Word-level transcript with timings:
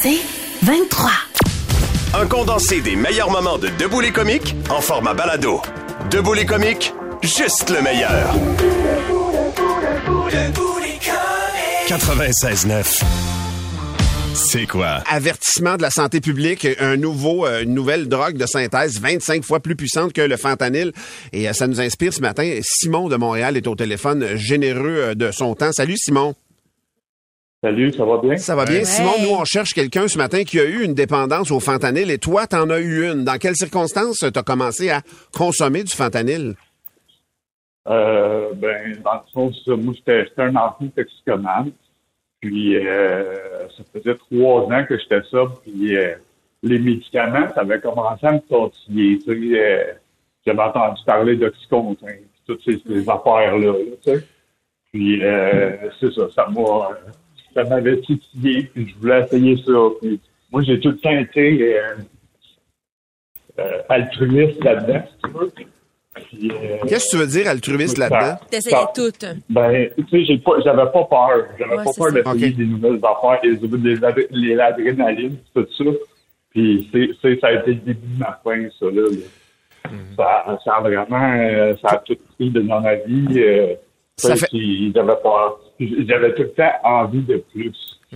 C'est 0.00 0.20
23. 0.62 1.10
Un 2.14 2.26
condensé 2.28 2.80
des 2.80 2.94
meilleurs 2.94 3.32
moments 3.32 3.58
de 3.58 3.66
Debout 3.80 4.00
les 4.00 4.12
comiques 4.12 4.54
en 4.70 4.80
format 4.80 5.12
balado. 5.12 5.60
Debout 6.08 6.34
les 6.34 6.46
comiques, 6.46 6.94
juste 7.20 7.70
le 7.70 7.82
meilleur. 7.82 8.32
96.9. 11.88 13.02
C'est 14.34 14.66
quoi? 14.66 15.02
Avertissement 15.10 15.76
de 15.76 15.82
la 15.82 15.90
santé 15.90 16.20
publique, 16.20 16.68
un 16.78 16.96
nouveau, 16.96 17.44
euh, 17.44 17.64
une 17.64 17.74
nouvelle 17.74 18.08
drogue 18.08 18.36
de 18.36 18.46
synthèse 18.46 19.00
25 19.00 19.42
fois 19.42 19.58
plus 19.58 19.74
puissante 19.74 20.12
que 20.12 20.20
le 20.20 20.36
fentanyl. 20.36 20.92
Et 21.32 21.48
euh, 21.48 21.52
ça 21.52 21.66
nous 21.66 21.80
inspire 21.80 22.12
ce 22.12 22.20
matin. 22.20 22.60
Simon 22.62 23.08
de 23.08 23.16
Montréal 23.16 23.56
est 23.56 23.66
au 23.66 23.74
téléphone, 23.74 24.36
généreux 24.36 24.98
euh, 24.98 25.14
de 25.16 25.32
son 25.32 25.56
temps. 25.56 25.72
Salut 25.72 25.96
Simon. 25.96 26.36
Salut, 27.60 27.92
ça 27.92 28.04
va 28.04 28.18
bien? 28.18 28.36
Ça 28.36 28.54
va 28.54 28.64
bien? 28.64 28.84
Simon, 28.84 29.14
nous, 29.20 29.34
on 29.34 29.44
cherche 29.44 29.74
quelqu'un 29.74 30.06
ce 30.06 30.16
matin 30.16 30.44
qui 30.44 30.60
a 30.60 30.64
eu 30.64 30.84
une 30.84 30.94
dépendance 30.94 31.50
au 31.50 31.58
fentanyl 31.58 32.08
et 32.08 32.18
toi, 32.18 32.46
t'en 32.46 32.70
as 32.70 32.78
eu 32.78 33.10
une. 33.10 33.24
Dans 33.24 33.36
quelles 33.36 33.56
circonstances 33.56 34.24
t'as 34.32 34.42
commencé 34.44 34.90
à 34.90 35.02
consommer 35.36 35.82
du 35.82 35.92
fentanyl? 35.92 36.54
Euh, 37.88 38.52
ben, 38.54 38.96
dans 39.02 39.14
le 39.14 39.32
fond, 39.32 39.52
ça, 39.64 39.74
moi, 39.74 39.92
j'étais 39.96 40.24
un 40.36 40.54
enfant 40.54 40.86
toxicomane. 40.94 41.72
Puis, 42.40 42.76
euh, 42.76 43.66
ça 43.76 43.82
faisait 43.92 44.14
trois 44.14 44.62
ans 44.62 44.84
que 44.88 44.96
j'étais 44.96 45.22
ça. 45.28 45.46
Puis, 45.64 45.96
euh, 45.96 46.14
les 46.62 46.78
médicaments, 46.78 47.48
ça 47.54 47.62
avait 47.62 47.80
commencé 47.80 48.24
à 48.24 48.32
me 48.32 48.40
tortiller. 48.40 49.18
Tu 49.18 49.24
sais, 49.24 49.60
euh, 49.60 49.92
j'avais 50.46 50.62
entendu 50.62 51.00
parler 51.04 51.34
d'oxycontin, 51.34 52.06
toutes 52.46 52.62
ces, 52.64 52.80
ces 52.86 53.08
affaires-là. 53.08 53.72
là, 53.72 53.96
tu 54.00 54.12
sais. 54.12 54.24
Puis, 54.92 55.24
euh, 55.24 55.90
c'est 55.98 56.12
ça, 56.12 56.28
ça 56.34 56.46
m'a, 56.46 56.90
ça 57.54 57.64
m'avait 57.64 58.00
titillé. 58.00 58.64
Puis, 58.74 58.88
je 58.88 58.94
voulais 59.00 59.22
essayer 59.24 59.56
ça. 59.64 59.72
Puis, 60.00 60.20
moi, 60.52 60.62
j'ai 60.62 60.78
tout 60.80 60.90
le 60.90 60.98
temps 60.98 61.16
été 61.18 61.78
euh, 61.78 61.94
euh, 63.58 63.82
altruiste 63.88 64.62
là-dedans, 64.64 65.02
si 65.06 65.22
tu 65.24 65.30
veux. 65.38 65.52
Euh, 66.50 66.76
Qu'est-ce 66.88 67.04
que 67.06 67.10
tu 67.10 67.16
veux 67.18 67.26
dire 67.28 67.48
altruiste 67.48 67.96
là-dedans? 67.98 68.38
T'essayais 68.50 68.76
tout. 68.94 69.12
Ben, 69.50 69.88
tu 69.96 70.04
sais, 70.10 70.24
j'ai 70.24 70.38
pas, 70.38 70.52
j'avais 70.64 70.90
pas 70.90 71.04
peur. 71.04 71.46
J'avais 71.58 71.76
Ouais, 71.76 71.84
pas 71.84 71.92
peur 71.96 72.12
d'essayer 72.12 72.48
Ok. 72.50 72.56
des 72.56 72.64
nouvelles 72.66 73.00
affaires, 73.04 73.40
les- 74.32 74.54
l'adrénaline, 74.54 75.36
tout 75.54 75.66
ça. 75.76 75.84
Puis 76.50 76.88
c'est, 76.92 77.38
ça 77.40 77.48
a 77.48 77.52
été 77.52 77.66
le 77.72 77.74
début 77.74 78.06
de 78.14 78.18
ma 78.18 78.40
fin, 78.42 78.68
ça, 78.80 78.86
là. 78.86 79.02
là. 79.02 79.90
Ça, 80.16 80.58
ça 80.64 80.74
a 80.76 80.80
vraiment, 80.80 81.34
euh, 81.38 81.74
ça 81.80 81.88
a 81.90 81.96
tout 81.98 82.16
pris 82.36 82.50
de 82.50 82.60
dans 82.62 82.80
ma 82.80 82.94
vie. 82.96 83.26
Ça 84.18 84.36
fait- 84.36 84.46
puis 84.48 84.92
j'avais 84.94 85.16
peur. 85.22 85.58
J'avais 85.80 86.34
tout 86.34 86.42
le 86.42 86.50
temps 86.52 86.72
envie 86.84 87.22
de 87.22 87.36
plus. 87.52 87.72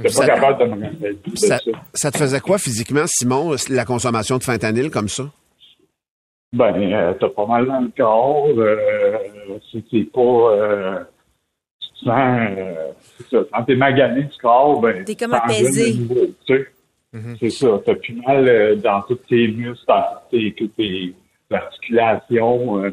Ça- 0.09 0.20
pas 0.20 0.27
capable 0.34 0.59
de 0.70 0.75
me 0.75 0.91
de 1.03 1.36
Ça, 1.36 1.59
ça. 1.59 1.70
ça 1.94 2.11
te 2.11 2.19
faisait 2.19 2.41
quoi 2.41 2.59
physiquement, 2.59 3.05
Simon, 3.06 3.55
la 3.70 3.84
consommation 3.84 4.39
de 4.39 4.42
fentanyl 4.42 4.91
comme 4.91 5.09
ça? 5.09 5.25
Ben, 6.55 6.75
euh, 6.92 7.14
t'as 7.19 7.28
pas 7.31 7.47
mal 7.47 7.67
dans 7.67 7.81
le 7.81 7.91
corps. 7.97 8.48
Euh, 8.59 9.19
c'est, 9.70 9.83
c'est 9.91 10.05
pas... 10.12 10.20
Euh, 10.20 10.98
tu 11.81 11.89
te 11.89 12.05
sens... 12.05 12.48
Euh, 12.59 12.75
c'est 13.19 13.28
ça. 13.37 13.42
Quand 13.53 13.62
t'es 13.64 13.75
magané 13.77 14.22
du 14.25 14.37
corps, 14.41 14.81
ben... 14.81 15.05
T'es 15.05 15.14
comme 15.14 15.33
apaisé. 15.34 15.94
tu 15.94 16.34
sais. 16.47 16.69
C'est 17.41 17.50
ça. 17.50 17.81
T'as 17.84 17.94
plus 17.94 18.14
mal 18.27 18.48
euh, 18.48 18.77
dans 18.77 19.03
tous 19.03 19.14
tes 19.28 19.48
muscles, 19.48 19.84
dans 19.87 20.03
toutes 20.31 20.41
tes, 20.41 20.55
toutes 20.59 20.77
tes 20.77 21.14
articulations. 21.50 22.92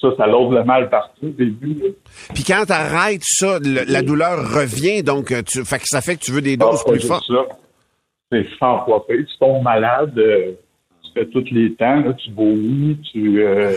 Ça, 0.00 0.08
ça 0.16 0.26
l'autre 0.26 0.52
le 0.54 0.64
mal 0.64 0.88
partout 0.90 1.26
au 1.26 1.30
début. 1.30 1.74
là. 1.74 1.88
Puis 2.34 2.44
quand 2.44 2.64
t'arrêtes 2.66 3.22
ça, 3.24 3.58
le- 3.58 3.90
la 3.90 4.02
douleur 4.02 4.38
revient, 4.54 5.02
donc 5.02 5.32
euh, 5.32 5.42
tu, 5.42 5.64
fait 5.64 5.78
que 5.78 5.86
ça 5.86 6.00
fait 6.00 6.16
que 6.16 6.20
tu 6.24 6.30
veux 6.32 6.42
des 6.42 6.56
doses 6.56 6.80
Ah, 6.82 6.84
pas 6.86 6.92
plus 6.92 7.06
fortes. 7.06 7.24
ça. 7.26 7.46
C'est 8.30 8.46
100 8.58 8.84
fois 8.84 9.06
pire. 9.06 9.24
Tu 9.26 9.38
tombes 9.38 9.62
malade, 9.62 10.16
euh, 10.18 10.52
tu 11.02 11.10
fais 11.14 11.26
tous 11.26 11.44
les 11.50 11.74
temps, 11.74 12.00
là, 12.00 12.12
tu 12.12 12.30
vomis, 12.32 12.98
tu... 13.12 13.42
Euh, 13.42 13.72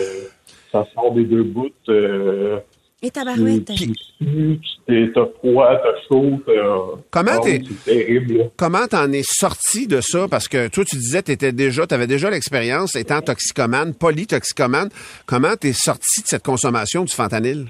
ça 0.72 0.86
sort 0.94 1.14
des 1.14 1.24
deux 1.26 1.44
bouts. 1.44 1.70
Euh, 1.90 2.60
Et 3.04 3.10
tabarouette. 3.10 3.66
t'es- 3.66 5.12
t'as 5.16 5.26
froid, 5.40 5.68
t'as 5.76 6.02
chaud. 6.08 6.40
t'as- 6.46 7.02
Comment 7.10 7.32
Ah, 7.34 7.40
t'es- 7.44 7.62
C'est 7.84 7.96
terrible. 7.96 8.38
là. 8.38 8.44
Comment 8.58 8.86
t'en 8.88 9.12
es 9.12 9.24
sorti 9.26 9.88
de 9.88 10.02
ça? 10.02 10.28
Parce 10.30 10.48
que 10.48 10.68
toi, 10.68 10.84
tu 10.86 10.98
disais 10.98 11.24
t'étais 11.24 11.52
déjà, 11.52 11.88
t'avais 11.88 12.06
déjà 12.06 12.30
l'expérience 12.30 12.96
étant 12.96 13.22
toxicomane, 13.22 13.96
polytoxicomane. 13.96 14.90
Comment 15.26 15.56
t'es 15.60 15.74
sorti 15.74 16.22
de 16.22 16.28
cette 16.28 16.44
consommation 16.44 17.04
du 17.04 17.12
fentanyl? 17.14 17.66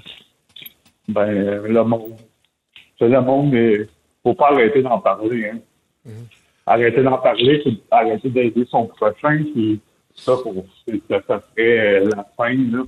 Ben, 1.08 1.22
euh, 1.22 1.66
le 1.66 1.82
monde. 1.84 2.12
C'est 2.98 3.08
le 3.08 3.20
monde, 3.22 3.52
mais 3.52 3.88
faut 4.22 4.34
pas 4.34 4.50
arrêter 4.52 4.82
d'en 4.82 4.98
parler. 4.98 5.50
Hein. 5.54 6.10
Arrêter 6.66 7.02
d'en 7.02 7.18
parler, 7.18 7.60
c'est 7.64 7.72
arrêter 7.90 8.28
d'aider 8.28 8.66
son 8.70 8.86
prochain. 8.86 9.42
Puis 9.54 9.80
ça, 10.14 10.34
pour, 10.42 10.66
c'est- 10.86 11.00
ça, 11.08 11.20
ça 11.26 11.40
serait 11.56 11.78
euh, 12.04 12.10
la 12.14 12.26
fin. 12.36 12.52
Là. 12.54 12.84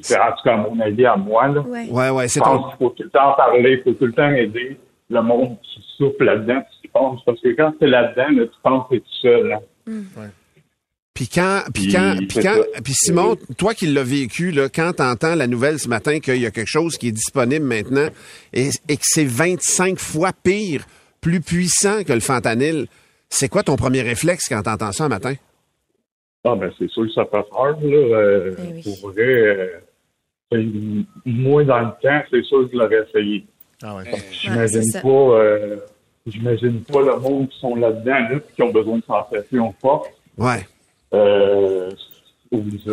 C'est 0.00 0.18
en 0.18 0.30
tout 0.32 0.42
cas 0.44 0.54
à 0.54 0.56
mon 0.56 0.78
avis 0.80 1.04
à 1.06 1.16
moi. 1.16 1.48
Là. 1.48 1.60
Ouais. 1.60 1.86
Ouais, 1.90 2.10
ouais, 2.10 2.28
c'est 2.28 2.40
pense 2.40 2.62
ton. 2.62 2.68
qu'il 2.68 2.78
faut 2.78 2.90
tout 2.90 3.02
le 3.02 3.10
temps 3.10 3.32
en 3.32 3.34
parler, 3.34 3.72
il 3.78 3.82
faut 3.82 3.98
tout 3.98 4.06
le 4.06 4.12
temps 4.12 4.30
aider 4.30 4.78
le 5.10 5.22
monde 5.22 5.56
qui 5.62 5.82
souffre 5.98 6.22
là-dedans, 6.22 6.62
tu 6.80 6.86
y 6.86 6.90
penses. 6.90 7.20
Parce 7.26 7.40
que 7.40 7.48
quand 7.56 7.72
tu 7.78 7.84
es 7.84 7.88
là-dedans, 7.88 8.28
là, 8.40 8.46
tu 8.46 8.58
penses 8.62 8.84
que 8.88 8.94
tu 8.94 8.96
es 8.96 9.00
tout 9.00 9.20
seul. 9.22 9.52
hein. 9.52 10.30
Puis 11.12 11.28
quand, 11.28 11.60
puis 11.74 11.92
quand, 11.92 12.14
puis 12.28 12.38
quand, 12.42 12.56
puis 12.82 12.94
Simon, 12.94 13.36
toi 13.58 13.74
qui 13.74 13.86
l'as 13.88 14.04
vécu, 14.04 14.52
là, 14.52 14.68
quand 14.68 14.92
t'entends 14.94 15.34
la 15.34 15.46
nouvelle 15.46 15.78
ce 15.78 15.88
matin 15.88 16.18
qu'il 16.20 16.36
y 16.40 16.46
a 16.46 16.50
quelque 16.50 16.68
chose 16.70 16.96
qui 16.96 17.08
est 17.08 17.12
disponible 17.12 17.66
maintenant 17.66 18.06
et, 18.54 18.68
et 18.88 18.96
que 18.96 19.02
c'est 19.02 19.24
25 19.26 19.98
fois 19.98 20.30
pire, 20.32 20.84
plus 21.20 21.40
puissant 21.42 22.04
que 22.04 22.12
le 22.14 22.20
fentanyl, 22.20 22.86
c'est 23.28 23.48
quoi 23.48 23.62
ton 23.62 23.76
premier 23.76 24.00
réflexe 24.00 24.48
quand 24.48 24.62
t'entends 24.62 24.92
ça 24.92 25.04
un 25.04 25.08
matin? 25.08 25.34
Ah, 26.44 26.54
ben, 26.56 26.72
c'est 26.78 26.88
sûr 26.88 27.04
que 27.06 27.12
ça 27.12 27.24
fait 27.24 27.42
peur, 27.50 27.78
là. 27.80 27.96
Euh, 27.96 28.54
Ben 28.56 28.72
oui. 28.74 28.82
Pour 28.82 29.10
vrai, 29.10 29.80
euh, 30.52 31.02
moi, 31.24 31.64
dans 31.64 31.80
le 31.80 31.90
temps, 32.02 32.22
c'est 32.30 32.42
sûr 32.44 32.64
que 32.64 32.72
je 32.72 32.78
l'aurais 32.78 33.06
essayé. 33.08 33.44
Ah 33.82 33.96
ouais. 33.96 34.04
J'imagine 34.32 34.82
c'est 34.82 34.90
ça. 34.90 35.00
pas, 35.00 35.08
euh, 35.08 35.76
j'imagine 36.26 36.82
pas 36.84 37.00
le 37.00 37.16
monde 37.18 37.48
qui 37.48 37.58
sont 37.58 37.76
là-dedans, 37.76 38.18
là, 38.30 38.40
puis 38.40 38.54
qui 38.54 38.62
ont 38.62 38.72
besoin 38.72 38.98
de 38.98 39.04
sensations 39.04 39.74
fortes. 39.80 40.10
Ouais. 40.36 40.66
Oublie 42.52 42.82
ça. 42.84 42.92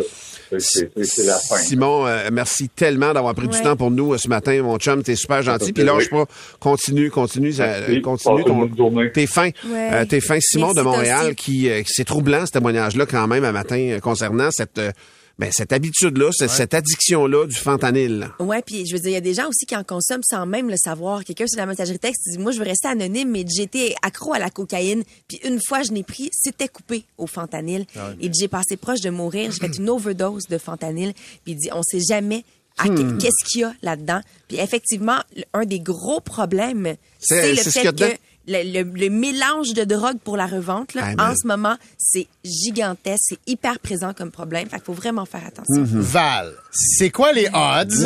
C'est- 0.50 0.58
C'est 0.60 0.90
c'est- 0.94 1.04
c'est 1.04 1.24
la 1.24 1.36
fin. 1.36 1.56
Simon, 1.56 2.06
euh, 2.06 2.28
merci 2.32 2.68
tellement 2.68 3.12
d'avoir 3.12 3.34
pris 3.34 3.48
du 3.48 3.60
temps 3.60 3.74
pour 3.76 3.90
nous 3.90 4.12
euh, 4.14 4.18
ce 4.18 4.28
matin, 4.28 4.62
mon 4.62 4.78
chum. 4.78 5.02
T'es 5.02 5.16
super 5.16 5.42
gentil. 5.42 5.72
Puis 5.72 5.82
lâche 5.82 6.08
pas. 6.10 6.26
Continue, 6.60 7.10
continue, 7.10 7.52
Merci. 7.58 7.92
euh, 7.92 8.00
continue 8.00 8.44
ton. 8.44 8.68
T'es 9.12 9.26
fin. 9.26 9.48
Ouais. 9.66 9.90
Euh, 9.92 10.04
T'es 10.04 10.20
fin. 10.20 10.38
Simon 10.40 10.66
Merci, 10.66 10.76
de 10.78 10.82
Montréal, 10.82 11.26
aussi. 11.26 11.34
qui, 11.34 11.68
euh, 11.70 11.82
c'est 11.86 12.04
troublant 12.04 12.46
ce 12.46 12.52
témoignage-là 12.52 13.04
quand 13.06 13.26
même 13.26 13.44
un 13.44 13.52
matin 13.52 13.78
euh, 13.90 13.98
concernant 14.00 14.50
cette, 14.52 14.78
euh, 14.78 14.92
ben, 15.38 15.50
cette 15.52 15.72
habitude-là, 15.72 16.30
cette, 16.32 16.50
cette 16.50 16.74
addiction-là 16.74 17.46
du 17.46 17.54
fentanyl. 17.54 18.30
Ouais, 18.40 18.60
puis 18.60 18.86
je 18.86 18.92
veux 18.94 18.98
dire, 18.98 19.10
il 19.10 19.14
y 19.14 19.16
a 19.16 19.20
des 19.20 19.34
gens 19.34 19.48
aussi 19.48 19.66
qui 19.66 19.76
en 19.76 19.84
consomment 19.84 20.22
sans 20.28 20.46
même 20.46 20.68
le 20.68 20.76
savoir. 20.76 21.22
Quelqu'un 21.24 21.46
sur 21.46 21.58
la 21.58 21.66
messagerie 21.66 21.98
texte 22.00 22.22
dit 22.30 22.38
Moi, 22.38 22.50
je 22.52 22.58
veux 22.58 22.64
rester 22.64 22.88
anonyme, 22.88 23.30
mais 23.30 23.44
j'étais 23.48 23.94
accro 24.02 24.34
à 24.34 24.38
la 24.40 24.50
cocaïne. 24.50 25.04
Puis 25.28 25.38
une 25.44 25.60
fois, 25.64 25.82
je 25.82 25.92
n'ai 25.92 26.02
pris, 26.02 26.30
c'était 26.32 26.68
coupé 26.68 27.04
au 27.18 27.26
fentanyl. 27.28 27.86
Et 28.20 28.30
j'ai 28.36 28.48
passé 28.48 28.76
proche 28.76 29.00
de 29.00 29.10
mourir. 29.10 29.52
J'ai 29.52 29.60
fait 29.60 29.76
une 29.78 29.88
overdose 29.90 30.46
de 30.48 30.58
fentanyl. 30.58 31.12
Puis 31.44 31.52
il 31.52 31.56
dit 31.56 31.68
On 31.72 31.82
sait 31.84 32.00
jamais 32.00 32.44
que- 32.88 33.18
qu'est-ce 33.18 33.44
qu'il 33.48 33.60
y 33.60 33.64
a 33.64 33.72
là-dedans. 33.82 34.20
Puis 34.48 34.58
effectivement, 34.58 35.18
un 35.54 35.64
des 35.64 35.80
gros 35.80 36.20
problèmes, 36.20 36.96
C'est- 37.20 37.50
le 37.52 37.56
ce 37.62 37.70
fait 37.70 37.82
que. 37.82 38.18
Le, 38.48 38.62
le- 38.82 38.90
le 38.98 39.10
mélange 39.10 39.74
de 39.74 39.84
drogue 39.84 40.18
pour 40.24 40.36
la 40.36 40.46
revente, 40.46 40.94
là, 40.94 41.10
en 41.18 41.34
ce 41.36 41.46
moment, 41.46 41.76
c'est 41.98 42.26
gigantesque, 42.44 43.22
c'est 43.28 43.38
hyper 43.46 43.78
présent 43.78 44.12
comme 44.14 44.30
problème. 44.30 44.68
Fait 44.68 44.76
qu'il 44.76 44.86
faut 44.86 44.92
vraiment 44.94 45.26
faire 45.26 45.42
attention. 45.46 45.82
Val, 45.84 46.52
c'est 46.72 47.10
quoi 47.10 47.32
les 47.32 47.46
odds? 47.52 48.02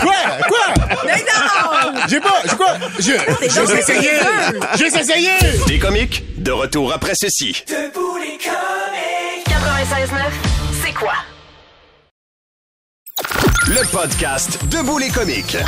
quoi? 0.00 0.14
Quoi? 0.48 0.74
Mais 1.06 1.16
non! 1.18 2.00
J'ai 2.08 2.20
pas, 2.20 2.34
j'ai 2.48 2.56
quoi? 2.56 2.76
Je, 2.98 3.12
T'es 3.40 3.48
je 3.48 3.56
donc 3.56 3.68
vais 3.68 3.80
essayer! 3.80 4.02
sérieux. 4.02 4.60
Je 4.74 4.78
vais 4.84 5.00
essayer! 5.00 5.30
Les 5.68 5.78
comiques, 5.78 6.22
de 6.42 6.50
retour 6.52 6.92
après 6.92 7.14
ceci. 7.14 7.64
96.9, 7.66 7.66
c'est 10.84 10.92
quoi? 10.94 11.14
Le 13.68 13.90
podcast 13.90 14.58
Debout 14.66 14.98
les 14.98 15.08
comiques. 15.08 15.56
Ah, 15.64 15.66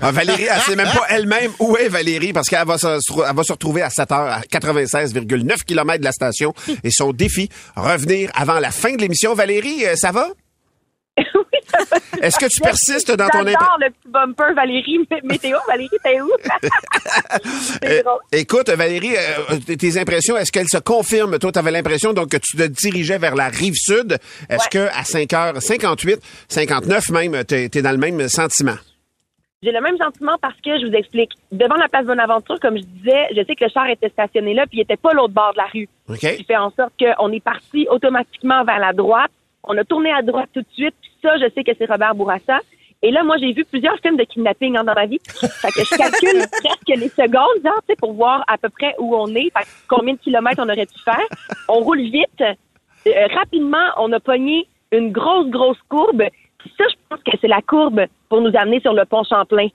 Valérie, 0.00 0.46
elle 0.50 0.60
sait 0.62 0.76
même 0.76 0.86
pas 0.88 1.06
elle-même 1.10 1.50
où 1.58 1.76
est 1.76 1.88
Valérie 1.88 2.32
parce 2.32 2.48
qu'elle 2.48 2.66
va 2.66 2.78
se, 2.78 2.86
elle 2.86 3.36
va 3.36 3.42
se 3.42 3.52
retrouver 3.52 3.82
à 3.82 3.90
7 3.90 4.12
heures 4.12 4.32
à 4.32 4.40
96,9 4.40 5.64
km 5.66 5.98
de 5.98 6.04
la 6.04 6.12
station 6.12 6.54
et 6.84 6.90
son 6.90 7.12
défi, 7.12 7.48
revenir 7.76 8.30
avant 8.34 8.58
la 8.60 8.70
fin 8.70 8.94
de 8.94 9.00
l'émission. 9.00 9.34
Valérie, 9.34 9.84
euh, 9.86 9.94
ça 9.96 10.10
va? 10.12 10.28
Est-ce 12.22 12.38
que 12.38 12.46
tu 12.46 12.60
persistes 12.60 13.10
dans 13.12 13.28
ton 13.28 13.38
J'adore 13.44 13.76
le 13.80 13.90
petit 13.90 14.08
bumper 14.08 14.54
Valérie 14.54 14.98
mé- 15.10 15.20
météo. 15.24 15.58
Valérie, 15.68 15.90
t'es 16.02 16.20
où? 16.20 16.30
Euh, 17.84 18.02
drôle. 18.02 18.18
écoute, 18.32 18.68
Valérie, 18.70 19.14
euh, 19.16 19.74
tes 19.76 19.98
impressions, 19.98 20.36
est-ce 20.36 20.50
qu'elles 20.52 20.68
se 20.68 20.78
confirment? 20.78 21.38
Toi, 21.38 21.52
tu 21.52 21.58
avais 21.58 21.70
l'impression 21.70 22.12
donc 22.12 22.30
que 22.30 22.36
tu 22.36 22.56
te 22.56 22.62
dirigeais 22.64 23.18
vers 23.18 23.34
la 23.34 23.48
rive 23.48 23.74
sud. 23.76 24.18
Est-ce 24.48 24.68
que 24.68 24.88
à 24.88 25.02
5h58, 25.02 26.18
59 26.48 27.10
même, 27.10 27.44
tu 27.44 27.54
es, 27.54 27.68
dans 27.82 27.92
le 27.92 27.96
même 27.96 28.28
sentiment? 28.28 28.76
J'ai 29.62 29.72
le 29.72 29.80
même 29.80 29.96
sentiment 29.96 30.36
parce 30.40 30.60
que 30.60 30.78
je 30.78 30.86
vous 30.86 30.92
explique. 30.92 31.32
Devant 31.50 31.74
la 31.74 31.88
place 31.88 32.06
Bonaventure, 32.06 32.60
comme 32.60 32.76
je 32.76 32.84
disais, 32.84 33.26
je 33.32 33.44
sais 33.44 33.56
que 33.56 33.64
le 33.64 33.70
char 33.70 33.88
était 33.88 34.08
stationné 34.08 34.54
là, 34.54 34.66
puis 34.66 34.78
il 34.78 34.82
était 34.82 34.96
pas 34.96 35.12
l'autre 35.12 35.34
bord 35.34 35.52
de 35.52 35.58
la 35.58 35.66
rue. 35.66 35.88
OK. 36.08 36.18
qui 36.18 36.44
fait 36.44 36.56
en 36.56 36.70
sorte 36.70 36.92
qu'on 36.98 37.32
est 37.32 37.42
parti 37.42 37.88
automatiquement 37.90 38.62
vers 38.64 38.78
la 38.78 38.92
droite. 38.92 39.32
On 39.64 39.76
a 39.76 39.84
tourné 39.84 40.12
à 40.12 40.22
droite 40.22 40.48
tout 40.54 40.60
de 40.60 40.72
suite. 40.72 40.94
Puis 41.00 41.10
ça, 41.22 41.36
je 41.38 41.50
sais 41.54 41.64
que 41.64 41.72
c'est 41.76 41.90
Robert 41.90 42.14
Bourassa. 42.14 42.60
Et 43.02 43.10
là, 43.10 43.24
moi, 43.24 43.36
j'ai 43.38 43.52
vu 43.52 43.64
plusieurs 43.64 43.98
films 43.98 44.16
de 44.16 44.24
kidnapping 44.24 44.76
hein, 44.76 44.84
dans 44.84 44.94
ma 44.94 45.06
vie. 45.06 45.20
Fait 45.24 45.70
que 45.70 45.84
je 45.84 45.96
calcule 45.96 46.44
presque 46.64 47.00
les 47.00 47.08
secondes, 47.08 47.74
sais, 47.88 47.96
pour 47.96 48.12
voir 48.12 48.44
à 48.48 48.58
peu 48.58 48.68
près 48.68 48.94
où 48.98 49.14
on 49.16 49.28
est, 49.34 49.50
fait 49.56 49.64
que 49.64 49.68
combien 49.88 50.14
de 50.14 50.18
kilomètres 50.18 50.62
on 50.64 50.68
aurait 50.68 50.86
pu 50.86 50.98
faire. 51.04 51.26
On 51.68 51.80
roule 51.80 52.00
vite. 52.00 52.40
Euh, 52.40 53.26
rapidement, 53.34 53.86
on 53.98 54.12
a 54.12 54.20
pogné 54.20 54.66
une 54.92 55.12
grosse, 55.12 55.48
grosse 55.48 55.78
courbe. 55.88 56.24
Ça, 56.76 56.84
je 56.90 56.94
pense 57.08 57.20
que 57.24 57.30
c'est 57.40 57.48
la 57.48 57.60
courbe 57.62 58.02
pour 58.28 58.40
nous 58.40 58.50
amener 58.56 58.80
sur 58.80 58.92
le 58.92 59.04
pont 59.04 59.22
Champlain. 59.28 59.68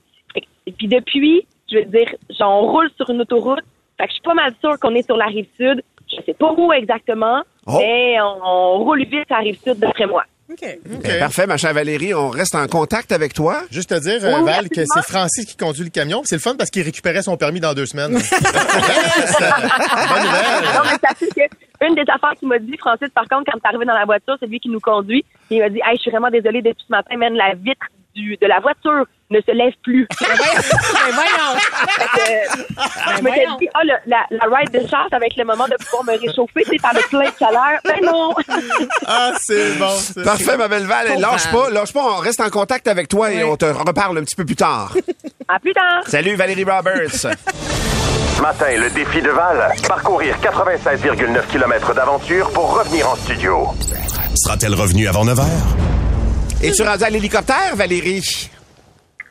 Et 0.66 0.72
puis 0.72 0.88
depuis, 0.88 1.46
je 1.70 1.78
veux 1.78 1.84
dire, 1.84 2.08
genre, 2.38 2.62
on 2.62 2.70
roule 2.72 2.90
sur 2.96 3.08
une 3.10 3.20
autoroute. 3.20 3.60
Fait 3.98 4.04
que 4.04 4.10
je 4.10 4.14
suis 4.14 4.22
pas 4.22 4.34
mal 4.34 4.52
sûre 4.60 4.78
qu'on 4.80 4.94
est 4.94 5.04
sur 5.04 5.16
la 5.16 5.26
rive 5.26 5.46
sud. 5.56 5.82
Je 6.10 6.16
sais 6.24 6.34
pas 6.34 6.52
où 6.56 6.72
exactement, 6.72 7.42
Oh. 7.66 7.78
mais 7.78 8.20
on, 8.20 8.44
on 8.44 8.78
roule 8.84 9.00
vite 9.04 9.30
à 9.30 9.36
la 9.36 9.40
rive 9.40 9.58
sud 9.62 9.78
d'après 9.78 10.06
moi. 10.06 10.24
Ben, 10.60 11.18
parfait, 11.18 11.46
ma 11.46 11.56
chère 11.56 11.72
Valérie. 11.72 12.12
On 12.12 12.28
reste 12.28 12.54
en 12.54 12.66
contact 12.66 13.10
avec 13.12 13.32
toi. 13.32 13.62
Juste 13.70 13.88
te 13.88 13.98
dire, 13.98 14.22
euh, 14.22 14.38
Oui, 14.40 14.44
Val, 14.44 14.68
que 14.68 14.84
c'est 14.84 15.02
Francis 15.02 15.46
qui 15.46 15.56
conduit 15.56 15.84
le 15.84 15.90
camion. 15.90 16.20
C'est 16.24 16.34
le 16.36 16.40
fun 16.40 16.54
parce 16.56 16.68
qu'il 16.70 16.82
récupérait 16.82 17.22
son 17.22 17.38
permis 17.38 17.60
dans 17.60 17.72
deux 17.72 17.86
semaines. 17.86 18.12
Bonne 18.12 18.20
nouvelle. 20.22 20.64
Non, 20.74 20.82
mais 20.84 20.98
ça 21.02 21.14
fait 21.16 21.28
que 21.28 21.54
une 21.88 21.94
des 21.94 22.02
affaires 22.08 22.32
qu'il 22.38 22.48
m'a 22.48 22.58
dit, 22.58 22.76
Francis, 22.78 23.08
par 23.14 23.24
contre, 23.28 23.50
quand 23.50 23.58
t'es 23.58 23.68
arrivé 23.68 23.84
dans 23.84 23.94
la 23.94 24.04
voiture, 24.04 24.36
c'est 24.40 24.46
lui 24.46 24.60
qui 24.60 24.68
nous 24.68 24.80
conduit. 24.80 25.24
Il 25.50 25.60
m'a 25.60 25.68
dit, 25.68 25.80
hey, 25.84 25.96
je 25.96 26.02
suis 26.02 26.10
vraiment 26.10 26.30
désolée 26.30 26.62
depuis 26.62 26.84
ce 26.86 26.90
matin, 26.92 27.16
même 27.16 27.34
la 27.34 27.54
vitre 27.54 27.86
du, 28.14 28.36
de 28.40 28.46
la 28.46 28.60
voiture 28.60 29.04
ne 29.30 29.40
se 29.40 29.50
lève 29.50 29.72
plus. 29.82 30.06
Ben 30.20 31.10
voyons. 31.12 31.58
Fait 31.58 32.04
que, 32.04 33.16
je 33.18 33.22
me 33.22 33.30
suis 33.30 33.56
dit, 33.58 33.68
ah, 33.74 33.80
le- 33.84 33.92
la, 34.06 34.24
la 34.30 34.56
ride 34.56 34.70
de 34.72 34.78
va 34.80 35.26
être 35.26 35.36
le 35.36 35.44
moment 35.44 35.66
de 35.66 35.74
pouvoir 35.84 36.04
me 36.04 36.18
réchauffer, 36.20 36.64
sais, 36.64 36.76
par 36.80 36.94
le 36.94 37.00
plein 37.08 37.28
de 37.28 37.34
chaleur. 37.38 37.80
Ben 37.84 38.00
non! 38.04 38.34
Ah, 39.06 39.32
c'est 39.40 39.78
bon. 39.78 40.22
Parfait, 40.24 40.56
ma 40.56 40.68
belle 40.68 40.86
Val. 40.86 41.08
Lâche 41.18 41.50
pas, 41.50 41.70
lâche 41.70 41.92
pas. 41.92 42.00
On 42.02 42.16
reste 42.16 42.40
en 42.40 42.50
contact 42.50 42.88
avec 42.88 43.08
toi 43.08 43.32
et 43.32 43.44
on 43.44 43.56
te 43.56 43.64
reparle 43.66 44.18
un 44.18 44.22
petit 44.24 44.36
peu 44.36 44.44
plus 44.44 44.56
tard. 44.56 44.94
À 45.48 45.58
plus 45.58 45.72
tard! 45.72 46.02
Salut, 46.06 46.34
Valérie 46.36 46.64
Roberts. 46.64 47.26
Ce 48.36 48.42
matin, 48.42 48.66
le 48.76 48.90
défi 48.94 49.22
de 49.22 49.30
Val, 49.30 49.70
parcourir 49.88 50.34
96,9 50.38 51.46
km 51.48 51.94
d'aventure 51.94 52.50
pour 52.52 52.78
revenir 52.78 53.08
en 53.08 53.14
studio. 53.16 53.66
Sera-t-elle 54.34 54.74
revenue 54.74 55.06
avant 55.06 55.24
9 55.24 55.38
heures? 55.38 55.68
Es-tu 56.62 56.82
rendu 56.82 57.04
à 57.04 57.10
l'hélicoptère, 57.10 57.76
Valérie? 57.76 58.50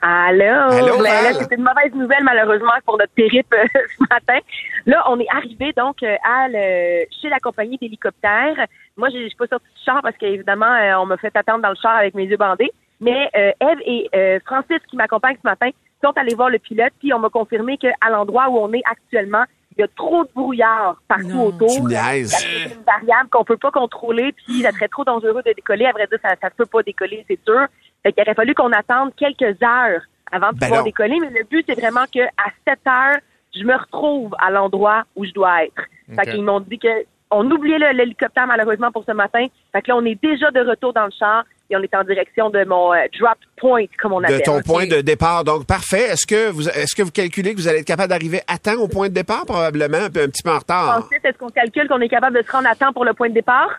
Allô? 0.02 0.44
Allô, 0.46 0.98
Ben, 0.98 1.04
Val? 1.04 1.24
là, 1.24 1.40
c'est 1.40 1.56
une 1.56 1.64
mauvaise 1.64 1.94
nouvelle, 1.94 2.24
malheureusement, 2.24 2.72
pour 2.86 2.98
notre 2.98 3.14
périple 3.14 3.56
euh, 3.56 3.68
ce 3.98 4.04
matin. 4.10 4.40
Là, 4.86 5.04
on 5.10 5.20
est 5.20 5.28
arrivé 5.36 5.74
donc 5.76 6.02
euh, 6.04 6.16
à 6.24 6.48
le- 6.50 7.06
chez 7.22 7.30
la 7.30 7.40
compagnie 7.40 7.78
d'hélicoptères. 7.78 8.56
Moi, 8.98 9.10
je 9.14 9.28
suis 9.28 9.36
pas 9.38 9.48
sortie 9.48 9.66
du 9.76 9.84
char 9.86 10.02
parce 10.02 10.16
qu'évidemment, 10.18 10.74
euh, 10.74 10.96
on 11.00 11.06
m'a 11.06 11.18
fait 11.18 11.36
attendre 11.36 11.62
dans 11.62 11.70
le 11.70 11.78
char 11.82 11.96
avec 11.98 12.14
mes 12.16 12.26
yeux 12.26 12.38
bandés. 12.38 12.72
Mais 13.02 13.30
euh, 13.36 13.52
Eve 13.60 13.80
et 13.86 14.10
euh, 14.16 14.40
Francis, 14.46 14.80
qui 14.90 14.96
m'accompagnent 14.96 15.36
ce 15.42 15.48
matin, 15.48 15.70
sont 16.04 16.14
allés 16.18 16.36
voir 16.36 16.50
le 16.50 16.60
pilote, 16.60 16.94
puis 17.00 17.14
on 17.14 17.20
m'a 17.20 17.30
confirmé 17.30 17.78
qu'à 17.78 17.94
l'endroit 18.10 18.50
où 18.50 18.58
on 18.58 18.72
est 18.74 18.84
actuellement, 18.86 19.44
il 19.76 19.82
y 19.82 19.84
a 19.84 19.88
trop 19.96 20.24
de 20.24 20.30
brouillard 20.36 20.98
partout 21.08 21.28
Non. 21.28 21.46
autour. 21.48 21.90
Fait 21.90 22.20
une 22.22 22.84
variable 22.86 23.30
qu'on 23.32 23.44
peut 23.44 23.58
pas 23.58 23.72
contrôler, 23.72 24.32
puis 24.34 24.62
ça 24.62 24.72
serait 24.72 24.88
trop 24.88 25.04
dangereux 25.04 25.42
de 25.46 25.52
décoller. 25.54 25.86
À 25.86 25.92
vrai 25.92 26.08
dire, 26.08 26.20
ça, 26.22 26.36
se 26.50 26.56
peut 26.56 26.66
pas 26.68 26.84
décoller, 26.84 27.26
c'est 27.28 27.40
sûr. 27.44 27.66
Fait 28.04 28.14
qu'il 28.14 28.22
aurait 28.22 28.36
fallu 28.36 28.54
qu'on 28.54 28.72
attende 28.72 29.14
quelques 29.16 29.62
heures 29.64 30.02
avant 30.32 30.52
de 30.52 30.58
Ben 30.58 30.68
pouvoir 30.68 30.80
non. 30.82 30.86
décoller, 30.86 31.20
mais 31.20 31.30
le 31.30 31.44
but, 31.50 31.66
c'est 31.68 31.80
vraiment 31.80 32.06
que 32.14 32.22
à 32.22 32.52
7 32.68 32.80
heures, 32.88 33.18
je 33.56 33.64
me 33.64 33.76
retrouve 33.76 34.36
à 34.40 34.52
l'endroit 34.52 35.04
où 35.16 35.26
je 35.26 35.32
dois 35.32 35.64
être. 35.66 35.84
Fait 36.16 36.32
qu'ils 36.32 36.44
m'ont 36.44 36.60
dit 36.60 36.78
que 36.78 37.06
on 37.32 37.50
oubliait 37.50 37.94
l'hélicoptère 37.94 38.46
malheureusement 38.46 38.92
pour 38.92 39.04
ce 39.06 39.12
matin. 39.12 39.48
Fait 39.72 39.82
que 39.82 39.88
là, 39.90 39.98
on 39.98 40.06
est 40.06 40.22
déjà 40.22 40.52
de 40.52 40.60
retour 40.60 40.94
dans 40.94 41.06
le 41.06 41.12
char 41.18 41.44
et 41.70 41.76
on 41.78 41.82
est 41.82 41.96
en 41.96 42.04
direction 42.04 42.50
de 42.50 42.64
mon 42.66 42.94
euh, 42.94 42.98
drop 43.20 43.38
point, 43.58 43.86
comme 44.00 44.14
on 44.14 44.20
De 44.20 44.26
appelle. 44.26 44.42
ton 44.44 44.62
point 44.62 44.86
de 44.86 45.02
départ. 45.02 45.44
Donc, 45.44 45.66
parfait. 45.66 46.04
Est-ce 46.12 46.28
que 46.28 46.50
vous, 46.52 46.68
est-ce 46.70 46.96
que 46.96 47.02
vous 47.04 47.12
calculez 47.12 47.54
que 47.54 47.58
vous 47.60 47.68
allez 47.68 47.80
être 47.80 47.86
capable 47.88 48.10
d'arriver 48.10 48.42
à 48.48 48.58
temps 48.58 48.76
au 48.80 48.88
point 48.88 49.10
de 49.10 49.14
départ? 49.14 49.46
Probablement 49.46 49.98
un, 49.98 50.10
peu- 50.10 50.24
un 50.24 50.28
petit 50.30 50.44
peu 50.44 50.52
en 50.52 50.60
retard. 50.60 51.04
Ensuite, 51.06 51.24
est-ce 51.26 51.38
qu'on 51.38 51.50
calcule 51.50 51.88
qu'on 51.88 52.02
est 52.02 52.10
capable 52.10 52.38
de 52.42 52.46
se 52.46 52.52
rendre 52.52 52.68
à 52.70 52.76
temps 52.76 52.94
pour 52.94 53.06
le 53.06 53.14
point 53.14 53.30
de 53.30 53.34
départ? 53.34 53.70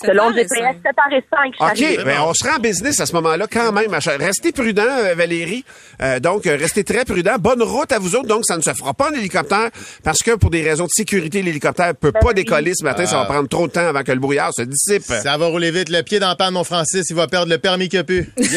Selon 0.00 0.30
le 0.30 0.36
GPS, 0.36 0.76
7h05. 0.84 1.54
OK, 1.60 2.04
ben 2.04 2.20
on 2.26 2.34
sera 2.34 2.56
en 2.56 2.60
business 2.60 3.00
à 3.00 3.06
ce 3.06 3.12
moment-là 3.14 3.46
quand 3.50 3.72
même. 3.72 3.90
ma 3.90 4.00
chère. 4.00 4.18
Restez 4.18 4.52
prudent, 4.52 4.82
euh, 4.86 5.14
Valérie. 5.14 5.64
Euh, 6.00 6.20
donc, 6.20 6.46
euh, 6.46 6.56
restez 6.58 6.84
très 6.84 7.04
prudent. 7.04 7.36
Bonne 7.38 7.62
route 7.62 7.92
à 7.92 7.98
vous 7.98 8.14
autres. 8.16 8.26
Donc, 8.26 8.44
ça 8.44 8.56
ne 8.56 8.62
se 8.62 8.72
fera 8.72 8.94
pas 8.94 9.10
en 9.10 9.14
hélicoptère 9.14 9.70
parce 10.02 10.20
que 10.20 10.32
pour 10.36 10.50
des 10.50 10.62
raisons 10.62 10.84
de 10.84 10.90
sécurité, 10.90 11.42
l'hélicoptère 11.42 11.94
peut 11.94 12.12
pas 12.12 12.32
décoller 12.32 12.72
ce 12.74 12.84
matin. 12.84 13.06
Ça 13.06 13.18
va 13.18 13.24
prendre 13.26 13.48
trop 13.48 13.66
de 13.66 13.72
temps 13.72 13.86
avant 13.86 14.02
que 14.02 14.12
le 14.12 14.18
brouillard 14.18 14.52
se 14.54 14.62
dissipe. 14.62 15.02
Ça 15.04 15.36
va 15.36 15.46
rouler 15.46 15.70
vite. 15.70 15.88
Le 15.88 16.02
pied 16.02 16.18
dans 16.18 16.30
le 16.30 16.36
pan 16.36 16.48
de 16.48 16.52
mon 16.52 16.64
Francis, 16.64 17.08
il 17.10 17.16
va 17.16 17.26
perdre 17.26 17.50
le 17.50 17.58
permis 17.58 17.88
qu'il 17.88 17.98
a 17.98 18.04
pu. 18.04 18.30
Yes! 18.36 18.52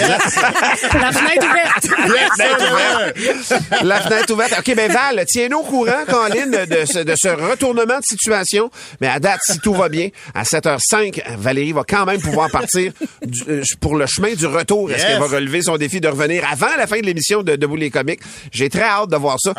La 0.94 1.12
fenêtre 1.12 1.46
ouverte. 1.50 1.86
yes! 3.20 3.54
La 3.84 4.00
fenêtre 4.02 4.34
ouverte. 4.34 4.56
OK, 4.60 4.76
ben 4.76 4.92
Val, 4.92 5.24
tiens-nous 5.28 5.58
au 5.60 5.64
courant, 5.64 6.06
Colin, 6.08 6.48
de 6.48 6.86
ce, 6.86 7.00
de 7.00 7.14
ce 7.16 7.28
retournement 7.30 8.00
de 8.00 8.04
situation. 8.06 8.70
Mais 9.02 9.08
à 9.08 9.20
date, 9.20 9.40
si 9.44 9.60
tout 9.60 9.74
va 9.74 9.90
bien, 9.90 10.10
à 10.34 10.44
7h05, 10.44 11.22
Valérie 11.38 11.72
va 11.72 11.84
quand 11.88 12.06
même 12.06 12.22
pouvoir 12.22 12.50
partir 12.52 12.92
du- 13.26 13.44
euh, 13.50 13.64
pour 13.80 13.96
le 13.96 14.06
chemin 14.06 14.34
du 14.34 14.46
retour. 14.46 14.90
Est-ce 14.92 15.00
Yes. 15.00 15.08
qu'elle 15.08 15.20
va 15.20 15.28
relever 15.28 15.62
son 15.62 15.78
défi 15.78 16.00
de 16.02 16.08
revenir 16.08 16.44
avant 16.50 16.68
la 16.78 16.88
fin 16.88 17.00
de 17.00 17.06
l'émission 17.06 17.44
de 17.44 17.56
Debout 17.56 17.76
les 17.76 17.90
comiques? 17.90 18.22
J'ai 18.52 18.70
très 18.70 18.84
hâte 18.84 19.10
de 19.10 19.18
voir 19.18 19.38
ça. 19.40 19.54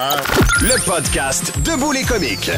Le 0.61 0.85
podcast 0.85 1.53
Debout 1.65 1.93
les 1.93 2.03
comiques. 2.03 2.51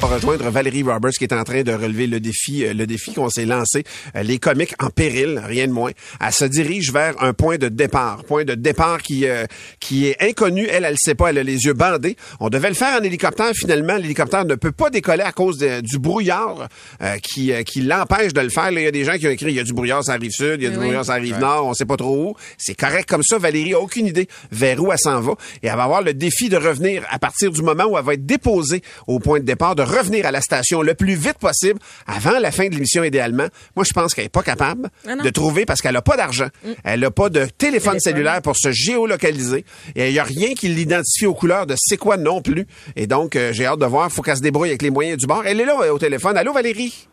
On 0.00 0.06
va 0.06 0.14
rejoindre 0.14 0.48
Valérie 0.48 0.84
Roberts 0.84 1.10
qui 1.18 1.24
est 1.24 1.32
en 1.34 1.42
train 1.42 1.62
de 1.64 1.72
relever 1.72 2.06
le 2.06 2.20
défi, 2.20 2.64
euh, 2.64 2.72
le 2.72 2.86
défi 2.86 3.12
qu'on 3.14 3.28
s'est 3.28 3.44
lancé, 3.44 3.82
euh, 4.14 4.22
les 4.22 4.38
comiques 4.38 4.74
en 4.80 4.90
péril, 4.90 5.42
rien 5.44 5.66
de 5.66 5.72
moins. 5.72 5.90
Elle 6.24 6.32
se 6.32 6.44
dirige 6.44 6.92
vers 6.92 7.20
un 7.20 7.32
point 7.32 7.56
de 7.58 7.68
départ, 7.68 8.22
point 8.22 8.44
de 8.44 8.54
départ 8.54 9.02
qui 9.02 9.26
euh, 9.26 9.44
qui 9.80 10.06
est 10.06 10.16
inconnu. 10.22 10.68
Elle, 10.70 10.84
elle 10.84 10.94
sait 10.98 11.16
pas, 11.16 11.30
elle 11.30 11.38
a 11.38 11.42
les 11.42 11.64
yeux 11.64 11.72
bandés. 11.72 12.16
On 12.38 12.48
devait 12.48 12.68
le 12.68 12.76
faire 12.76 13.00
en 13.00 13.02
hélicoptère. 13.02 13.50
Finalement, 13.56 13.96
l'hélicoptère 13.96 14.44
ne 14.44 14.54
peut 14.54 14.70
pas 14.70 14.88
décoller 14.88 15.24
à 15.24 15.32
cause 15.32 15.58
de- 15.58 15.80
du 15.80 15.98
brouillard 15.98 16.68
euh, 17.02 17.16
qui 17.20 17.52
euh, 17.52 17.64
qui 17.64 17.80
l'empêche 17.80 18.32
de 18.32 18.40
le 18.40 18.50
faire. 18.50 18.70
Là, 18.70 18.80
Il 18.80 18.84
y 18.84 18.86
a 18.86 18.92
des 18.92 19.04
gens 19.04 19.14
qui 19.18 19.26
ont 19.26 19.30
écrit 19.32 19.46
il 19.50 19.56
y 19.56 19.60
a 19.60 19.64
du 19.64 19.72
brouillard 19.72 20.04
ça 20.04 20.12
arrive 20.12 20.30
sud, 20.30 20.58
il 20.60 20.62
y 20.62 20.66
a 20.68 20.70
du 20.70 20.76
Oui. 20.76 20.84
brouillard 20.84 21.06
ça 21.06 21.14
arrive 21.14 21.38
nord, 21.40 21.66
on 21.66 21.74
sait 21.74 21.86
pas 21.86 21.96
trop 21.96 22.30
où. 22.30 22.34
C'est 22.56 22.76
correct 22.76 23.08
comme 23.08 23.24
ça. 23.24 23.38
Valérie 23.38 23.74
a 23.74 23.80
aucune 23.80 24.06
idée 24.06 24.28
vers 24.52 24.80
où 24.80 24.92
elle 24.92 24.98
s'en 24.98 25.20
va 25.20 25.32
et 25.60 25.66
elle 25.66 25.74
va 25.76 25.82
avoir 25.82 26.02
le 26.02 26.14
défi 26.14 26.48
de 26.48 26.56
revenir 26.56 27.02
à 27.10 27.18
partir 27.18 27.50
du 27.50 27.62
moment 27.62 27.86
où 27.86 27.98
elle 27.98 28.04
va 28.04 28.14
être 28.14 28.24
déposée 28.26 28.80
au 29.08 29.18
point 29.18 29.40
de 29.40 29.44
départ, 29.44 29.74
de 29.74 29.87
revenir 29.88 30.26
à 30.26 30.30
la 30.30 30.40
station 30.40 30.82
le 30.82 30.94
plus 30.94 31.14
vite 31.14 31.38
possible 31.38 31.80
avant 32.06 32.38
la 32.38 32.50
fin 32.50 32.66
de 32.68 32.74
l'émission 32.74 33.02
idéalement. 33.04 33.46
Moi, 33.76 33.84
je 33.84 33.92
pense 33.92 34.14
qu'elle 34.14 34.26
est 34.26 34.28
pas 34.28 34.42
capable 34.42 34.88
Ah 35.06 35.16
de 35.16 35.30
trouver 35.30 35.64
parce 35.66 35.80
qu'elle 35.80 35.96
a 35.96 36.02
pas 36.02 36.16
d'argent. 36.16 36.48
Elle 36.84 37.04
a 37.04 37.10
pas 37.10 37.28
de 37.28 37.46
téléphone 37.46 38.00
cellulaire 38.00 38.42
pour 38.42 38.56
se 38.56 38.70
géolocaliser 38.70 39.64
et 39.96 40.08
il 40.08 40.14
y 40.14 40.18
a 40.18 40.24
rien 40.24 40.54
qui 40.54 40.68
l'identifie 40.68 41.26
aux 41.26 41.34
couleurs 41.34 41.66
de 41.66 41.74
c'est 41.76 41.96
quoi 41.96 42.16
non 42.16 42.42
plus. 42.42 42.66
Et 42.96 43.06
donc, 43.06 43.36
euh, 43.36 43.52
j'ai 43.52 43.66
hâte 43.66 43.80
de 43.80 43.86
voir. 43.86 44.10
Faut 44.10 44.22
qu'elle 44.22 44.36
se 44.36 44.42
débrouille 44.42 44.68
avec 44.68 44.82
les 44.82 44.90
moyens 44.90 45.18
du 45.18 45.26
bord. 45.26 45.42
Elle 45.46 45.60
est 45.60 45.64
là 45.64 45.76
euh, 45.82 45.92
au 45.92 45.98
téléphone. 45.98 46.36
Allô, 46.36 46.52
Valérie? 46.52 47.08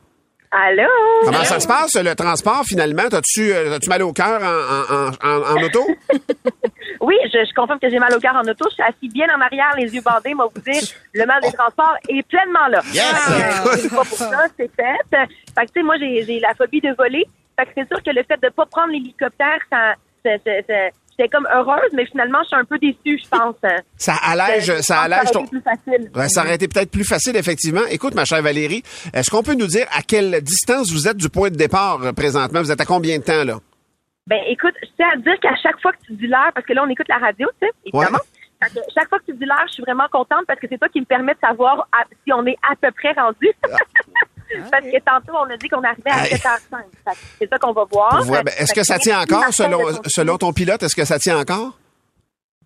Allô? 0.57 0.87
Comment 1.25 1.43
ça 1.43 1.59
se 1.59 1.67
passe, 1.67 1.95
le 1.95 2.15
transport, 2.15 2.63
finalement? 2.65 3.09
T'as-tu 3.09 3.51
euh, 3.51 3.71
t'as-tu 3.71 3.89
mal 3.89 4.01
au 4.03 4.13
cœur 4.13 4.41
en, 4.41 4.95
en, 4.95 5.29
en, 5.29 5.57
en 5.57 5.63
auto? 5.63 5.85
Oui, 7.01 7.15
je, 7.25 7.37
je 7.45 7.53
confirme 7.53 7.77
que 7.79 7.89
j'ai 7.89 7.99
mal 7.99 8.11
au 8.15 8.19
cœur 8.19 8.33
en 8.35 8.41
auto. 8.47 8.65
Je 8.69 8.75
suis 8.75 8.83
assis 8.83 9.09
bien 9.09 9.27
en 9.35 9.39
arrière, 9.41 9.73
les 9.77 9.93
yeux 9.93 10.01
bandés. 10.01 10.33
Moi, 10.33 10.49
vous 10.53 10.61
dire, 10.61 10.81
le 11.13 11.25
mal 11.25 11.39
des 11.41 11.51
transports 11.51 11.93
est 12.09 12.25
pleinement 12.27 12.67
là. 12.69 12.79
Yes! 12.93 13.29
Euh, 13.29 13.75
c'est 13.77 13.89
pas 13.89 14.05
pour 14.05 14.17
ça, 14.17 14.45
c'est 14.57 14.71
fait. 14.75 14.97
Fait 15.11 15.27
que, 15.27 15.71
tu 15.71 15.73
sais, 15.75 15.83
moi, 15.83 15.95
j'ai 15.99 16.23
j'ai 16.25 16.39
la 16.39 16.53
phobie 16.55 16.81
de 16.81 16.95
voler. 16.97 17.25
Fait 17.59 17.65
que 17.65 17.71
c'est 17.77 17.87
sûr 17.87 18.01
que 18.01 18.09
le 18.11 18.23
fait 18.23 18.41
de 18.41 18.49
pas 18.49 18.65
prendre 18.65 18.91
l'hélicoptère, 18.93 19.59
ça, 19.71 19.93
ça, 20.23 20.31
ça- 20.45 20.61
ça- 20.67 20.89
j'étais 21.17 21.29
comme 21.29 21.47
heureuse, 21.53 21.89
mais 21.93 22.05
finalement, 22.05 22.39
je 22.43 22.47
suis 22.47 22.55
un 22.57 22.65
peu 22.65 22.77
déçue, 22.79 23.21
je 23.23 23.27
pense. 23.29 23.55
Ça 23.97 24.13
allège, 24.23 24.65
Je 24.65 24.81
ça 24.81 25.01
allège 25.01 25.19
aurait 25.23 25.31
ton... 25.31 25.39
été 25.45 25.49
plus 25.49 25.61
facile. 25.61 26.11
Ouais, 26.15 26.29
ça 26.29 26.41
aurait 26.41 26.55
été 26.55 26.67
peut-être 26.67 26.91
plus 26.91 27.05
facile, 27.05 27.35
effectivement. 27.35 27.85
Écoute, 27.89 28.15
ma 28.15 28.25
chère 28.25 28.41
Valérie, 28.41 28.83
est-ce 29.13 29.29
qu'on 29.31 29.43
peut 29.43 29.53
nous 29.55 29.67
dire 29.67 29.87
à 29.97 30.01
quelle 30.01 30.41
distance 30.41 30.91
vous 30.91 31.07
êtes 31.07 31.17
du 31.17 31.29
point 31.29 31.49
de 31.49 31.55
départ 31.55 32.01
euh, 32.03 32.11
présentement? 32.13 32.61
Vous 32.61 32.71
êtes 32.71 32.81
à 32.81 32.85
combien 32.85 33.17
de 33.19 33.23
temps, 33.23 33.43
là? 33.43 33.59
Ben, 34.27 34.39
écoute, 34.47 34.73
je 34.81 34.87
tiens 34.97 35.09
à 35.13 35.17
dire 35.17 35.39
qu'à 35.41 35.55
chaque 35.61 35.79
fois 35.81 35.91
que 35.91 35.97
tu 36.07 36.13
dis 36.13 36.27
l'heure, 36.27 36.51
parce 36.53 36.65
que 36.65 36.73
là, 36.73 36.83
on 36.85 36.89
écoute 36.89 37.07
la 37.09 37.17
radio, 37.17 37.47
tu 37.61 37.67
sais, 37.67 37.73
évidemment. 37.85 38.17
Que 38.61 38.79
chaque 38.97 39.09
fois 39.09 39.19
que 39.19 39.25
tu 39.25 39.33
dis 39.33 39.45
l'heure, 39.45 39.65
je 39.67 39.73
suis 39.73 39.83
vraiment 39.83 40.07
contente 40.11 40.45
parce 40.47 40.59
que 40.59 40.65
c'est 40.67 40.79
toi 40.79 40.87
qui 40.89 40.99
me 40.99 41.05
permet 41.05 41.33
de 41.35 41.39
savoir 41.39 41.87
à- 41.91 42.05
si 42.25 42.33
on 42.33 42.43
est 42.47 42.57
à 42.67 42.75
peu 42.75 42.89
près 42.91 43.11
rendu. 43.11 43.47
Parce 44.71 44.83
que 44.83 44.99
tantôt, 45.03 45.33
on 45.37 45.49
a 45.49 45.57
dit 45.57 45.67
qu'on 45.67 45.83
arrivait 45.83 46.09
à 46.09 46.21
Aïe. 46.21 46.29
7h05. 46.33 46.77
Fait 47.03 47.11
que 47.11 47.17
C'est 47.39 47.49
ça 47.49 47.57
qu'on 47.57 47.73
va 47.73 47.83
voir. 47.91 48.23
Ben, 48.25 48.43
est-ce 48.57 48.73
que 48.73 48.83
ça 48.83 48.97
tient 48.99 49.19
encore, 49.21 49.43
selon, 49.51 49.79
selon 50.07 50.37
ton 50.37 50.53
pilote? 50.53 50.81
Est-ce 50.83 50.95
que 50.95 51.05
ça 51.05 51.19
tient 51.19 51.37
encore? 51.39 51.77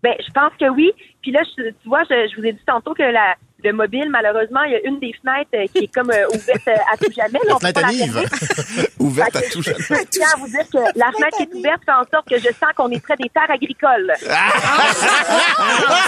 Ben, 0.04 0.14
je 0.26 0.32
pense 0.32 0.52
que 0.60 0.70
oui. 0.70 0.92
Puis 1.22 1.32
là, 1.32 1.42
je- 1.58 1.70
tu 1.72 1.88
vois, 1.90 2.04
je, 2.10 2.30
je 2.34 2.40
vous 2.40 2.46
ai 2.48 2.54
dit 2.54 2.62
tantôt 2.66 2.94
que 2.94 3.04
la, 3.04 3.36
le 3.64 3.74
mobile, 3.74 4.08
malheureusement, 4.10 4.62
il 4.64 4.72
y 4.72 4.76
a 4.76 4.80
une 4.88 5.00
des 5.00 5.14
fenêtres 5.22 5.50
euh, 5.56 5.66
qui 5.74 5.86
est 5.86 5.94
comme 5.94 6.10
euh, 6.12 6.28
ouverte 6.34 6.68
euh, 6.68 6.94
à 6.94 6.98
tout 6.98 7.12
jamais. 7.16 7.40
là. 7.46 7.56
On 7.56 7.60
peut 7.60 7.68
Fenêtre 7.68 7.82
pas 7.82 7.88
à 7.88 7.92
la. 7.92 8.84
Ouverte 9.00 9.36
à 9.36 9.42
tout 9.42 9.62
Je 9.62 9.72
tiens 10.10 10.28
à 10.34 10.38
vous 10.38 10.48
dire 10.48 10.66
que 10.72 10.78
la 10.98 11.12
fenêtre 11.12 11.38
qui 11.38 11.44
est 11.44 11.54
ouverte 11.54 11.82
fait 11.86 11.92
en 11.92 12.04
sorte 12.12 12.30
que 12.30 12.38
je 12.38 12.48
sens 12.48 12.72
qu'on 12.76 12.90
est 12.92 13.00
près 13.02 13.16
des 13.18 13.30
terres 13.30 13.50
agricoles. 13.50 14.14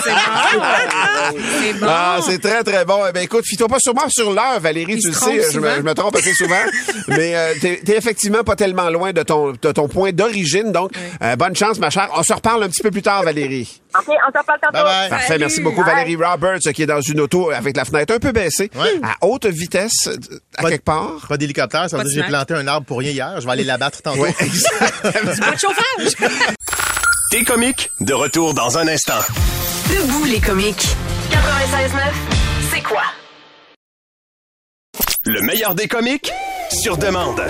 C'est 0.04 1.74
bon. 1.80 1.88
Ah, 1.90 2.20
c'est 2.22 2.40
très, 2.40 2.64
très 2.64 2.86
bon. 2.86 3.00
Eh 3.10 3.12
bien, 3.12 3.22
écoute, 3.24 3.46
fie-toi 3.46 3.68
pas 3.68 3.80
sûrement 3.80 4.10
sur 4.10 4.32
l'heure, 4.32 4.60
Valérie, 4.60 4.94
Il 4.94 5.02
tu 5.02 5.08
le 5.08 5.14
sais, 5.14 5.34
je 5.34 5.38
me, 5.38 5.52
souvent. 5.52 5.76
je 5.76 5.82
me 5.82 5.94
trompe 5.94 6.16
assez 6.16 6.34
souvent. 6.34 6.56
mais 7.08 7.36
euh, 7.36 7.54
t'es 7.60 7.82
t'es 7.84 7.98
effectivement 7.98 8.44
pas 8.44 8.56
tellement 8.56 8.90
loin 8.90 9.12
de 9.12 9.24
ton, 9.24 9.52
de 9.52 9.72
ton 9.72 9.88
point 9.88 10.12
d'origine. 10.12 10.72
Donc, 10.72 10.92
euh, 11.22 11.36
bonne 11.36 11.56
chance, 11.56 11.80
ma 11.80 11.90
chère. 11.90 12.10
On 12.16 12.24
se 12.24 12.34
reparle 12.34 12.64
un 12.64 12.70
petit 12.70 12.82
peu 12.82 12.92
plus 12.92 13.02
tard, 13.02 13.24
Valérie. 13.24 13.81
OK, 13.98 14.08
on 14.08 14.38
s'en 14.38 14.44
parle 14.44 14.60
tantôt. 14.62 14.74
Bye 14.74 14.84
bye. 14.84 15.10
Parfait, 15.10 15.38
merci 15.38 15.62
beaucoup, 15.62 15.84
Valérie 15.84 16.16
Roberts, 16.16 16.60
qui 16.74 16.84
est 16.84 16.86
dans 16.86 17.02
une 17.02 17.20
auto 17.20 17.52
avec 17.52 17.76
la 17.76 17.86
fenêtre 17.86 18.14
un 18.14 18.20
peu 18.20 18.32
baissée, 18.32 18.72
Ouais. 18.76 19.00
à 19.04 19.16
haute 19.26 19.46
vitesse, 19.46 20.08
euh, 20.08 20.16
à 20.58 20.62
Pas- 20.64 20.70
quelque 20.70 20.86
part. 20.86 21.26
Pas 21.28 21.38
d'hélicoptère, 21.38 21.90
ça 21.90 21.98
veut 21.98 22.04
dire 22.04 22.18
que 22.18 22.22
j'ai 22.24 22.28
planté 22.30 22.54
un 22.54 22.68
arbre 22.68 22.86
pour 22.86 23.00
rien 23.00 23.12
hier. 23.12 23.42
Je 23.42 23.46
vais 23.46 23.52
aller 23.52 23.64
l'abattre 23.64 24.02
tantôt. 24.02 24.22
Ouais, 24.22 24.36
exact. 24.40 25.02
Pas 25.02 25.52
de 25.52 25.60
chauffage. 25.60 26.30
T'es 27.32 27.44
comique, 27.44 27.90
de 28.02 28.14
retour 28.14 28.54
dans 28.54 28.78
un 28.78 28.88
instant. 28.88 29.20
Debout 29.90 30.26
les 30.26 30.40
comiques. 30.40 30.88
96.9, 31.32 32.14
c'est 32.74 32.82
quoi? 32.84 33.04
Le 35.26 35.42
meilleur 35.42 35.76
des 35.76 35.88
comiques, 35.88 36.32
sur 36.72 36.98
demande. 36.98 37.42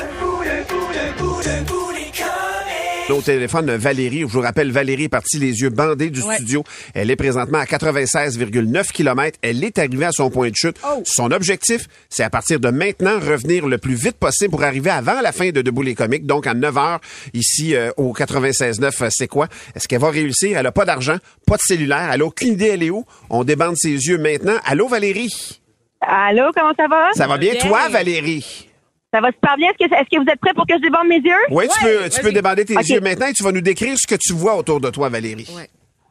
Au 3.12 3.22
téléphone, 3.22 3.70
Valérie, 3.76 4.22
je 4.22 4.26
vous 4.26 4.40
rappelle, 4.42 4.72
Valérie 4.72 5.04
est 5.04 5.10
partie 5.10 5.38
les 5.38 5.60
yeux 5.62 5.70
bandés 5.70 6.10
du 6.10 6.22
Ouais. 6.22 6.36
studio. 6.36 6.64
Elle 6.94 7.12
est 7.12 7.16
présentement 7.16 7.58
à 7.60 7.66
96,9 7.66 8.92
km. 8.92 9.38
Elle 9.42 9.64
est 9.64 9.78
arrivée 9.80 10.06
à 10.06 10.12
son 10.12 10.30
point 10.30 10.50
de 10.50 10.56
chute. 10.56 10.78
Oh. 10.86 11.02
Son 11.06 11.32
objectif, 11.32 11.88
c'est 12.10 12.24
à 12.24 12.30
partir 12.30 12.60
de 12.60 12.70
maintenant 12.70 13.20
revenir 13.20 13.68
le 13.68 13.78
plus 13.78 13.96
vite 13.96 14.18
possible 14.18 14.52
pour 14.52 14.64
arriver 14.64 14.90
avant 14.90 15.20
la 15.22 15.32
fin 15.32 15.50
de 15.50 15.62
Debout 15.62 15.82
les 15.82 15.94
comiques, 15.96 16.26
donc 16.26 16.48
à 16.48 16.54
9 16.54 16.78
heures 16.78 17.02
ici 17.34 17.76
euh, 17.76 17.92
au 17.98 18.14
96.9. 18.14 19.04
euh, 19.04 19.08
C'est 19.12 19.28
quoi? 19.28 19.48
Est-ce 19.76 19.88
qu'elle 19.88 20.00
va 20.02 20.10
réussir? 20.10 20.58
Elle 20.58 20.66
a 20.66 20.72
pas 20.72 20.86
d'argent, 20.86 21.18
pas 21.46 21.58
de 21.58 21.62
cellulaire. 21.62 22.10
Elle 22.14 22.22
a 22.22 22.26
aucune 22.26 22.54
idée 22.54 22.68
elle 22.74 22.84
est 22.84 22.90
où? 22.90 23.06
On 23.30 23.44
débande 23.44 23.76
ses 23.78 23.90
yeux 23.92 24.18
maintenant. 24.18 24.56
Allô, 24.66 24.88
Valérie? 24.88 25.60
Allô, 26.02 26.44
comment 26.56 26.74
ça 26.78 26.88
va? 26.88 27.10
Ça 27.14 27.28
va 27.28 27.38
bien, 27.38 27.52
bien. 27.52 27.62
toi, 27.62 27.90
Valérie? 27.90 28.70
Ça 29.14 29.20
va 29.20 29.30
super 29.32 29.58
bien. 29.58 29.70
Est-ce 29.70 29.78
que, 29.88 29.94
est-ce 29.94 30.10
que 30.10 30.24
vous 30.24 30.30
êtes 30.32 30.40
prêts 30.40 30.54
pour 30.54 30.66
que 30.66 30.76
je 30.76 30.82
débande 30.82 31.08
mes 31.08 31.18
yeux? 31.20 31.34
Oui, 31.50 31.66
tu 31.68 31.86
Ouais, 31.86 31.98
peux, 32.04 32.10
tu 32.10 32.22
peux 32.22 32.32
débander 32.32 32.64
tes 32.66 32.76
yeux 32.76 33.02
maintenant 33.02 33.28
et 33.28 33.34
tu 33.34 33.44
vas 33.44 33.52
nous 33.52 33.62
décrire 33.62 33.96
ce 33.98 34.08
que 34.08 34.16
tu 34.16 34.34
vois 34.34 34.56
autour 34.56 34.80
de 34.80 34.90
toi, 34.90 35.10
Valérie. 35.10 35.48
Ouais. 35.56 35.70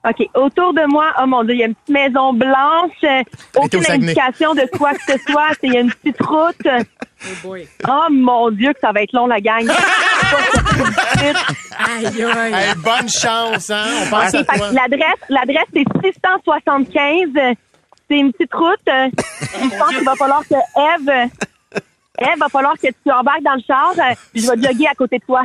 OK. 0.08 0.26
Autour 0.34 0.72
de 0.72 0.82
moi, 0.90 1.12
oh 1.22 1.26
mon 1.26 1.44
Dieu, 1.44 1.54
il 1.54 1.60
y 1.60 1.62
a 1.62 1.66
une 1.66 1.74
petite 1.74 1.90
maison 1.94 2.32
blanche. 2.32 3.26
au 3.56 3.64
Aucune 3.64 3.84
indication 3.90 4.54
de 4.54 4.66
quoi 4.76 4.92
que 4.94 5.12
ce 5.12 5.18
soit. 5.30 5.48
C'est- 5.60 5.66
Il 5.66 5.74
y 5.74 5.76
a 5.76 5.80
une 5.80 5.92
petite 5.92 6.20
route. 6.22 6.56
Oh 6.66 7.28
boy. 7.42 7.68
Oh 7.86 8.06
mon 8.10 8.50
Dieu, 8.50 8.72
que 8.72 8.80
ça 8.80 8.92
va 8.92 9.02
être 9.02 9.12
long, 9.12 9.26
la 9.26 9.40
gang. 9.40 9.66
Aïe, 11.78 12.06
aïe. 12.22 12.52
Hey, 12.54 12.74
bonne 12.76 13.08
chance, 13.08 13.70
hein? 13.70 13.84
On 14.04 14.10
pense 14.10 14.34
à 14.34 14.44
toi. 14.44 14.70
L'adresse, 14.72 15.20
l'adresse, 15.28 15.66
c'est 15.74 15.84
675. 16.04 17.28
euh, 17.36 17.54
C'est 18.08 18.18
une 18.18 18.32
petite 18.32 18.52
route. 18.54 18.78
Je 18.86 19.78
pense 19.78 19.88
qu'il 19.90 20.04
va 20.04 20.14
falloir 20.16 20.42
que 20.48 20.54
Eve, 20.54 21.30
Eve, 22.20 22.38
va 22.38 22.48
falloir 22.48 22.74
que 22.74 22.88
tu 22.88 23.10
embarques 23.12 23.42
dans 23.42 23.54
le 23.54 23.62
char. 23.66 23.92
euh, 23.98 24.14
puis 24.32 24.42
je 24.42 24.50
vais 24.50 24.60
jogger 24.62 24.86
à 24.86 24.94
côté 24.94 25.18
de 25.18 25.24
toi. 25.24 25.42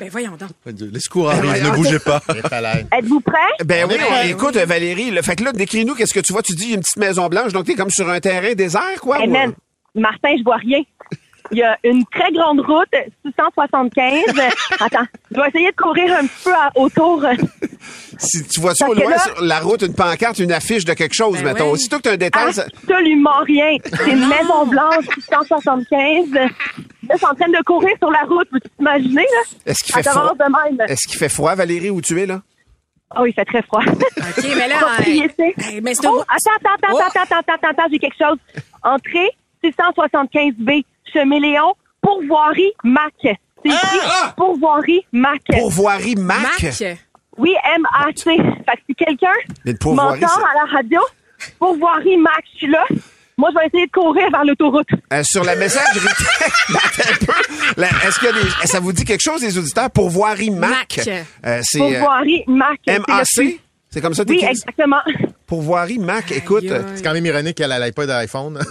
Ben 0.00 0.08
voyons 0.10 0.32
donc. 0.36 0.50
Les 0.66 1.00
secours 1.00 1.30
arrivent, 1.30 1.64
ne 1.64 1.70
bougez 1.76 1.98
pas. 1.98 2.20
Êtes-vous 2.92 3.20
prêts? 3.20 3.64
Ben 3.64 3.86
oui, 3.88 3.96
on- 4.10 4.28
écoute, 4.28 4.56
Valérie, 4.56 5.10
le, 5.10 5.22
fait 5.22 5.36
que 5.36 5.44
là, 5.44 5.52
décris-nous 5.52 5.94
qu'est-ce 5.94 6.12
que 6.14 6.20
tu 6.20 6.32
vois. 6.32 6.42
Tu 6.42 6.54
dis 6.54 6.72
une 6.72 6.80
petite 6.80 6.96
maison 6.96 7.28
blanche, 7.28 7.52
donc 7.52 7.64
t'es 7.66 7.74
comme 7.74 7.90
sur 7.90 8.08
un 8.10 8.20
terrain 8.20 8.54
désert, 8.54 9.00
quoi? 9.00 9.20
Hey, 9.20 9.28
ou- 9.28 9.32
man, 9.32 9.52
Martin, 9.94 10.34
je 10.38 10.42
vois 10.42 10.56
rien. 10.56 10.80
Il 11.52 11.58
y 11.58 11.62
a 11.62 11.78
une 11.84 12.04
très 12.06 12.30
grande 12.32 12.60
route, 12.60 12.88
675. 13.24 14.24
Euh, 14.38 14.42
Attends, 14.80 15.06
je 15.30 15.40
vais 15.40 15.48
essayer 15.48 15.70
de 15.70 15.76
courir 15.76 16.12
un 16.14 16.26
petit 16.26 16.44
peu 16.44 16.52
à- 16.54 16.70
autour. 16.74 17.24
Si 18.18 18.46
tu 18.48 18.60
vois 18.60 18.74
ça 18.74 18.88
au 18.88 18.94
loin, 18.94 19.10
là- 19.10 19.18
sur 19.18 19.40
la 19.42 19.60
route, 19.60 19.82
une 19.82 19.94
pancarte, 19.94 20.38
une 20.38 20.52
affiche 20.52 20.84
de 20.84 20.94
quelque 20.94 21.14
chose, 21.14 21.34
Ben 21.38 21.44
mettons. 21.52 21.66
oui. 21.66 21.70
Aussitôt 21.72 21.98
que 21.98 22.02
tu 22.02 22.08
as 22.08 22.12
un 22.12 22.16
détail, 22.16 22.52
ça- 22.52 22.64
Absolument 22.82 23.38
rien. 23.46 23.76
C'est 23.84 24.10
une 24.10 24.26
maison 24.26 24.66
blanche, 24.66 25.04
675. 25.14 26.30
Là, 26.32 26.48
je 27.12 27.16
suis 27.16 27.26
en 27.26 27.34
train 27.34 27.48
de 27.48 27.62
courir 27.64 27.96
sur 27.98 28.10
la 28.10 28.22
route. 28.22 28.48
Peux-tu 28.50 28.68
t'imaginer, 28.76 29.22
là? 29.22 29.42
est-ce 29.66 29.84
qu'il 29.84 29.94
Ça 29.94 30.02
fait 30.02 30.10
froid? 30.10 30.22
commence 30.34 30.38
de 30.38 30.76
même. 30.78 30.88
Est-ce 30.88 31.06
qu'il 31.06 31.18
fait 31.18 31.28
froid, 31.28 31.54
Valérie, 31.54 31.90
où 31.90 32.00
tu 32.00 32.20
es, 32.20 32.26
là? 32.26 32.40
Oh, 33.16 33.24
il 33.24 33.32
fait 33.32 33.44
très 33.44 33.62
froid. 33.62 33.82
OK, 33.86 34.44
mais 34.56 34.66
là. 34.68 34.76
Propriété. 34.80 35.54
hey, 35.58 35.80
mais 35.80 35.94
c'est 35.94 36.08
Oh, 36.08 36.20
attends, 36.22 36.50
attends, 36.58 36.74
attends, 36.82 36.92
Oh. 36.92 37.00
attends, 37.06 37.22
attends, 37.36 37.54
attends, 37.54 37.68
attends, 37.70 37.88
j'ai 37.92 37.98
quelque 38.00 38.16
chose. 38.18 38.36
Entrée, 38.82 39.30
675B, 39.62 40.84
chemin 41.12 41.40
Léon, 41.40 41.72
pourvoirie 42.00 42.72
Mac. 42.84 43.12
C'est 43.22 43.36
écrit 43.64 43.98
pourvoirie 44.36 45.04
Mac. 45.12 45.40
Pourvoirie 45.48 46.16
Mac? 46.16 46.62
Mac? 46.62 46.98
Oui, 47.38 47.54
M-A-C. 47.76 48.24
Fait 48.24 48.76
que 48.76 48.82
si 48.88 48.94
quelqu'un 48.94 49.32
m'entend 49.84 50.06
à 50.12 50.66
la 50.66 50.72
radio, 50.72 51.00
pourvoirie 51.58 52.16
Mac, 52.16 52.44
je 52.52 52.58
suis 52.58 52.66
là. 52.68 52.84
Moi, 53.38 53.50
je 53.52 53.58
vais 53.58 53.66
essayer 53.66 53.86
de 53.86 53.90
courir 53.92 54.30
vers 54.30 54.44
l'autoroute. 54.44 54.88
Euh, 55.12 55.22
sur 55.22 55.44
la 55.44 55.56
messagerie 55.56 56.06
Est-ce 57.76 58.18
que 58.18 58.66
ça 58.66 58.80
vous 58.80 58.94
dit 58.94 59.04
quelque 59.04 59.20
chose, 59.20 59.42
les 59.42 59.58
auditeurs? 59.58 59.90
Pourvoirie 59.90 60.50
Mac? 60.50 60.96
Mac. 60.96 61.08
Euh, 61.44 61.60
c'est 61.62 61.82
euh, 61.82 61.98
Pourvoirie 61.98 62.44
Mac. 62.46 62.80
M-A-C? 62.86 63.60
C'est 63.96 64.02
comme 64.02 64.12
ça 64.12 64.26
que 64.26 64.28
Oui, 64.30 64.44
exactement. 64.46 64.98
Pourvoirie 65.46 65.98
Mac. 65.98 66.30
Écoute, 66.30 66.64
Aïe, 66.64 66.72
aïe. 66.72 66.82
C'est 66.96 67.02
quand 67.02 67.14
même 67.14 67.24
ironique 67.24 67.54
qu'elle 67.56 67.70
n'aille 67.70 67.92
pas 67.92 68.04
d'iPhone. 68.04 68.60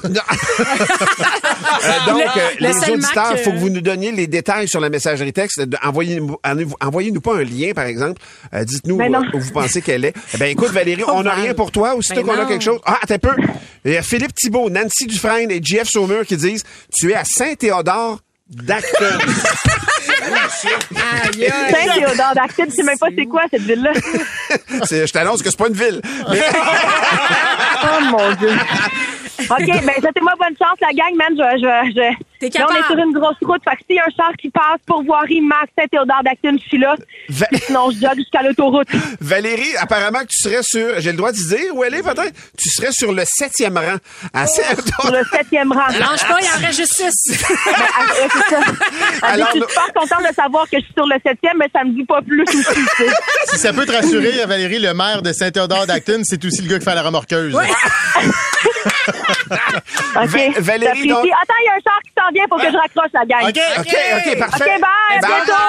Euh, 1.83 2.11
donc, 2.11 2.21
Le- 2.35 2.41
euh, 2.41 2.49
le 2.59 2.67
les 2.67 2.93
auditeurs, 2.93 3.31
il 3.31 3.37
faut 3.39 3.51
que 3.51 3.55
euh, 3.55 3.59
vous 3.59 3.69
nous 3.69 3.81
donniez 3.81 4.11
les 4.11 4.27
détails 4.27 4.67
sur 4.67 4.79
la 4.79 4.89
messagerie 4.89 5.33
texte. 5.33 5.61
Envoyez-nous 5.83 6.37
envoyez-nous 6.81 7.21
pas 7.21 7.35
un 7.37 7.43
lien, 7.43 7.71
par 7.73 7.85
exemple. 7.85 8.21
Euh, 8.53 8.63
Dites-nous 8.63 8.97
Ben 8.97 9.15
où 9.33 9.39
vous 9.39 9.51
pensez 9.51 9.81
qu'elle 9.81 10.05
est. 10.05 10.13
Eh 10.33 10.37
ben, 10.37 10.45
écoute, 10.47 10.69
Valérie, 10.71 11.03
on 11.07 11.23
n'a 11.23 11.33
rien 11.33 11.53
pour 11.53 11.71
toi. 11.71 11.95
Aussitôt 11.95 12.23
Ben 12.23 12.35
qu'on 12.35 12.41
a 12.41 12.45
quelque 12.45 12.63
chose. 12.63 12.79
Ah, 12.85 12.97
attends 13.01 13.15
un 13.15 13.19
peu. 13.19 13.31
Il 13.83 13.93
y 13.93 13.97
a 13.97 14.01
Philippe 14.01 14.33
Thibault, 14.35 14.69
Nancy 14.69 15.05
Dufresne 15.07 15.49
et 15.51 15.61
JF 15.61 15.87
Saumur 15.89 16.25
qui 16.25 16.37
disent 16.37 16.63
Tu 16.97 17.11
es 17.11 17.15
à 17.15 17.23
Saint-Théodore 17.25 18.19
d'Acton. 18.49 19.17
Saint-Théodore 20.49 22.33
d'Actine, 22.35 22.65
je 22.69 22.75
sais 22.75 22.83
même 22.83 22.97
pas 22.97 23.07
c'est 23.17 23.25
quoi 23.25 23.43
cette 23.51 23.61
ville-là. 23.63 23.91
C'est- 24.85 25.07
Je 25.07 25.13
t'annonce 25.13 25.41
que 25.41 25.49
c'est 25.49 25.57
pas 25.57 25.67
une 25.67 25.73
ville. 25.73 26.01
Mais- 26.31 26.41
Oh 27.83 28.03
mon 28.11 28.31
Dieu. 28.33 28.49
OK, 29.39 29.65
ben 29.67 29.93
souhaitez-moi 29.99 30.33
bonne 30.39 30.55
chance, 30.57 30.77
la 30.81 30.93
gang, 30.93 31.15
man. 31.15 31.29
Je, 31.31 31.57
je, 31.59 31.91
je... 31.95 32.25
T'es 32.39 32.59
Là, 32.59 32.67
on 32.69 32.75
est 32.75 32.85
sur 32.85 32.97
une 32.97 33.13
grosse 33.13 33.37
route. 33.41 33.61
Fait 33.63 33.75
que 33.77 33.81
s'il 33.87 33.95
y 33.95 33.99
a 33.99 34.03
un 34.03 34.11
char 34.15 34.31
qui 34.37 34.49
passe 34.49 34.79
pour 34.85 35.03
voir 35.03 35.23
Max 35.41 35.71
Saint-Théodore 35.77 36.21
d'Actine, 36.23 36.59
je 36.61 36.67
suis 36.67 36.77
là. 36.77 36.95
Va- 37.29 37.47
sinon, 37.65 37.89
je 37.91 37.99
jogue 37.99 38.15
jusqu'à 38.17 38.41
l'autoroute. 38.43 38.87
Valérie, 39.21 39.75
apparemment 39.79 40.19
que 40.19 40.27
tu 40.27 40.41
serais 40.41 40.61
sur, 40.61 40.99
j'ai 40.99 41.11
le 41.11 41.17
droit 41.17 41.31
de 41.31 41.37
dire 41.37 41.73
où 41.73 41.83
elle 41.83 41.93
est 41.95 42.03
peut-être, 42.03 42.33
tu 42.57 42.69
serais 42.69 42.91
sur 42.91 43.13
le 43.13 43.23
septième 43.25 43.77
rang. 43.77 43.97
À 44.33 44.47
Sur 44.47 44.63
Saint-Théodore. 44.63 45.11
le 45.11 45.37
septième 45.37 45.71
rang. 45.71 45.87
Lâche 45.87 46.27
pas, 46.27 46.37
il 46.41 46.47
en 46.63 46.65
reste 46.67 46.77
juste 46.79 46.93
six. 46.93 47.45
Ben, 47.65 47.73
ah, 47.97 48.13
ouais, 48.13 48.27
c'est 48.31 48.55
ça. 48.55 48.61
Ah, 49.21 49.27
Alors, 49.31 49.47
je 49.47 49.59
suis 49.59 49.67
super 49.69 49.93
contente 49.93 50.29
de 50.29 50.33
savoir 50.35 50.65
que 50.69 50.77
je 50.77 50.83
suis 50.83 50.93
sur 50.93 51.05
le 51.07 51.15
septième, 51.25 51.57
mais 51.57 51.69
ça 51.73 51.83
me 51.83 51.91
dit 51.91 52.05
pas 52.05 52.21
plus 52.21 52.41
aussi. 52.43 52.57
tu 52.57 52.63
sais. 52.63 53.11
si 53.45 53.57
ça 53.57 53.73
peut 53.73 53.85
te 53.85 53.91
rassurer, 53.91 54.45
Valérie, 54.45 54.79
le 54.79 54.93
maire 54.93 55.21
de 55.21 55.31
Saint-Théodore 55.33 55.87
d'Acton, 55.87 56.21
c'est 56.23 56.43
aussi 56.45 56.61
le 56.61 56.67
gars 56.69 56.79
qui 56.79 56.85
fait 56.85 56.95
la 56.95 57.03
remorqueuse. 57.03 57.55
Va- 60.15 60.59
Valérie, 60.59 61.07
donc- 61.07 61.25
Attends, 61.25 61.53
il 61.61 61.65
y 61.65 61.69
a 61.69 61.73
un 61.73 61.79
char 61.83 61.99
qui 62.03 62.11
s'en 62.17 62.29
vient. 62.33 62.45
Faut 62.49 62.57
que 62.57 62.71
je 62.71 62.77
raccroche 62.77 63.11
la 63.13 63.25
gang. 63.25 63.43
OK, 63.49 63.59
OK, 63.79 63.95
OK, 64.17 64.37
parfait. 64.39 64.71
OK, 64.75 64.81
bye. 64.81 65.17
À 65.17 65.19
Bye. 65.21 65.31
bientôt. 65.45 65.63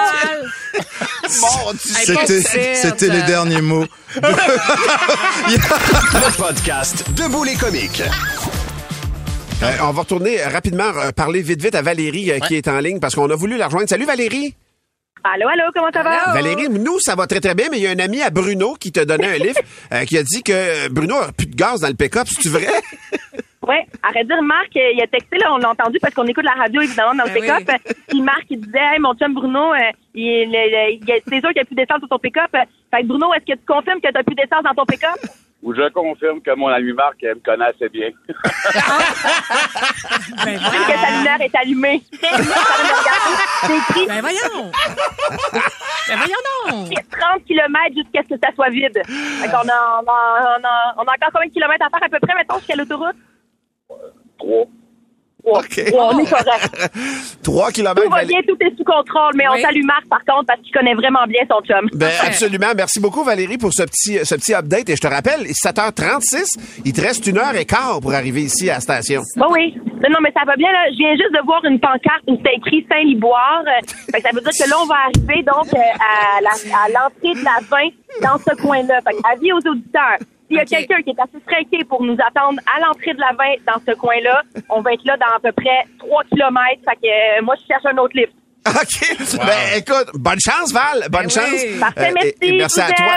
C'était, 1.79 2.43
c'était 2.75 3.09
les 3.09 3.23
derniers 3.23 3.61
mots. 3.61 3.87
Le 5.47 6.37
podcast 6.37 7.05
Debout 7.13 7.45
les 7.45 7.55
comiques. 7.57 8.03
Euh, 9.63 9.73
on 9.83 9.93
va 9.93 10.01
retourner 10.03 10.43
euh, 10.43 10.49
rapidement 10.49 10.85
euh, 10.97 11.13
parler 11.13 11.41
vite 11.41 11.63
vite 11.63 11.75
à 11.75 11.81
Valérie 11.83 12.31
euh, 12.31 12.39
qui 12.41 12.57
est 12.57 12.69
en 12.69 12.79
ligne 12.79 13.01
parce 13.01 13.15
qu'on 13.15 13.31
a 13.31 13.35
voulu 13.37 13.57
la 13.57 13.67
rejoindre. 13.67 13.89
Salut 13.89 14.05
Valérie. 14.05 14.55
Allô, 15.25 15.49
allô, 15.49 15.63
comment 15.75 15.89
ça 15.93 16.03
va? 16.05 16.33
Valérie, 16.35 16.69
nous 16.69 17.01
ça 17.01 17.15
va 17.17 17.27
très 17.27 17.41
très 17.41 17.55
bien, 17.55 17.67
mais 17.71 17.79
il 17.79 17.83
y 17.83 17.87
a 17.87 17.91
un 17.91 17.99
ami 17.99 18.21
à 18.23 18.31
Bruno 18.31 18.75
qui 18.79 18.93
te 18.93 19.01
donnait 19.01 19.35
un 19.35 19.39
livre 19.39 19.59
euh, 19.93 20.05
qui 20.05 20.19
a 20.19 20.23
dit 20.23 20.43
que 20.43 20.89
Bruno 20.89 21.17
a 21.17 21.33
plus 21.33 21.47
de 21.47 21.57
gaz 21.57 21.81
dans 21.81 21.89
le 21.89 21.95
pick-up. 21.95 22.29
C'est 22.41 22.49
vrai? 22.51 22.67
Oui, 23.69 23.75
arrête 24.03 24.27
de 24.29 24.33
dire 24.35 24.43
Marc, 24.43 24.77
euh, 24.77 24.93
il 24.95 25.03
a 25.03 25.07
texté, 25.09 25.39
là, 25.39 25.53
on 25.53 25.57
l'a 25.59 25.71
entendu 25.71 25.99
parce 26.01 26.15
qu'on 26.15 26.27
écoute 26.27 26.45
la 26.45 26.53
radio 26.53 26.81
évidemment 26.83 27.15
dans 27.17 27.25
le 27.25 27.31
Ben 27.31 27.41
pick-up. 27.43 27.63
oui. 27.69 27.93
Puis 28.09 28.23
Marc, 28.23 28.45
il 28.51 28.61
disait, 28.61 28.79
hey, 28.93 28.99
mon 29.01 29.13
chum 29.15 29.35
Bruno, 29.35 29.73
euh, 29.73 29.79
il, 30.15 30.23
il 30.23 31.05
y 31.05 31.13
a- 31.13 31.17
c'est 31.29 31.41
sûr 31.41 31.51
qu'il 31.51 31.61
a 31.63 31.65
plus 31.65 31.75
d'essence 31.75 31.99
sur 31.99 32.09
ton 32.09 32.19
pick-up. 32.19 32.51
Fait 32.53 33.03
que 33.03 33.07
Bruno, 33.07 33.33
est-ce 33.35 33.45
que 33.53 33.59
tu 33.59 33.67
confirmes 33.67 34.01
que 34.01 34.07
tu 34.09 34.15
n'as 34.15 34.23
plus 34.23 34.37
d'essence 34.37 34.63
dans 34.63 34.75
ton 34.75 34.85
pick-up? 34.87 35.19
Ou 35.63 35.75
je 35.75 35.89
confirme 35.89 36.41
que 36.43 36.55
mon 36.55 36.69
ami 36.69 36.93
Marc 36.93 37.17
elle 37.23 37.37
me 37.37 37.41
connaît 37.41 37.65
assez 37.65 37.89
bien. 37.89 38.11
Ben 40.45 40.53
Même 40.53 40.61
que 40.61 40.93
ta 40.93 40.97
voyons. 40.97 41.17
lumière 41.19 41.41
est 41.41 41.57
allumée. 41.57 42.03
C'est 42.13 43.77
écrit 43.77 44.07
Ben 44.07 44.21
voyons. 44.21 44.71
Ben 46.09 46.17
voyons 46.17 46.43
donc. 46.71 46.91
30 47.11 47.45
km 47.47 47.95
jusqu'à 47.97 48.23
ce 48.23 48.35
que 48.35 48.41
ça 48.43 48.53
soit 48.55 48.69
vide. 48.71 49.01
Fait 49.07 49.49
qu'on 49.49 49.69
a, 49.69 50.03
on 50.03 50.07
a, 50.09 50.59
on 50.61 50.65
a, 50.65 50.95
on 50.99 51.03
a 51.03 51.13
encore 51.13 51.31
combien 51.33 51.49
de 51.49 51.53
kilomètres 51.53 51.85
à 51.87 51.91
faire 51.91 52.05
à 52.07 52.09
peu 52.09 52.19
près, 52.21 52.35
mettons, 52.37 52.59
jusqu'à 52.59 52.77
l'autoroute? 52.77 53.17
Trois. 53.89 53.99
Trois. 54.39 54.67
On 55.49 56.19
est 56.19 56.29
correct. 56.29 56.91
Trois 57.45 57.71
kilomètres. 57.71 58.03
Tout 58.03 58.11
va 58.11 58.17
Valérie. 58.17 58.43
bien, 58.45 58.53
tout 58.53 58.57
est 58.61 58.77
sous 58.77 58.83
contrôle, 58.83 59.31
mais 59.37 59.45
Oui. 59.49 59.59
on 59.59 59.63
salue 59.63 59.85
Marc, 59.85 60.05
par 60.09 60.25
contre, 60.25 60.47
parce 60.47 60.61
qu'il 60.61 60.73
connaît 60.73 60.95
vraiment 60.95 61.25
bien 61.29 61.43
son 61.49 61.61
chum. 61.65 61.89
Ben, 61.93 62.11
absolument. 62.27 62.73
Merci 62.77 62.99
beaucoup, 62.99 63.23
Valérie, 63.23 63.57
pour 63.57 63.73
ce 63.73 63.85
petit, 63.85 64.19
ce 64.25 64.35
petit 64.35 64.55
update. 64.55 64.89
Et 64.89 64.97
je 64.97 65.01
te 65.01 65.07
rappelle, 65.07 65.47
7h36, 65.47 66.83
il 66.85 66.93
te 66.93 67.01
reste 67.01 67.25
une 67.29 67.39
heure 67.39 67.55
et 67.55 67.65
quart 67.65 68.01
pour 68.03 68.13
arriver 68.13 68.43
ici 68.43 68.69
à 68.71 68.75
la 68.75 68.81
station. 68.81 69.23
Bon, 69.37 69.47
oui. 69.53 69.73
Non, 70.03 70.11
non, 70.11 70.19
mais 70.21 70.33
ça 70.37 70.45
va 70.45 70.57
bien, 70.57 70.71
là. 70.73 70.91
Je 70.91 70.97
viens 70.99 71.13
juste 71.13 71.33
de 71.33 71.45
voir 71.47 71.65
une 71.65 71.79
pancarte 71.79 72.25
où 72.27 72.37
c'est 72.45 72.55
écrit 72.57 72.85
Saint-Liboire. 72.91 73.63
Euh, 73.67 74.19
ça 74.21 74.31
veut 74.35 74.41
dire 74.41 74.51
que 74.51 74.69
là, 74.69 74.77
on 74.83 74.87
va 74.87 74.97
arriver, 75.07 75.45
donc, 75.45 75.73
euh, 75.73 75.79
à 75.79 76.89
l'entrée 76.91 77.39
de 77.41 77.45
la 77.45 77.59
20 77.71 77.77
dans 78.23 78.39
ce 78.39 78.55
coin-là. 78.61 79.01
Fait 79.03 79.17
avis 79.33 79.53
aux 79.53 79.71
auditeurs. 79.71 80.19
S'il 80.49 80.57
y 80.59 80.61
a 80.61 80.65
quelqu'un 80.65 81.03
qui 81.03 81.11
est 81.11 81.21
assez 81.21 81.43
trinqué 81.47 81.85
pour 81.89 82.03
nous 82.05 82.15
attendre 82.25 82.61
à 82.73 82.81
l'entrée 82.87 83.13
de 83.15 83.19
la 83.21 83.33
20 83.37 83.65
dans 83.67 83.81
ce 83.85 83.97
coin-là, 83.99 84.43
on 84.71 84.81
va 84.81 84.93
être 84.93 85.05
là 85.05 85.17
dans 85.17 85.35
à 85.37 85.41
peu 85.43 85.51
près 85.53 85.85
3 85.99 86.23
kilomètres. 86.31 86.83
Fait 86.89 86.97
que 87.03 87.07
euh, 87.41 87.43
moi, 87.45 87.57
je 87.61 87.67
cherche 87.67 87.85
un 87.85 87.99
autre 87.99 88.15
lift. 88.17 88.33
OK. 88.69 89.39
Ben, 89.39 89.77
écoute, 89.79 90.11
bonne 90.15 90.39
chance, 90.41 90.73
Val. 90.73 91.07
Bonne 91.11 91.23
Ben 91.23 91.31
chance. 91.31 91.51
oui. 91.53 91.79
Parfait, 91.81 92.11
et- 92.11 92.15
merci, 92.15 92.35
et 92.43 92.59
merci 92.59 92.81
à 92.81 92.91
toi. 92.93 93.17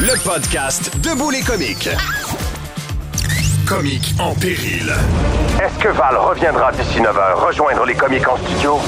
Le 0.00 0.24
podcast 0.24 0.96
Debout 0.98 1.30
les 1.30 1.40
comiques. 1.42 1.88
Comiques 3.66 4.14
en 4.18 4.34
péril. 4.34 4.92
Est-ce 5.62 5.78
que 5.78 5.88
Val 5.88 6.16
reviendra 6.16 6.72
d'ici 6.72 7.00
9 7.00 7.16
heures 7.16 7.46
rejoindre 7.46 7.84
les 7.86 7.94
comiques 7.94 8.28
en 8.28 8.36
studio? 8.38 8.78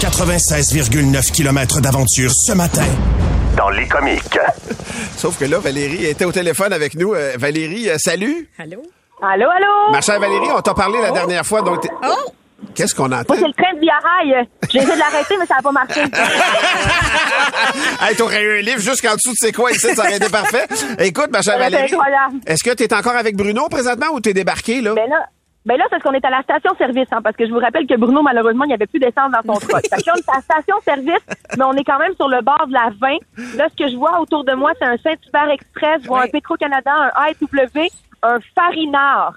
96,9 0.00 1.30
km 1.32 1.80
d'aventure 1.80 2.30
ce 2.32 2.52
matin. 2.52 2.84
dans 3.56 3.70
les 3.70 3.86
comiques? 3.88 4.38
Sauf 5.18 5.38
que 5.38 5.44
là, 5.44 5.58
Valérie 5.58 6.06
était 6.06 6.24
au 6.24 6.32
téléphone 6.32 6.72
avec 6.72 6.94
nous. 6.94 7.12
Euh, 7.12 7.32
Valérie, 7.36 7.90
euh, 7.90 7.96
salut. 7.98 8.48
Allô? 8.58 8.82
Allô, 9.20 9.46
allô? 9.50 9.90
Ma 9.92 10.00
chère 10.00 10.20
Valérie, 10.20 10.48
on 10.56 10.60
t'a 10.60 10.74
parlé 10.74 11.00
la 11.02 11.10
dernière 11.10 11.44
fois, 11.44 11.60
donc... 11.62 11.80
t'es- 11.82 11.90
Oh! 12.04 12.32
Qu'est-ce 12.74 12.94
qu'on 12.94 13.06
entend? 13.10 13.34
Moi, 13.34 13.38
c'est 13.38 13.46
le 13.46 13.52
train 13.52 13.74
de 13.74 13.80
Via-Rail. 13.80 14.46
J'ai 14.70 14.78
essayé 14.78 14.94
de 14.94 14.98
l'arrêter, 14.98 15.36
mais 15.38 15.46
ça 15.46 15.56
n'a 15.56 15.62
pas 15.62 15.72
marché. 15.72 16.02
hey, 18.02 18.16
t'aurais 18.16 18.42
eu 18.42 18.58
un 18.58 18.62
livre 18.62 18.80
jusqu'en 18.80 19.14
dessous 19.14 19.30
de 19.30 19.36
c'est 19.36 19.52
quoi 19.52 19.70
ici, 19.72 19.94
ça 19.94 20.02
aurait 20.02 20.16
été 20.16 20.28
parfait. 20.28 20.66
Écoute, 21.00 21.28
ma 21.30 21.40
chère 21.42 21.54
Ça 21.54 21.58
aurait 21.58 21.68
été 21.68 21.76
Valérie, 21.76 21.94
incroyable. 21.94 22.34
est-ce 22.46 22.62
que 22.64 22.70
t'es 22.74 22.92
encore 22.94 23.16
avec 23.16 23.36
Bruno 23.36 23.68
présentement 23.68 24.06
ou 24.12 24.20
t'es 24.20 24.34
débarqué, 24.34 24.80
là? 24.80 24.94
Ben 24.94 25.08
là, 25.08 25.26
ben 25.68 25.76
là, 25.76 25.84
c'est 25.84 25.90
parce 25.90 26.02
qu'on 26.02 26.12
est 26.14 26.24
à 26.24 26.30
la 26.30 26.42
station-service, 26.42 27.08
hein, 27.12 27.20
parce 27.22 27.36
que 27.36 27.46
je 27.46 27.52
vous 27.52 27.58
rappelle 27.60 27.86
que 27.86 27.94
Bruno, 27.96 28.22
malheureusement, 28.22 28.64
il 28.64 28.68
n'y 28.68 28.74
avait 28.74 28.86
plus 28.86 28.98
d'essence 28.98 29.30
dans 29.30 29.42
son 29.54 29.60
truck. 29.68 29.82
Fait 29.88 30.00
que 30.02 30.06
là, 30.06 30.14
on 30.16 30.18
est 30.18 30.28
à 30.30 30.36
la 30.36 30.40
station-service, 30.40 31.24
mais 31.58 31.64
on 31.64 31.72
est 31.74 31.84
quand 31.84 31.98
même 31.98 32.14
sur 32.16 32.28
le 32.28 32.40
bord 32.42 32.66
de 32.66 32.72
la 32.72 32.90
20. 33.00 33.18
Là, 33.58 33.68
ce 33.70 33.76
que 33.84 33.90
je 33.90 33.96
vois 33.96 34.18
autour 34.20 34.44
de 34.44 34.54
moi, 34.54 34.72
c'est 34.80 34.86
un 34.86 34.96
Saint-Hubert 34.96 35.50
Express, 35.50 36.00
je 36.02 36.08
vois 36.08 36.22
un 36.22 36.28
Petro-Canada, 36.28 36.90
un 37.14 37.26
AEW, 37.26 37.86
un 38.22 38.38
Farinard, 38.54 39.34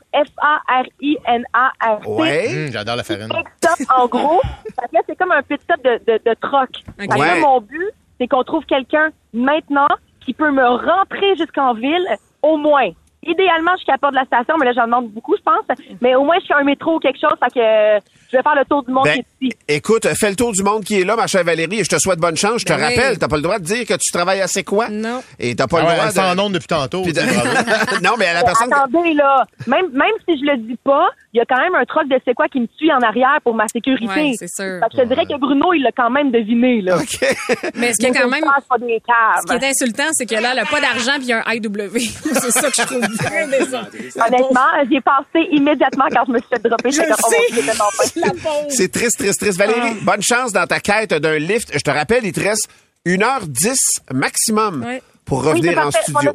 F-A-R-I-N-A-R-T. 0.92 2.08
Ouais. 2.10 2.48
Hum, 2.66 2.72
J'adore 2.72 2.96
la 2.96 3.04
farine. 3.04 3.28
Pit 3.30 3.48
stop, 3.58 3.88
en 3.98 4.08
gros. 4.08 4.42
Fait 4.66 4.88
que 4.90 4.94
là, 4.96 5.02
c'est 5.08 5.16
comme 5.18 5.32
un 5.32 5.42
pit 5.44 5.62
stop 5.62 5.84
de, 5.84 6.00
de, 6.08 6.20
de 6.26 6.34
troc. 6.42 6.70
Là, 6.98 7.16
Ouais. 7.18 7.40
mon 7.42 7.62
but, 7.62 7.92
c'est 8.20 8.28
qu'on 8.28 8.44
trouve 8.44 8.66
quelqu'un 8.66 9.10
maintenant 9.34 9.88
qui 10.26 10.34
peut 10.34 10.52
me 10.52 10.64
rentrer 10.66 11.36
jusqu'en 11.38 11.74
ville, 11.74 12.06
au 12.42 12.58
moins. 12.58 12.90
Idéalement, 13.24 13.72
je 13.78 13.84
suis 13.84 13.92
à 13.92 13.94
la 13.94 13.98
porte 14.00 14.14
de 14.14 14.20
la 14.20 14.26
station, 14.26 14.56
mais 14.60 14.66
là, 14.66 14.74
j'en 14.74 14.86
demande 14.86 15.10
beaucoup, 15.10 15.36
je 15.38 15.44
pense. 15.44 15.66
Mais 16.02 16.16
au 16.16 16.24
moins, 16.24 16.40
je 16.40 16.46
suis 16.46 16.54
un 16.54 16.64
métro 16.64 16.96
ou 16.96 17.00
quelque 17.00 17.20
chose, 17.20 17.38
fait 17.40 17.54
que 17.54 17.60
euh, 17.60 18.00
je 18.32 18.38
vais 18.38 18.44
faire 18.44 18.56
le 18.56 18.66
tour 18.66 18.84
du 18.84 18.92
monde 18.92 19.04
Ben, 19.06 19.14
qui 19.14 19.20
est 19.20 19.48
ici. 19.50 19.58
écoute, 19.68 20.08
fais 20.20 20.30
le 20.30 20.36
tour 20.36 20.52
du 20.54 20.64
monde 20.64 20.84
qui 20.84 21.02
est 21.02 21.04
là, 21.04 21.16
ma 21.16 21.28
chère 21.28 21.44
Valérie, 21.44 21.80
et 21.80 21.84
je 21.84 21.90
te 21.90 21.98
souhaite 22.00 22.20
bonne 22.20 22.38
chance. 22.38 22.62
Je 22.62 22.66
te 22.66 22.74
Ben 22.74 22.78
oui. 22.80 22.96
rappelle, 22.96 23.18
t'as 23.20 23.28
pas 23.28 23.36
le 23.36 23.42
droit 23.42 23.60
de 23.60 23.64
dire 23.64 23.86
que 23.86 23.94
tu 23.96 24.12
travailles 24.12 24.42
à 24.42 24.48
C'est 24.48 24.64
quoi? 24.64 24.90
Non. 24.90 25.22
Et 25.40 25.56
t'as 25.56 25.68
pas 25.68 25.78
Ah 25.80 25.82
le 25.82 25.88
ouais, 25.88 25.96
droit 26.12 26.30
elle 26.32 26.36
de... 26.38 26.42
onde 26.42 26.54
depuis 26.54 26.68
tantôt. 26.68 27.02
De- 27.04 27.12
non, 28.04 28.12
mais 28.18 28.26
à 28.28 28.34
la 28.36 28.44
personne... 28.44 28.72
attendez, 28.74 29.14
là. 29.14 29.46
Même, 29.68 29.88
même 29.94 30.12
si 30.28 30.38
je 30.40 30.46
le 30.52 30.58
dis 30.58 30.78
pas, 30.84 31.10
il 31.34 31.38
y 31.38 31.42
a 31.42 31.46
quand 31.46 31.58
même 31.62 31.76
un 31.76 31.86
truc 31.86 32.10
de 32.10 32.20
c'est 32.26 32.34
quoi 32.34 32.48
qui 32.48 32.60
me 32.60 32.68
suit 32.78 32.92
en 32.92 33.00
arrière 33.00 33.40
pour 33.44 33.56
ma 33.56 33.68
sécurité. 33.68 34.08
Ouais, 34.14 34.32
c'est 34.38 34.50
sûr. 34.50 34.80
Fait 34.82 34.90
que 34.90 34.98
je 34.98 35.02
te 35.04 35.08
dirais 35.08 35.26
que 35.26 35.38
Bruno, 35.40 35.74
il 35.74 35.82
l'a 35.82 35.92
quand 35.96 36.10
même 36.10 36.30
deviné, 36.32 36.82
là. 36.82 36.98
OK. 36.98 37.20
Mais 37.76 37.94
ce 37.94 37.98
qui 38.00 38.06
est 38.08 38.12
quand 38.12 38.28
même. 38.28 38.44
Ce 38.44 39.46
qui 39.48 39.54
est 39.66 39.70
insultant, 39.70 40.10
c'est 40.12 40.26
que 40.26 40.36
là, 40.36 40.50
elle 40.54 40.60
a 40.60 40.66
pas 40.66 40.82
d'argent 40.82 41.14
puis 41.20 41.32
un 41.32 41.42
IW. 41.48 41.90
c'est 42.00 42.52
ça 42.52 42.70
que 42.70 42.76
je 42.76 42.86
trouve 42.86 43.18
très 43.18 43.48
décevant. 43.48 43.82
Honnêtement, 44.28 44.68
j'ai 44.92 45.02
passé 45.02 45.48
immédiatement 45.52 46.06
quand 46.14 46.24
je 46.28 46.32
me 46.34 46.40
suis 46.40 46.48
fait 46.50 46.68
dropper. 46.68 46.92
Je 46.92 46.96
sais. 47.02 48.21
C'est 48.70 48.92
triste, 48.92 49.18
triste, 49.20 49.40
triste. 49.40 49.58
Valérie, 49.58 49.96
bonne 50.02 50.22
chance 50.22 50.52
dans 50.54 50.66
ta 50.68 50.80
quête 50.80 51.14
d'un 51.14 51.38
lift. 51.38 51.70
Je 51.74 51.80
te 51.80 51.90
rappelle, 51.92 52.26
il 52.26 52.32
te 52.34 52.40
reste 52.40 52.68
1h10 53.06 53.76
maximum 54.14 54.86
pour 55.26 55.40
Oui, 55.40 55.48
revenir 55.50 55.78
en 55.80 55.84
parfait, 55.92 56.00
studio. 56.04 56.32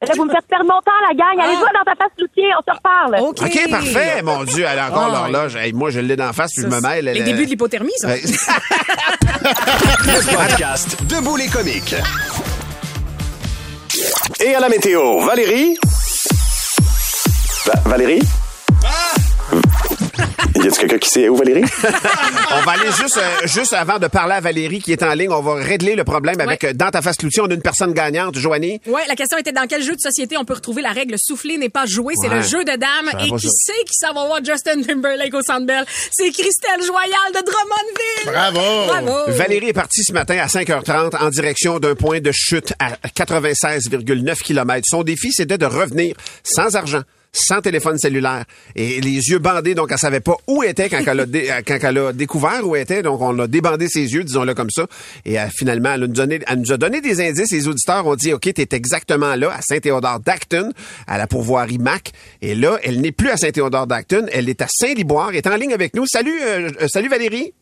Là, 0.00 0.12
vous 0.16 0.24
me 0.26 0.30
faites 0.30 0.46
perdre 0.46 0.64
mon 0.66 0.80
temps, 0.80 0.92
la 1.08 1.14
gang. 1.14 1.36
Allez, 1.44 1.56
Ah. 1.58 1.64
va 1.64 1.72
dans 1.78 1.84
ta 1.84 1.96
face, 1.96 2.12
Loutier, 2.20 2.44
on 2.56 2.62
se 2.72 2.76
reparle. 2.76 3.16
OK. 3.20 3.68
Parfait. 3.68 4.22
Mon 4.22 4.44
Dieu, 4.44 4.64
elle 4.70 4.78
a 4.78 4.86
encore 4.90 5.12
Ah, 5.12 5.28
l'horloge. 5.28 5.56
Hey, 5.56 5.72
moi, 5.72 5.90
je 5.90 5.98
l'ai 5.98 6.14
d'en 6.14 6.32
face, 6.32 6.52
puis 6.54 6.62
je 6.62 6.68
me 6.68 6.80
mêle. 6.80 7.06
Les 7.06 7.18
elle- 7.18 7.24
débuts 7.24 7.46
de 7.46 7.50
l'hypothermie, 7.50 7.90
ça. 7.96 8.14
Le 8.22 8.22
podcast 10.36 10.96
Debout 11.08 11.34
les 11.36 11.48
comiques. 11.48 11.96
Et 14.40 14.54
à 14.54 14.60
la 14.60 14.68
météo, 14.68 15.18
Valérie? 15.24 15.76
Va- 17.66 17.80
Valérie? 17.90 18.20
Y 20.68 20.70
a-tu 20.70 20.80
quelqu'un 20.80 20.98
qui 20.98 21.08
sait 21.08 21.28
où, 21.30 21.36
Valérie? 21.36 21.64
on 21.82 22.60
va 22.62 22.72
aller 22.72 22.90
juste, 23.00 23.16
euh, 23.16 23.46
juste 23.46 23.72
avant 23.72 23.98
de 23.98 24.06
parler 24.06 24.34
à 24.34 24.40
Valérie 24.40 24.80
qui 24.82 24.92
est 24.92 25.02
en 25.02 25.14
ligne, 25.14 25.30
on 25.30 25.40
va 25.40 25.54
régler 25.54 25.94
le 25.94 26.04
problème 26.04 26.38
avec 26.40 26.62
Ouais. 26.62 26.68
euh, 26.70 26.72
Dans 26.74 26.90
ta 26.90 27.00
face 27.00 27.20
l'outil. 27.22 27.40
On 27.40 27.46
a 27.46 27.54
une 27.54 27.62
personne 27.62 27.92
gagnante, 27.94 28.36
Joanie. 28.36 28.80
Ouais, 28.86 29.02
la 29.08 29.14
question 29.16 29.38
était 29.38 29.52
dans 29.52 29.66
quel 29.66 29.82
jeu 29.82 29.94
de 29.94 30.00
société 30.00 30.36
on 30.36 30.44
peut 30.44 30.52
retrouver 30.54 30.82
la 30.82 30.92
règle 30.92 31.14
souffler 31.18 31.56
n'est 31.56 31.68
pas 31.70 31.86
joué. 31.86 32.12
C'est 32.20 32.28
Ouais. 32.28 32.36
le 32.36 32.42
jeu 32.42 32.64
de 32.64 32.76
dames. 32.76 33.10
Et 33.24 33.30
qui 33.38 33.46
ça. 33.48 33.52
sait 33.72 33.84
qui 33.86 33.94
ça 33.94 34.12
va 34.12 34.26
voir 34.26 34.40
Justin 34.44 34.82
Timberlake 34.82 35.32
au 35.34 35.42
Centre 35.42 35.64
Bell? 35.66 35.84
C'est 36.12 36.30
Christelle 36.30 36.82
Joyal 36.84 37.32
de 37.34 37.40
Drummondville. 37.44 38.26
Bravo. 38.26 38.86
Bravo. 38.86 39.32
Valérie 39.38 39.68
est 39.70 39.72
partie 39.72 40.02
ce 40.04 40.12
matin 40.12 40.36
à 40.38 40.46
5h30 40.48 41.16
en 41.18 41.30
direction 41.30 41.78
d'un 41.78 41.94
point 41.94 42.20
de 42.20 42.30
chute 42.32 42.74
à 42.78 42.90
96,9 43.14 44.42
km. 44.42 44.84
Son 44.86 45.02
défi, 45.02 45.32
c'était 45.32 45.58
de 45.58 45.66
revenir 45.66 46.14
sans 46.42 46.76
argent 46.76 47.02
sans 47.32 47.60
téléphone 47.60 47.98
cellulaire. 47.98 48.44
Et 48.74 49.00
les 49.00 49.28
yeux 49.28 49.38
bandés 49.38 49.74
donc 49.74 49.88
elle 49.92 49.98
savait 49.98 50.20
pas 50.20 50.34
où 50.46 50.62
était 50.62 50.88
quand 50.88 51.02
elle 51.06 51.20
a, 51.20 51.26
dé- 51.26 51.50
quand 51.66 51.78
elle 51.82 51.98
a 51.98 52.12
découvert 52.12 52.66
où 52.66 52.74
était. 52.76 53.02
Donc 53.02 53.20
on 53.20 53.38
a 53.38 53.46
débandé 53.46 53.88
ses 53.88 54.12
yeux 54.14 54.24
disons-le 54.24 54.54
comme 54.54 54.70
ça. 54.70 54.86
Et 55.24 55.38
euh, 55.38 55.46
finalement 55.56 55.92
elle 55.94 56.00
nous, 56.00 56.06
donné, 56.08 56.40
elle 56.46 56.58
nous 56.60 56.72
a 56.72 56.76
donné 56.76 57.00
des 57.00 57.20
indices. 57.20 57.52
Les 57.52 57.68
auditeurs 57.68 58.06
ont 58.06 58.14
dit 58.16 58.32
ok 58.32 58.52
t'es 58.54 58.68
exactement 58.72 59.34
là 59.34 59.50
à 59.52 59.60
Saint-Théodore 59.62 60.20
d'Acton 60.20 60.70
à 61.06 61.18
la 61.18 61.26
pourvoirie 61.26 61.78
Mac. 61.78 62.12
Et 62.42 62.54
là 62.54 62.78
elle 62.82 63.00
n'est 63.00 63.12
plus 63.12 63.30
à 63.30 63.36
Saint-Théodore 63.36 63.86
d'Acton. 63.86 64.26
Elle 64.32 64.48
est 64.48 64.62
à 64.62 64.66
Saint-Liboire. 64.68 65.30
Elle 65.30 65.36
est 65.36 65.46
en 65.46 65.56
ligne 65.56 65.74
avec 65.74 65.94
nous. 65.94 66.06
Salut 66.06 66.38
euh, 66.42 66.70
euh, 66.80 66.88
salut 66.88 67.08
Valérie. 67.08 67.52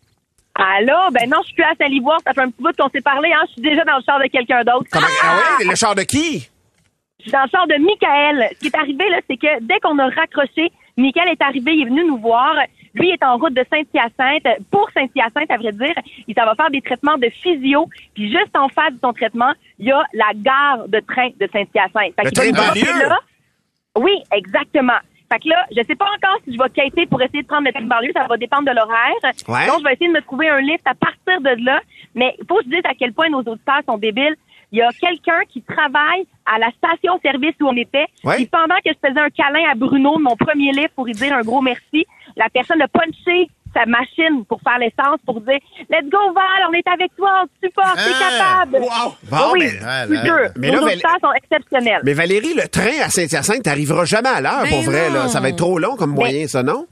Allô? 0.55 1.11
Ben 1.13 1.29
non, 1.29 1.37
je 1.43 1.49
suis 1.49 1.55
plus 1.55 1.65
à 1.65 1.75
Saint-Liboire. 1.79 2.19
Ça 2.27 2.33
fait 2.33 2.41
un 2.41 2.51
petit 2.51 2.63
bout 2.63 2.71
qu'on 2.79 2.89
s'est 2.89 3.03
parlé. 3.03 3.29
Hein. 3.31 3.45
Je 3.49 3.53
suis 3.53 3.63
déjà 3.63 3.85
dans 3.85 3.97
le 3.99 4.03
char 4.07 4.19
de 4.19 4.29
quelqu'un 4.31 4.65
d'autre. 4.65 4.87
Comment- 4.91 5.07
ah 5.23 5.37
ouais? 5.59 5.67
Le 5.67 5.75
char 5.75 5.95
de 5.95 6.03
qui? 6.03 6.49
Dans 7.33 7.43
le 7.43 7.49
char 7.51 7.67
de 7.67 7.75
Michael. 7.75 8.49
Ce 8.55 8.59
qui 8.61 8.67
est 8.67 8.77
arrivé, 8.77 9.09
là, 9.09 9.21
c'est 9.29 9.37
que 9.37 9.63
dès 9.63 9.79
qu'on 9.81 9.99
a 9.99 10.09
raccroché, 10.09 10.71
Michael 10.97 11.29
est 11.29 11.43
arrivé, 11.43 11.75
il 11.75 11.83
est 11.83 11.87
venu 11.87 12.05
nous 12.05 12.19
voir. 12.19 12.55
Lui 12.95 13.11
est 13.11 13.23
en 13.23 13.37
route 13.37 13.53
de 13.53 13.65
Saint-Hyacinthe. 13.71 14.47
Pour 14.71 14.89
Saint-Hyacinthe, 14.95 15.51
à 15.51 15.57
vrai 15.59 15.73
dire, 15.73 15.95
il 16.27 16.35
va 16.35 16.55
faire 16.55 16.71
des 16.71 16.81
traitements 16.81 17.19
de 17.19 17.29
physio. 17.29 17.89
Puis 18.15 18.31
juste 18.31 18.57
en 18.57 18.69
face 18.69 18.93
de 18.95 18.99
son 19.03 19.13
traitement, 19.13 19.53
il 19.79 19.87
y 19.87 19.93
a 19.93 20.03
la 20.15 20.33
gare 20.35 20.89
de 20.89 21.01
train 21.01 21.29
de 21.39 21.47
Saint-Hyacinthe. 21.53 22.15
Fait 22.17 22.25
Le 22.25 22.31
train 22.31 22.51
banlieue? 22.53 23.09
là. 23.09 23.19
Oui, 23.99 24.13
exactement. 24.33 24.99
Fait 25.31 25.41
que 25.41 25.49
là, 25.49 25.67
je 25.77 25.83
sais 25.83 25.97
pas 25.97 26.07
encore 26.17 26.39
si 26.45 26.55
je 26.55 26.59
vais 26.63 26.71
quitter 26.71 27.07
pour 27.07 27.21
essayer 27.21 27.43
de 27.43 27.49
prendre 27.49 27.65
le 27.67 27.73
train 27.73 27.83
de 27.83 27.89
banlieue. 27.89 28.13
Ça 28.15 28.27
va 28.27 28.37
dépendre 28.37 28.65
de 28.71 28.75
l'horaire. 28.75 29.13
Ouais. 29.49 29.67
Donc, 29.67 29.81
je 29.81 29.85
vais 29.85 29.93
essayer 29.95 30.09
de 30.09 30.15
me 30.15 30.23
trouver 30.23 30.49
un 30.49 30.61
lift 30.61 30.87
à 30.87 30.95
partir 30.95 31.41
de 31.41 31.65
là. 31.65 31.81
Mais 32.15 32.35
il 32.39 32.47
faut 32.47 32.57
que 32.59 32.65
je 32.65 32.71
dise 32.71 32.85
à 32.85 32.95
quel 32.99 33.13
point 33.13 33.29
nos 33.29 33.41
auditeurs 33.41 33.83
sont 33.87 33.99
débiles. 33.99 34.37
Il 34.73 34.79
y 34.79 34.83
a 34.83 34.89
quelqu'un 35.01 35.41
qui 35.49 35.63
travaille 35.63 36.27
à 36.45 36.59
la 36.59 36.69
station-service 36.73 37.55
où 37.61 37.69
on 37.69 37.77
était. 37.77 38.07
Ouais. 38.25 38.37
Puis 38.37 38.47
pendant 38.47 38.75
que 38.85 38.91
je 38.93 39.09
faisais 39.09 39.21
un 39.21 39.31
câlin 39.31 39.71
à 39.71 39.75
Bruno 39.75 40.17
de 40.19 40.23
mon 40.23 40.37
premier 40.37 40.73
lift 40.73 40.91
pour 40.95 41.07
lui 41.07 41.13
dire 41.13 41.35
un 41.35 41.43
gros 41.43 41.63
merci, 41.63 42.05
la 42.37 42.49
personne 42.51 42.83
a 42.83 42.89
punché 42.89 43.49
sa 43.75 43.85
machine 43.85 44.45
pour 44.49 44.59
faire 44.63 44.79
l'essence 44.79 45.19
pour 45.27 45.41
dire 45.43 45.59
Let's 45.91 46.09
go 46.11 46.19
Val, 46.35 46.69
on 46.69 46.73
est 46.73 46.87
avec 46.89 47.15
toi, 47.17 47.43
on 47.43 47.47
te 47.47 47.67
supporte, 47.67 47.95
t'es 47.97 48.13
Ah, 48.15 48.65
capable. 48.65 48.85
Bon, 49.31 49.37
oui, 49.53 49.59
mais- 49.61 49.69
je 49.69 49.85
là. 49.85 50.07
te 50.07 50.27
jure, 50.27 50.51
Mais 50.57 50.69
nos 50.69 50.75
là, 50.75 50.81
Val- 50.81 50.93
auditeurs 50.93 51.17
sont 51.23 51.33
exceptionnels. 51.37 52.01
Mais 52.05 52.15
Valérie, 52.15 52.55
le 52.55 52.69
train 52.69 53.05
à 53.05 53.11
Saint-Hyacinthe 53.11 53.63
t'arrivera 53.63 54.05
jamais 54.05 54.31
à 54.31 54.41
l'heure, 54.41 54.63
Ben 54.63 54.71
pour 54.71 54.81
vrai. 54.83 55.09
non. 55.11 55.15
Là. 55.15 55.29
Ça 55.29 55.41
va 55.41 55.51
être 55.51 55.57
trop 55.59 55.79
long 55.79 55.95
comme 55.97 56.13
moyen, 56.15 56.47
ça, 56.49 56.63
non? 56.63 56.87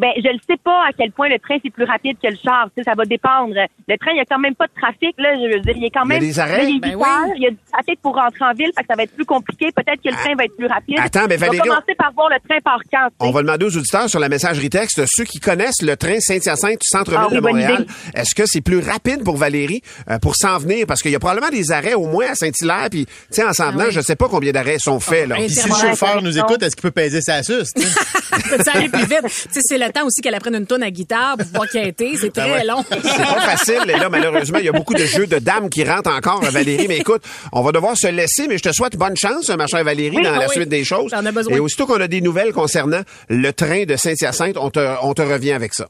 Ben, 0.00 0.10
je 0.16 0.28
ne 0.32 0.38
sais 0.48 0.56
pas 0.64 0.84
à 0.88 0.92
quel 0.96 1.12
point 1.12 1.28
le 1.28 1.38
train 1.38 1.56
c'est 1.62 1.70
plus 1.70 1.84
rapide 1.84 2.16
que 2.22 2.28
le 2.28 2.36
char. 2.42 2.68
Tu 2.74 2.82
sais, 2.82 2.90
ça 2.90 2.94
va 2.96 3.04
dépendre. 3.04 3.52
Le 3.54 3.96
train, 3.98 4.12
il 4.12 4.16
y 4.16 4.20
a 4.20 4.24
quand 4.24 4.38
même 4.38 4.54
pas 4.54 4.66
de 4.66 4.72
trafic. 4.80 5.14
Là, 5.18 5.34
je 5.36 5.52
veux 5.54 5.60
dire, 5.60 5.74
il 5.76 5.82
y 5.82 5.86
a 5.86 5.90
quand 5.92 6.04
Il 6.06 6.12
y 6.12 6.16
a 6.16 6.18
même. 6.18 6.20
des 6.20 6.38
arrêts? 6.40 6.62
là, 6.62 6.68
il 6.70 6.80
Ben 6.80 6.90
8 6.92 6.96
oui. 6.96 7.32
il 7.36 7.42
y 7.42 7.46
a 7.46 7.50
du 7.50 7.56
trafic 7.72 8.00
pour 8.00 8.14
rentrer 8.14 8.44
en 8.44 8.52
ville, 8.54 8.70
fait 8.74 8.82
que 8.82 8.86
ça 8.88 8.96
va 8.96 9.02
être 9.02 9.14
plus 9.14 9.24
compliqué. 9.26 9.66
Peut-être 9.76 10.02
que 10.02 10.08
le 10.08 10.14
train 10.14 10.34
va 10.36 10.44
être 10.44 10.56
plus 10.56 10.66
rapide. 10.66 10.96
Attends, 10.98 11.26
mais 11.28 11.36
On 11.36 11.38
va 11.40 11.46
Valérie, 11.46 11.68
commencer 11.68 11.94
par 11.98 12.12
voir 12.14 12.28
le 12.30 12.36
train 12.48 12.60
par 12.64 12.78
quand. 12.90 13.08
tu 13.08 13.14
sais. 13.20 13.28
On 13.28 13.30
va 13.30 13.42
demander 13.42 13.66
aux 13.66 13.76
auditeurs 13.76 14.08
sur 14.08 14.20
la 14.20 14.28
messagerie 14.28 14.70
texte, 14.70 15.02
ceux 15.06 15.24
qui 15.24 15.38
connaissent 15.38 15.82
le 15.82 15.96
train 15.96 16.18
Saint-Hyacinthe 16.18 16.80
du 16.80 16.86
centre-ville 16.88 17.20
Ah 17.22 17.28
oui, 17.30 17.36
de 17.36 17.40
Montréal, 17.40 17.86
est-ce 18.14 18.34
que 18.34 18.44
c'est 18.46 18.60
plus 18.62 18.80
rapide 18.80 19.22
pour 19.22 19.36
Valérie 19.36 19.82
euh, 20.08 20.18
pour 20.18 20.34
s'en 20.36 20.58
venir? 20.58 20.86
Parce 20.86 21.02
qu'il 21.02 21.10
y 21.10 21.16
a 21.16 21.18
probablement 21.18 21.50
des 21.50 21.72
arrêts 21.72 21.94
au 21.94 22.06
moins 22.06 22.26
à 22.30 22.34
Saint-Hilaire, 22.34 22.88
puis 22.90 23.04
tu 23.06 23.12
sais, 23.30 23.44
en 23.44 23.52
s'en 23.52 23.70
venant, 23.72 23.84
Ah 23.84 23.88
oui. 23.88 23.92
je 23.94 24.00
sais 24.00 24.16
pas 24.16 24.28
combien 24.28 24.52
d'arrêts 24.52 24.78
sont 24.78 24.98
faits. 25.00 25.28
Là. 25.28 25.36
si 25.48 25.68
le 25.68 25.74
chauffeur 25.74 26.22
nous 26.22 26.38
écoute, 26.38 26.62
est-ce 26.62 26.74
qu'il 26.76 26.82
peut 26.82 26.90
peser 26.90 27.20
sa 27.20 27.42
suce? 27.42 27.72
tu 27.74 27.82
sais? 27.82 28.56
Peut 28.56 28.62
ça 28.64 28.72
aller 28.74 28.88
plus 28.88 29.04
vite? 29.06 29.22
Tu 29.24 29.30
sais, 29.50 29.60
c'est 29.62 29.78
le 29.78 29.89
temps 29.92 30.06
aussi 30.06 30.20
qu'elle 30.20 30.34
apprenne 30.34 30.54
une 30.54 30.66
tonne 30.66 30.82
à 30.82 30.90
guitare 30.90 31.36
pour 31.36 31.46
pouvoir 31.46 31.68
quitter. 31.68 32.16
C'est 32.16 32.32
très 32.32 32.50
ouais. 32.50 32.64
long. 32.64 32.84
C'est 32.90 33.00
pas 33.02 33.40
facile. 33.40 33.82
Et 33.88 33.98
là, 33.98 34.08
malheureusement, 34.08 34.58
il 34.58 34.64
y 34.64 34.68
a 34.68 34.72
beaucoup 34.72 34.94
de 34.94 35.04
jeux 35.04 35.26
de 35.26 35.38
dames 35.38 35.68
qui 35.70 35.84
rentrent 35.84 36.10
encore, 36.10 36.42
Valérie. 36.42 36.86
Mais 36.88 36.98
écoute, 36.98 37.22
on 37.52 37.62
va 37.62 37.72
devoir 37.72 37.96
se 37.96 38.08
laisser, 38.08 38.48
mais 38.48 38.58
je 38.58 38.62
te 38.62 38.72
souhaite 38.72 38.96
bonne 38.96 39.16
chance, 39.16 39.48
ma 39.50 39.66
chère 39.66 39.84
Valérie, 39.84 40.16
Oui, 40.16 40.22
dans 40.22 40.32
la 40.36 40.46
oui. 40.46 40.52
suite 40.52 40.68
des 40.68 40.84
choses. 40.84 41.10
J'en 41.10 41.24
ai 41.24 41.32
besoin. 41.32 41.54
Et 41.56 41.60
aussitôt 41.60 41.86
qu'on 41.86 42.00
a 42.00 42.08
des 42.08 42.20
nouvelles 42.20 42.52
concernant 42.52 43.00
le 43.28 43.52
train 43.52 43.84
de 43.84 43.96
Saint-Hyacinthe, 43.96 44.56
on 44.56 44.70
te, 44.70 44.80
on 45.02 45.14
te 45.14 45.22
revient 45.22 45.52
avec 45.52 45.74
ça. 45.74 45.88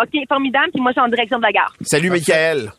OK, 0.00 0.10
formidable. 0.28 0.68
Puis 0.72 0.80
moi, 0.82 0.92
je 0.92 1.00
suis 1.00 1.06
en 1.06 1.08
direction 1.08 1.38
de 1.38 1.42
la 1.42 1.52
gare. 1.52 1.74
Salut, 1.82 2.10
Michael. 2.10 2.72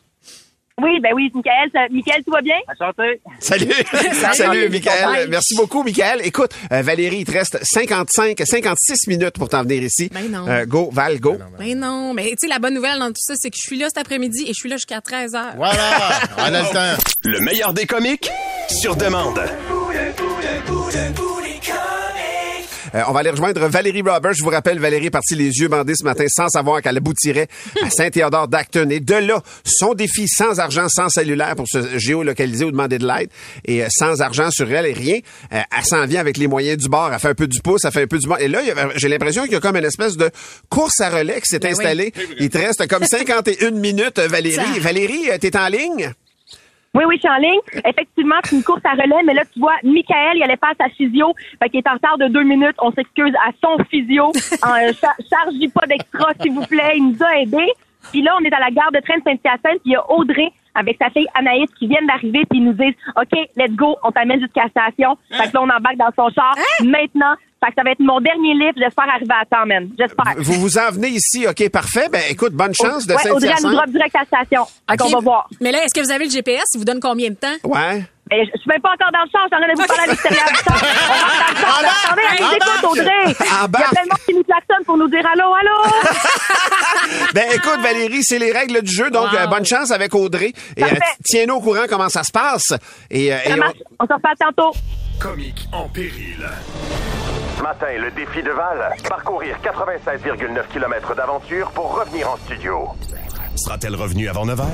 Oui, 0.80 1.00
ben 1.00 1.10
oui, 1.14 1.30
Michael. 1.34 1.70
Ça, 1.72 1.80
Michael, 1.90 2.24
tout 2.24 2.32
va 2.32 2.40
bien? 2.40 2.56
Enchanté. 2.68 3.20
Salut. 3.40 3.72
Salut, 4.32 4.68
Michael. 4.70 5.04
Bye. 5.04 5.26
Merci 5.28 5.54
beaucoup, 5.54 5.82
Michael. 5.82 6.20
Écoute, 6.24 6.52
euh, 6.72 6.82
Valérie, 6.82 7.18
il 7.18 7.24
te 7.24 7.32
reste 7.32 7.58
55, 7.62 8.40
56 8.42 9.06
minutes 9.08 9.38
pour 9.38 9.48
t'en 9.48 9.62
venir 9.62 9.82
ici. 9.82 10.10
Ben 10.12 10.30
non. 10.30 10.48
Euh, 10.48 10.64
go, 10.64 10.90
Val, 10.92 11.20
go. 11.20 11.36
Mais 11.58 11.74
non, 11.74 12.14
mais 12.14 12.30
tu 12.30 12.36
sais, 12.42 12.48
la 12.48 12.58
bonne 12.58 12.74
nouvelle 12.74 12.98
dans 12.98 13.08
tout 13.08 13.14
ça, 13.18 13.34
c'est 13.36 13.50
que 13.50 13.56
je 13.56 13.66
suis 13.66 13.78
là 13.78 13.86
cet 13.88 13.98
après-midi 13.98 14.44
et 14.44 14.48
je 14.48 14.58
suis 14.58 14.68
là 14.68 14.76
jusqu'à 14.76 15.00
13 15.00 15.32
h. 15.32 15.56
Voilà, 15.56 16.20
on 16.38 16.42
a 16.42 16.50
le 16.50 16.72
temps. 16.72 17.02
Le 17.24 17.40
meilleur 17.40 17.72
des 17.72 17.86
comiques, 17.86 18.30
sur 18.68 18.96
demande. 18.96 19.40
Euh, 22.94 23.02
on 23.08 23.12
va 23.12 23.20
aller 23.20 23.30
rejoindre 23.30 23.66
Valérie 23.68 24.02
Roberts. 24.02 24.34
Je 24.34 24.42
vous 24.42 24.50
rappelle, 24.50 24.78
Valérie 24.78 25.06
est 25.06 25.10
partie 25.10 25.34
les 25.34 25.48
yeux 25.58 25.68
bandés 25.68 25.94
ce 25.96 26.04
matin 26.04 26.24
sans 26.28 26.48
savoir 26.48 26.82
qu'elle 26.82 26.96
aboutirait 26.96 27.48
à 27.82 27.90
Saint-Théodore 27.90 28.48
d'Acton. 28.48 28.88
Et 28.90 29.00
de 29.00 29.14
là, 29.14 29.42
son 29.64 29.94
défi 29.94 30.28
sans 30.28 30.58
argent, 30.60 30.88
sans 30.88 31.08
cellulaire 31.08 31.54
pour 31.56 31.66
se 31.68 31.98
géolocaliser 31.98 32.64
ou 32.64 32.70
demander 32.70 32.98
de 32.98 33.06
l'aide 33.06 33.30
et 33.64 33.82
euh, 33.84 33.88
sans 33.90 34.20
argent 34.20 34.50
sur 34.50 34.70
elle 34.70 34.86
et 34.86 34.92
rien, 34.92 35.18
euh, 35.52 35.60
elle 35.76 35.84
s'en 35.84 36.04
vient 36.06 36.20
avec 36.20 36.36
les 36.36 36.46
moyens 36.48 36.76
du 36.82 36.88
bord. 36.88 37.10
Elle 37.12 37.18
fait 37.20 37.28
un 37.28 37.34
peu 37.34 37.46
du 37.46 37.60
pouce, 37.60 37.84
elle 37.84 37.92
fait 37.92 38.02
un 38.02 38.06
peu 38.06 38.18
du 38.18 38.26
bord. 38.28 38.38
Et 38.40 38.48
là, 38.48 38.60
avait- 38.60 38.92
j'ai 38.96 39.08
l'impression 39.08 39.44
qu'il 39.44 39.52
y 39.52 39.56
a 39.56 39.60
comme 39.60 39.76
une 39.76 39.84
espèce 39.84 40.16
de 40.16 40.30
course 40.68 41.00
à 41.00 41.10
relais 41.10 41.40
qui 41.40 41.46
s'est 41.48 41.58
Ben 41.58 41.68
oui. 41.68 41.72
installée. 41.72 42.12
Il 42.38 42.50
te 42.50 42.58
reste 42.58 42.86
comme 42.88 43.04
51 43.04 43.70
minutes, 43.72 44.18
euh, 44.18 44.28
Valérie. 44.28 44.56
Ça- 44.56 44.80
Valérie, 44.80 45.30
euh, 45.30 45.38
t'es 45.38 45.56
en 45.56 45.68
ligne? 45.68 46.12
Oui, 46.94 47.04
oui, 47.06 47.14
je 47.16 47.20
suis 47.20 47.28
en 47.30 47.38
ligne. 47.38 47.60
Effectivement, 47.86 48.34
c'est 48.44 48.54
une 48.56 48.62
course 48.62 48.82
à 48.84 48.90
relais, 48.92 49.22
mais 49.24 49.32
là, 49.32 49.42
tu 49.50 49.58
vois, 49.60 49.76
Michael, 49.82 50.36
il 50.36 50.42
allait 50.42 50.58
faire 50.58 50.74
sa 50.78 50.88
physio, 50.90 51.32
fait 51.58 51.70
qu'il 51.70 51.78
est 51.80 51.88
en 51.88 51.94
retard 51.94 52.18
de 52.18 52.28
deux 52.28 52.42
minutes. 52.42 52.76
On 52.80 52.92
s'excuse 52.92 53.32
à 53.46 53.50
son 53.64 53.82
physio. 53.84 54.30
En, 54.62 54.74
euh, 54.74 54.92
cha- 55.00 55.16
chargez 55.30 55.68
pas 55.68 55.86
d'extra, 55.86 56.28
s'il 56.40 56.52
vous 56.52 56.66
plaît. 56.66 56.92
Il 56.96 57.08
nous 57.12 57.22
a 57.22 57.38
aidés. 57.38 57.72
Puis 58.10 58.20
là, 58.22 58.36
on 58.38 58.44
est 58.44 58.52
à 58.52 58.60
la 58.60 58.70
gare 58.70 58.92
de 58.92 58.98
train 59.00 59.16
de 59.18 59.22
Saint-Hyacinthe, 59.24 59.80
puis 59.82 59.86
il 59.86 59.92
y 59.92 59.96
a 59.96 60.10
Audrey 60.10 60.50
avec 60.74 60.96
sa 61.00 61.08
fille 61.10 61.26
Anaïs 61.34 61.70
qui 61.78 61.86
viennent 61.86 62.06
d'arriver, 62.06 62.42
puis 62.48 62.58
ils 62.58 62.64
nous 62.64 62.72
disent, 62.72 62.94
OK, 63.16 63.38
let's 63.56 63.72
go, 63.72 63.96
on 64.02 64.10
t'amène 64.10 64.40
jusqu'à 64.40 64.64
la 64.64 64.68
station. 64.70 65.16
Fait 65.30 65.48
que 65.48 65.54
là, 65.54 65.62
on 65.62 65.70
embarque 65.70 65.96
dans 65.96 66.10
son 66.16 66.28
char. 66.34 66.54
Maintenant, 66.84 67.34
fait 67.62 67.70
que 67.70 67.74
ça 67.76 67.82
va 67.84 67.90
être 67.92 68.00
mon 68.00 68.20
dernier 68.20 68.54
livre. 68.54 68.74
J'espère 68.76 69.08
arriver 69.08 69.34
à 69.40 69.44
temps, 69.44 69.66
man. 69.66 69.88
J'espère. 69.98 70.34
Vous 70.38 70.54
vous 70.54 70.78
en 70.78 70.90
venez 70.90 71.08
ici, 71.08 71.46
OK, 71.48 71.68
parfait. 71.70 72.08
Ben 72.10 72.22
écoute, 72.30 72.52
bonne 72.52 72.74
chance 72.74 73.06
de 73.06 73.14
Ouais, 73.14 73.30
Audrey, 73.30 73.52
elle 73.56 73.64
nous 73.64 73.74
drop 73.74 73.86
direct 73.90 74.14
à 74.16 74.20
la 74.20 74.26
station. 74.26 74.64
Fait 74.90 74.96
qu'on 74.96 75.06
Ok. 75.06 75.12
va 75.12 75.20
voir. 75.20 75.48
Mais 75.60 75.70
là, 75.72 75.84
est-ce 75.84 75.94
que 75.94 76.00
vous 76.04 76.10
avez 76.10 76.24
le 76.24 76.30
GPS? 76.30 76.64
Il 76.74 76.78
vous 76.78 76.84
donne 76.84 77.00
combien 77.00 77.30
de 77.30 77.34
temps? 77.36 77.54
Ouais. 77.64 78.04
Eh, 78.34 78.46
je 78.46 78.50
je 78.54 78.60
suis 78.60 78.68
même 78.70 78.80
pas 78.80 78.90
encore 78.94 79.10
dans 79.12 79.24
le 79.24 79.30
char, 79.30 79.46
j'en 79.52 79.58
ai 79.58 79.74
vous 79.74 79.86
parler 79.86 80.04
à 80.04 80.06
l'extérieur 80.06 80.46
du. 80.46 80.58
On 81.62 82.58
dans 82.58 82.80
le 82.80 83.00
Audrey. 83.00 83.26
Il 83.26 83.46
y 83.46 83.82
a 83.82 84.04
monde 84.04 84.18
qui 84.26 84.34
nous 84.34 84.44
klaxonne 84.44 84.84
pour 84.86 84.96
nous 84.96 85.08
dire 85.08 85.22
allô, 85.26 85.52
allô. 85.52 85.92
Ben 87.34 87.44
écoute 87.52 87.80
Valérie, 87.82 88.22
c'est 88.22 88.38
les 88.38 88.52
règles 88.52 88.80
du 88.82 88.90
jeu, 88.92 89.10
donc 89.10 89.30
Wow. 89.32 89.38
euh, 89.38 89.46
bonne 89.48 89.64
chance 89.66 89.90
avec 89.90 90.14
Audrey. 90.14 90.52
Et 90.76 90.84
euh, 90.84 90.86
tiens-nous 91.24 91.54
au 91.56 91.60
courant 91.60 91.84
comment 91.88 92.08
ça 92.08 92.22
se 92.22 92.32
passe. 92.32 92.72
Et, 93.10 93.32
euh, 93.32 93.36
et 93.44 93.48
Ça 93.48 93.54
on- 93.54 93.58
marche. 93.58 93.76
On 94.00 94.06
se 94.06 94.12
reparle 94.14 94.36
tantôt. 94.38 94.72
Comique 95.20 95.66
en 95.72 95.88
péril. 95.88 96.38
Matin, 97.60 97.98
le 97.98 98.10
défi 98.12 98.42
de 98.42 98.50
Val, 98.50 98.94
parcourir 99.08 99.56
96,9 99.62 100.68
km 100.72 101.14
d'aventure 101.14 101.70
pour 101.72 101.98
revenir 101.98 102.30
en 102.30 102.36
studio. 102.36 102.88
Sera-t-elle 103.56 103.96
revenue 103.96 104.28
avant 104.28 104.46
9 104.46 104.60
heures? 104.60 104.66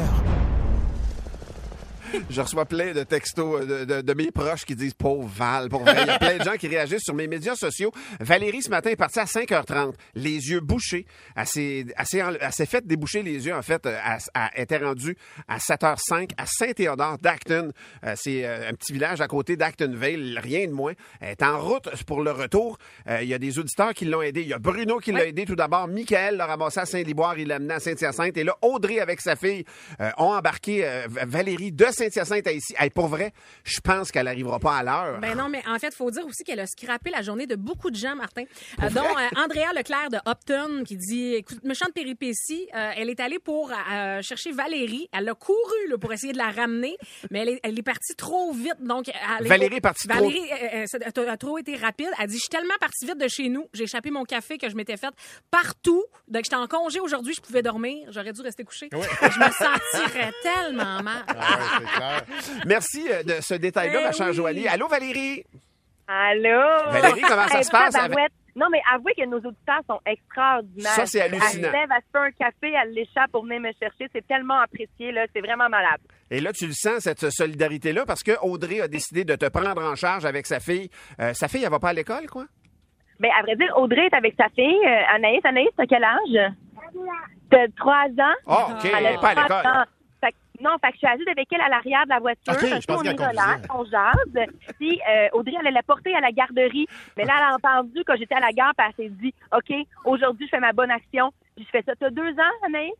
je 2.31 2.41
reçois 2.41 2.65
plein 2.65 2.93
de 2.93 3.03
textos 3.03 3.63
euh, 3.63 3.85
de, 3.85 3.95
de- 3.97 4.01
de 4.03 4.15
mes 4.15 4.31
proches 4.31 4.65
qui 4.65 4.75
disent 4.77 4.95
pauvre 4.95 5.29
Val. 5.29 5.69
Pour 5.69 5.83
vrai, 5.83 5.97
il 6.03 6.07
y 6.07 6.11
a 6.11 6.19
plein 6.19 6.39
de 6.39 6.43
gens 6.45 6.57
qui 6.57 6.69
réagissent 6.69 7.03
sur 7.05 7.15
mes 7.15 7.27
médias 7.27 7.55
sociaux. 7.57 7.93
Valérie 8.21 8.63
ce 8.63 8.71
matin 8.71 8.91
est 8.91 8.97
partie 8.97 9.19
à 9.21 9.25
5h30, 9.25 9.95
les 10.15 10.51
yeux 10.51 10.61
bouchés. 10.61 11.07
Elle 11.37 11.47
s'est, 11.47 11.87
elle 11.97 12.07
s'est 12.07 12.23
en- 12.23 12.35
elle 12.41 12.53
s'est 12.53 12.67
fait 12.67 12.87
déboucher 12.87 13.23
les 13.23 13.47
yeux 13.47 13.55
en 13.55 13.63
fait. 13.63 13.85
euh, 13.87 13.99
Elle, 14.35 14.51
elle 14.57 14.63
était 14.63 14.79
rendue 14.79 15.17
à 15.49 15.59
7h05 15.59 16.31
à 16.37 16.47
Saint-Théodore 16.47 17.19
d'Acton. 17.19 17.73
Euh, 18.05 18.15
c'est 18.17 18.47
un 18.47 18.73
petit 18.75 18.93
village 18.93 19.21
à 19.21 19.27
côté 19.29 19.57
d'Actonville, 19.57 20.39
rien 20.43 20.67
de 20.67 20.73
moins. 20.73 20.93
Elle 21.21 21.31
est 21.31 21.43
en 21.43 21.59
route 21.61 21.89
pour 22.07 22.23
le 22.23 22.31
retour. 22.31 22.79
Il 23.21 23.27
y 23.29 23.35
a 23.35 23.39
des 23.39 23.59
auditeurs 23.59 23.95
qui 23.95 24.05
l'ont 24.05 24.23
aidé. 24.23 24.43
Il 24.43 24.49
y 24.49 24.53
a 24.53 24.59
Bruno 24.59 24.99
qui 24.99 25.13
l'a 25.13 25.27
aidé 25.27 25.45
tout 25.45 25.57
d'abord. 25.57 25.89
Michael 25.89 26.37
l'a 26.37 26.47
ramassé 26.47 26.81
à 26.81 26.87
Saint-Liboire, 26.87 27.39
il 27.39 27.49
l'a 27.49 27.57
amené 27.57 27.75
à 27.75 27.81
Saint-Hyacinthe. 27.81 28.37
Et 28.37 28.45
là, 28.45 28.57
Audrey 28.63 29.01
avec 29.01 29.21
sa 29.21 29.37
fille 29.37 29.65
ont 30.19 30.33
embarqué 30.35 30.89
Valérie 31.09 31.73
de 31.73 31.87
Saint-Hyacinthe 31.99 32.47
à 32.47 32.53
ici. 32.53 32.75
Hey, 32.79 32.91
pour 32.91 33.09
vrai, 33.09 33.33
je 33.65 33.81
pense 33.81 34.11
qu'elle 34.11 34.25
n'arrivera 34.27 34.59
pas 34.59 34.77
à 34.77 34.83
l'heure. 34.83 35.21
Ben 35.21 35.35
non, 35.37 35.49
mais 35.49 35.63
en 35.69 35.79
fait, 35.79 35.89
il 35.89 35.97
faut 35.97 36.11
dire 36.11 36.25
aussi 36.27 36.45
qu'elle 36.45 36.61
a 36.61 36.67
scrappé 36.67 37.11
la 37.11 37.23
journée 37.23 37.47
de 37.47 37.57
beaucoup 37.57 37.91
de 37.91 37.97
gens, 37.97 38.15
Martin. 38.15 38.45
Euh, 38.83 38.91
dont 38.91 39.03
euh, 39.03 39.41
Andrea 39.43 39.73
Leclerc 39.77 40.11
de 40.11 40.19
Upton 40.29 40.85
qui 40.85 40.97
dit 40.97 41.35
écoute, 41.35 41.63
méchante 41.65 41.93
péripétie, 41.93 42.69
euh, 42.75 42.93
elle 42.97 43.11
est 43.11 43.21
allée 43.21 43.39
pour 43.39 43.71
euh, 43.71 44.23
chercher 44.23 44.53
Valérie. 44.53 45.09
Elle 45.13 45.29
a 45.29 45.35
couru 45.35 45.89
là, 45.89 45.99
pour 45.99 46.13
essayer 46.13 46.33
de 46.33 46.39
la 46.39 46.51
ramener, 46.51 46.97
mais 47.31 47.41
elle 47.41 47.49
est, 47.51 47.61
elle 47.63 47.79
est 47.79 47.83
partie 47.83 48.15
trop 48.15 48.53
vite. 48.53 48.77
Donc, 48.81 49.09
elle 49.39 49.47
Valérie 49.47 49.77
est 49.77 49.81
partie 49.81 50.07
trop- 50.09 50.17
Valérie 50.19 50.51
euh, 50.75 50.87
ça 50.87 50.99
a, 51.05 51.37
trop 51.37 51.59
été 51.59 51.77
rapide. 51.77 52.11
Elle 52.21 52.29
dit 52.29 52.35
Je 52.37 52.41
suis 52.41 52.49
tellement 52.49 52.75
partie 52.81 53.07
vite 53.07 53.19
de 53.19 53.29
chez 53.29 53.49
nous, 53.49 53.67
j'ai 53.75 53.85
échappé 53.85 54.11
mon 54.11 54.25
café 54.25 54.57
que 54.59 54.69
je 54.69 54.77
m'étais 54.77 54.97
faite 54.97 55.15
partout. 55.51 56.05
Donc, 56.29 56.45
j'étais 56.45 56.57
en 56.57 56.67
congé 56.67 57.01
aujourd'hui, 57.01 57.35
je 57.35 57.41
pouvais 57.41 57.63
dormir. 57.63 58.09
J'aurais 58.11 58.33
dû 58.33 58.41
rester 58.43 58.65
couchée. 58.65 58.89
Je 58.93 59.39
me 59.39 59.51
sentirais 59.51 60.33
tellement 60.43 61.03
mal. 61.03 61.25
Ah 61.29 61.35
ouais, 61.81 61.87
clair. 61.89 62.23
Merci 62.67 63.09
euh, 63.11 63.23
de 63.23 63.41
ce 63.41 63.55
détail-là, 63.55 64.03
ma 64.03 64.13
chère 64.13 64.29
oui. 64.29 64.35
Joanie. 64.35 64.69
Allô, 64.69 64.89
Valérie? 64.89 65.45
Allô? 66.07 66.91
Valérie, 66.91 67.23
comment 67.23 67.49
ça 67.49 67.63
se 67.63 67.71
passe? 67.71 67.95
Non, 68.57 68.67
mais 68.73 68.81
avouez 68.93 69.15
que 69.15 69.25
nos 69.25 69.37
auditeurs 69.37 69.83
sont 69.87 70.01
extraordinaires. 70.05 70.91
Ça, 70.91 71.07
c'est 71.07 71.21
hallucinant. 71.21 71.47
Elle 71.47 71.53
se 71.53 71.61
lève, 71.61 71.89
elle 71.95 72.03
se 72.03 72.11
fait 72.11 72.19
un 72.19 72.31
café, 72.33 72.75
elle 72.83 72.93
l'échappe 72.93 73.31
pour 73.31 73.45
venir 73.45 73.61
me 73.61 73.71
chercher. 73.81 74.09
C'est 74.13 74.27
tellement 74.27 74.59
apprécié, 74.59 75.13
là. 75.13 75.27
C'est 75.33 75.41
vraiment 75.41 75.69
malade. 75.69 76.01
Et 76.29 76.41
là, 76.41 76.53
tu 76.53 76.67
le 76.67 76.73
sens, 76.73 77.05
cette 77.05 77.31
solidarité-là, 77.31 78.05
parce 78.05 78.25
que 78.25 78.33
Audrey 78.43 78.81
a 78.81 78.89
décidé 78.89 79.25
de 79.25 79.37
te 79.37 79.47
prendre 79.47 79.81
en 79.81 79.95
charge 79.95 80.25
avec 80.25 80.47
sa 80.47 80.59
fille. 80.59 80.91
Euh, 81.21 81.35
sa 81.35 81.47
fille, 81.47 81.63
elle 81.63 81.71
va 81.71 81.79
pas 81.79 81.91
à 81.91 81.93
l'école, 81.93 82.27
quoi? 82.27 82.47
Ben, 83.21 83.31
à 83.39 83.43
vrai 83.43 83.55
dire, 83.55 83.73
Audrey 83.77 84.07
est 84.07 84.15
avec 84.15 84.35
sa 84.37 84.49
fille, 84.49 84.85
euh, 84.85 85.15
Anaïs. 85.15 85.45
Anaïs, 85.45 85.69
t'as 85.77 85.87
quel 85.87 86.03
âge? 86.03 86.53
T'as 87.51 87.69
trois 87.77 88.07
ans? 88.07 88.37
Ah, 88.47 88.69
OK, 88.73 88.91
elle 88.93 89.05
n'est 89.05 89.19
pas 89.19 89.29
à 89.29 89.35
l'école. 89.35 89.87
Non, 90.61 90.71
fait 90.81 90.89
que 90.89 90.95
je 90.95 90.99
suis 90.99 91.07
assise 91.07 91.29
avec 91.29 91.49
elle 91.53 91.61
à 91.61 91.69
l'arrière 91.69 92.05
de 92.05 92.11
la 92.11 92.19
voiture. 92.19 92.53
Je 92.53 92.87
pense 92.87 93.01
on 93.01 93.05
est 93.05 93.13
relax, 93.13 93.63
on 93.73 93.85
jase. 93.85 94.47
Puis 94.79 95.01
euh, 95.09 95.29
Audrey, 95.33 95.53
elle 95.55 95.67
allait 95.67 95.75
la 95.75 95.83
porter 95.83 96.15
à 96.15 96.21
la 96.21 96.33
garderie. 96.33 96.87
Mais 97.17 97.25
là, 97.25 97.35
elle 97.37 97.45
a 97.45 97.55
entendu 97.55 98.03
quand 98.07 98.17
j'étais 98.17 98.35
à 98.35 98.41
la 98.41 98.53
gare, 98.53 98.73
puis 98.77 98.87
elle 98.89 99.05
s'est 99.05 99.15
dit, 99.15 99.35
OK, 99.57 99.73
aujourd'hui, 100.05 100.47
je 100.47 100.51
fais 100.51 100.61
ma 100.61 100.73
bonne 100.73 100.91
action. 100.91 101.33
Puis 101.57 101.65
je 101.65 101.71
fais 101.71 101.83
ça. 101.87 101.93
T'as 101.99 102.11
deux 102.11 102.33
ans, 102.33 102.67
Anaïs? 102.67 102.93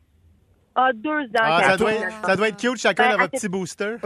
Ah, 0.75 0.91
deux 0.93 1.25
ans. 1.25 1.41
Ah, 1.41 1.63
ça, 1.63 1.71
a 1.71 1.77
doit 1.77 1.93
être, 1.93 2.05
ans. 2.05 2.25
ça 2.25 2.35
doit 2.35 2.47
être 2.47 2.59
cute, 2.59 2.77
chacun 2.77 3.03
Ben, 3.03 3.11
dans 3.11 3.17
votre 3.23 3.31
petit 3.31 3.49
booster. 3.49 3.95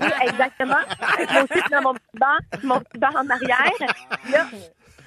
Oui, 0.00 0.08
exactement. 0.22 0.74
Moi 0.74 1.42
aussi, 1.42 1.54
je 1.54 1.60
suis 1.60 1.70
dans 1.70 1.82
mon 1.82 1.94
petit 1.94 2.18
banc, 2.18 2.36
mon 2.64 2.80
petit 2.80 2.98
banc 2.98 3.10
en 3.14 3.28
arrière. 3.30 3.72
Là, 4.30 4.46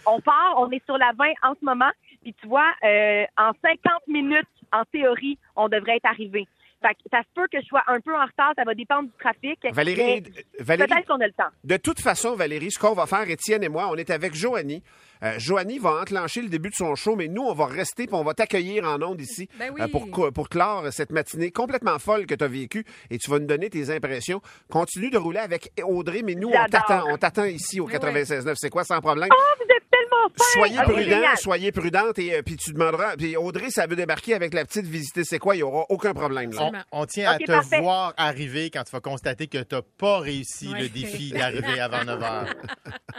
on 0.06 0.20
part, 0.22 0.56
on 0.58 0.72
est 0.72 0.84
sur 0.86 0.98
la 0.98 1.12
20 1.18 1.26
en 1.44 1.54
ce 1.60 1.66
moment. 1.66 1.92
Puis 2.24 2.34
tu 2.42 2.48
vois, 2.48 2.72
euh, 2.84 3.26
en 3.38 3.52
50 3.62 4.08
minutes, 4.08 4.48
en 4.72 4.84
théorie, 4.86 5.38
on 5.56 5.68
devrait 5.68 5.98
être 5.98 6.10
arrivé. 6.10 6.48
Fait 6.82 6.96
que 6.96 7.02
ça 7.12 7.20
se 7.22 7.28
peut 7.36 7.48
que 7.52 7.62
je 7.62 7.66
sois 7.68 7.84
un 7.88 8.00
peu 8.00 8.16
en 8.16 8.26
retard, 8.26 8.54
ça 8.58 8.64
va 8.64 8.74
dépendre 8.74 9.04
du 9.10 9.14
trafic. 9.20 9.60
Valérie, 9.72 10.24
Valérie, 10.60 10.88
Peut-être 10.90 11.08
qu'on 11.08 11.22
a 11.22 11.28
le 11.28 11.34
temps. 11.34 11.50
de 11.64 11.78
toute 11.78 12.00
façon, 12.02 12.36
Valérie, 12.36 12.72
ce 12.72 12.80
qu'on 12.80 12.94
va 12.94 13.06
faire, 13.06 13.30
Étienne 13.30 13.64
et 13.64 13.70
moi, 13.70 13.88
on 13.92 13.96
est 13.96 14.10
avec 14.10 14.34
Joanie. 14.34 14.82
Euh, 15.24 15.34
Joanie 15.38 15.78
va 15.80 16.02
enclencher 16.02 16.42
le 16.42 16.50
début 16.50 16.70
de 16.70 16.76
son 16.76 16.96
show, 16.96 17.16
mais 17.16 17.28
nous, 17.28 17.44
on 17.44 17.54
va 17.54 17.66
rester 17.68 18.08
puis 18.08 18.16
on 18.16 18.24
va 18.24 18.34
t'accueillir 18.34 18.86
en 18.86 19.02
ondes 19.02 19.22
ici 19.22 19.48
Ben 19.60 19.72
oui. 19.74 19.82
euh, 19.82 19.88
pour, 19.88 20.32
pour 20.34 20.50
clore 20.50 20.86
cette 20.92 21.12
matinée 21.12 21.52
complètement 21.52 22.00
folle 22.00 22.26
que 22.26 22.36
tu 22.36 22.44
as 22.44 22.48
vécue 22.48 22.84
et 23.10 23.18
tu 23.18 23.30
vas 23.30 23.40
nous 23.40 23.46
donner 23.48 23.70
tes 23.70 23.90
impressions. 23.94 24.42
Continue 24.70 25.10
de 25.10 25.18
rouler 25.18 25.40
avec 25.40 25.72
Audrey, 25.84 26.22
mais 26.24 26.36
nous, 26.36 26.50
on 26.50 26.66
t'attend. 26.70 27.04
On 27.10 27.18
t'attend 27.18 27.46
ici 27.46 27.80
au 27.80 27.86
Ben 27.88 28.00
oui. 28.04 28.22
96.9. 28.22 28.54
C'est 28.56 28.70
quoi, 28.70 28.84
sans 28.84 29.00
problème? 29.02 29.30
Oh, 29.32 29.42
vous 29.58 29.64
êtes 29.76 29.84
tellement 29.92 30.30
fin! 30.38 30.44
Soyez 30.54 30.78
Ok, 30.80 30.84
prudents, 30.86 31.04
génial. 31.04 31.38
soyez 31.38 31.72
prudente 31.72 32.20
et 32.20 32.36
euh, 32.36 32.42
puis 32.42 32.56
tu 32.58 32.74
demanderas. 32.74 33.16
Puis 33.18 33.36
Audrey, 33.38 33.70
ça 33.70 33.86
veut 33.88 33.96
débarquer 33.96 34.34
avec 34.34 34.54
la 34.54 34.66
petite 34.66 34.86
visiter 34.86 35.24
c'est 35.24 35.40
quoi, 35.40 35.56
il 35.56 35.60
y 35.60 35.64
aura 35.64 35.86
aucun 35.90 36.14
problème. 36.14 36.52
Là. 36.54 36.72
On, 36.92 37.02
on 37.02 37.06
tient 37.06 37.30
à 37.32 37.38
te 37.38 37.46
parfait. 37.46 37.80
voir 37.80 38.14
arriver 38.18 38.70
quand 38.72 38.84
tu 38.84 38.92
vas 38.92 39.02
constater 39.02 39.48
que 39.48 39.60
tu 39.60 39.76
n'as 39.76 39.82
pas 39.98 40.20
réussi 40.20 40.70
Ouais. 40.72 40.82
le 40.82 40.90
défi 40.90 41.32
d'arriver 41.32 41.80
avant 41.80 42.04
9 42.06 42.20
h. 42.20 42.46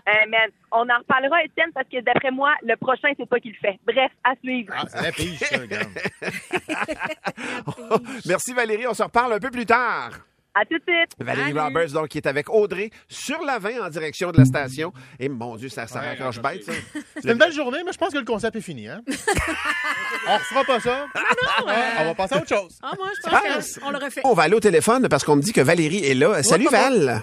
Eh, 0.06 0.28
man, 0.28 0.50
on 0.72 0.88
en 0.88 0.98
reparlera, 0.98 1.44
Étienne, 1.44 1.70
parce 1.74 1.86
que 1.92 2.00
d'après 2.02 2.30
moi, 2.30 2.52
le 2.62 2.74
prochain, 2.76 3.08
c'est 3.16 3.28
pas 3.28 3.38
qui 3.38 3.50
le 3.50 3.56
fait. 3.60 3.78
Bref, 3.86 4.10
à 4.24 4.32
suivre. 4.42 4.72
Ah, 4.76 4.84
c'est 4.88 5.02
la 5.02 5.12
pige, 5.12 5.38
ça, 5.38 5.58
regarde. 5.60 5.88
Merci 8.26 8.52
Valérie, 8.52 8.86
on 8.86 8.94
se 8.94 9.02
reparle 9.02 9.32
un 9.34 9.38
peu 9.38 9.50
plus 9.50 9.66
tard. 9.66 10.10
À 10.54 10.66
tout 10.66 10.76
de 10.76 10.82
suite. 10.86 11.12
Valérie 11.18 11.48
Salut. 11.52 11.60
Roberts, 11.60 11.92
donc, 11.92 12.08
qui 12.08 12.18
est 12.18 12.26
avec 12.26 12.50
Audrey 12.50 12.90
sur 13.08 13.40
la 13.42 13.58
20 13.58 13.86
en 13.86 13.88
direction 13.88 14.32
de 14.32 14.36
la 14.38 14.44
station. 14.44 14.92
Et 15.18 15.30
mon 15.30 15.56
Dieu, 15.56 15.70
ça, 15.70 15.86
ça 15.86 16.00
Ouais, 16.00 16.08
raccroche 16.08 16.40
bête, 16.42 16.62
ça. 16.64 16.72
C'est 17.22 17.30
une 17.32 17.38
belle 17.38 17.52
journée, 17.54 17.78
mais 17.86 17.92
je 17.92 17.96
pense 17.96 18.12
que 18.12 18.18
le 18.18 18.24
concept 18.26 18.56
est 18.56 18.60
fini. 18.60 18.86
Hein? 18.86 19.00
on 20.28 20.34
refera 20.36 20.64
pas 20.64 20.78
ça. 20.80 21.06
non, 21.14 21.22
Ah, 21.68 22.00
on 22.00 22.04
va 22.04 22.14
passer 22.14 22.34
à 22.34 22.38
autre 22.42 22.48
chose. 22.54 22.78
Ah, 22.82 22.92
moi, 22.98 23.08
je 23.16 23.30
pense 23.30 23.78
qu'on 23.78 23.90
le 23.92 23.96
refait. 23.98 24.20
On 24.24 24.34
va 24.34 24.42
aller 24.42 24.54
au 24.54 24.60
téléphone 24.60 25.08
parce 25.08 25.24
qu'on 25.24 25.36
me 25.36 25.42
dit 25.42 25.54
que 25.54 25.62
Valérie 25.62 26.04
est 26.04 26.12
là. 26.14 26.42
Salut 26.42 26.68
Val. 26.70 27.22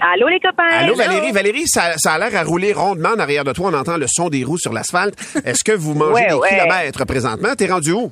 Allô, 0.00 0.28
les 0.28 0.40
copains? 0.40 0.64
Allô 0.70 0.94
Valérie. 0.94 1.32
Valérie, 1.32 1.66
ça, 1.66 1.92
ça 1.96 2.12
a 2.12 2.18
l'air 2.18 2.38
à 2.38 2.44
rouler 2.44 2.72
rondement 2.72 3.10
en 3.16 3.18
arrière 3.18 3.44
de 3.44 3.52
toi. 3.52 3.70
On 3.72 3.74
entend 3.74 3.96
le 3.96 4.06
son 4.08 4.28
des 4.28 4.44
roues 4.44 4.58
sur 4.58 4.72
l'asphalte. 4.72 5.14
Est-ce 5.44 5.64
que 5.64 5.72
vous 5.72 5.94
mangez 5.94 6.12
Ouais, 6.12 6.26
des 6.28 6.34
ouais. 6.34 6.48
kilomètres 6.50 7.06
présentement? 7.06 7.54
T'es 7.56 7.66
rendu 7.66 7.92
où? 7.92 8.10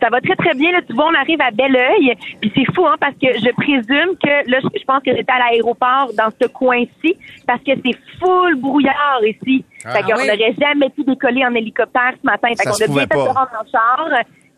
Ça 0.00 0.08
va 0.08 0.20
très, 0.22 0.36
très 0.36 0.54
bien. 0.54 0.72
Là, 0.72 0.80
tu 0.86 0.94
vois, 0.94 1.08
on 1.10 1.14
arrive 1.20 1.40
à 1.42 1.50
Belleuil. 1.50 2.14
Puis 2.40 2.50
c'est 2.54 2.74
fou, 2.74 2.86
hein, 2.86 2.94
parce 3.00 3.12
que 3.14 3.26
je 3.38 3.52
présume 3.54 4.16
que, 4.22 4.50
là, 4.50 4.58
je 4.62 4.84
pense 4.86 5.02
que 5.04 5.14
j'étais 5.14 5.30
à 5.32 5.38
l'aéroport 5.50 6.10
dans 6.16 6.30
ce 6.40 6.46
coin-ci, 6.48 7.16
parce 7.46 7.60
que 7.60 7.72
c'est 7.84 7.98
full 8.18 8.54
brouillard 8.56 9.20
ici. 9.26 9.62
Ah, 9.84 9.96
fait 9.96 10.02
qu'on 10.04 10.18
oui. 10.18 10.26
n'aurait 10.26 10.54
jamais 10.58 10.88
pu 10.90 11.02
décoller 11.04 11.44
en 11.44 11.54
hélicoptère 11.54 12.12
ce 12.18 12.24
matin. 12.24 12.48
Fait 12.48 12.54
Ça 12.64 12.70
qu'on 12.70 12.76
se 12.76 12.84
a 12.84 12.86
bien 12.86 13.00
fait 13.02 13.08
de 13.14 13.18
rendre 13.18 13.50
en 13.60 13.70
char. 13.70 14.08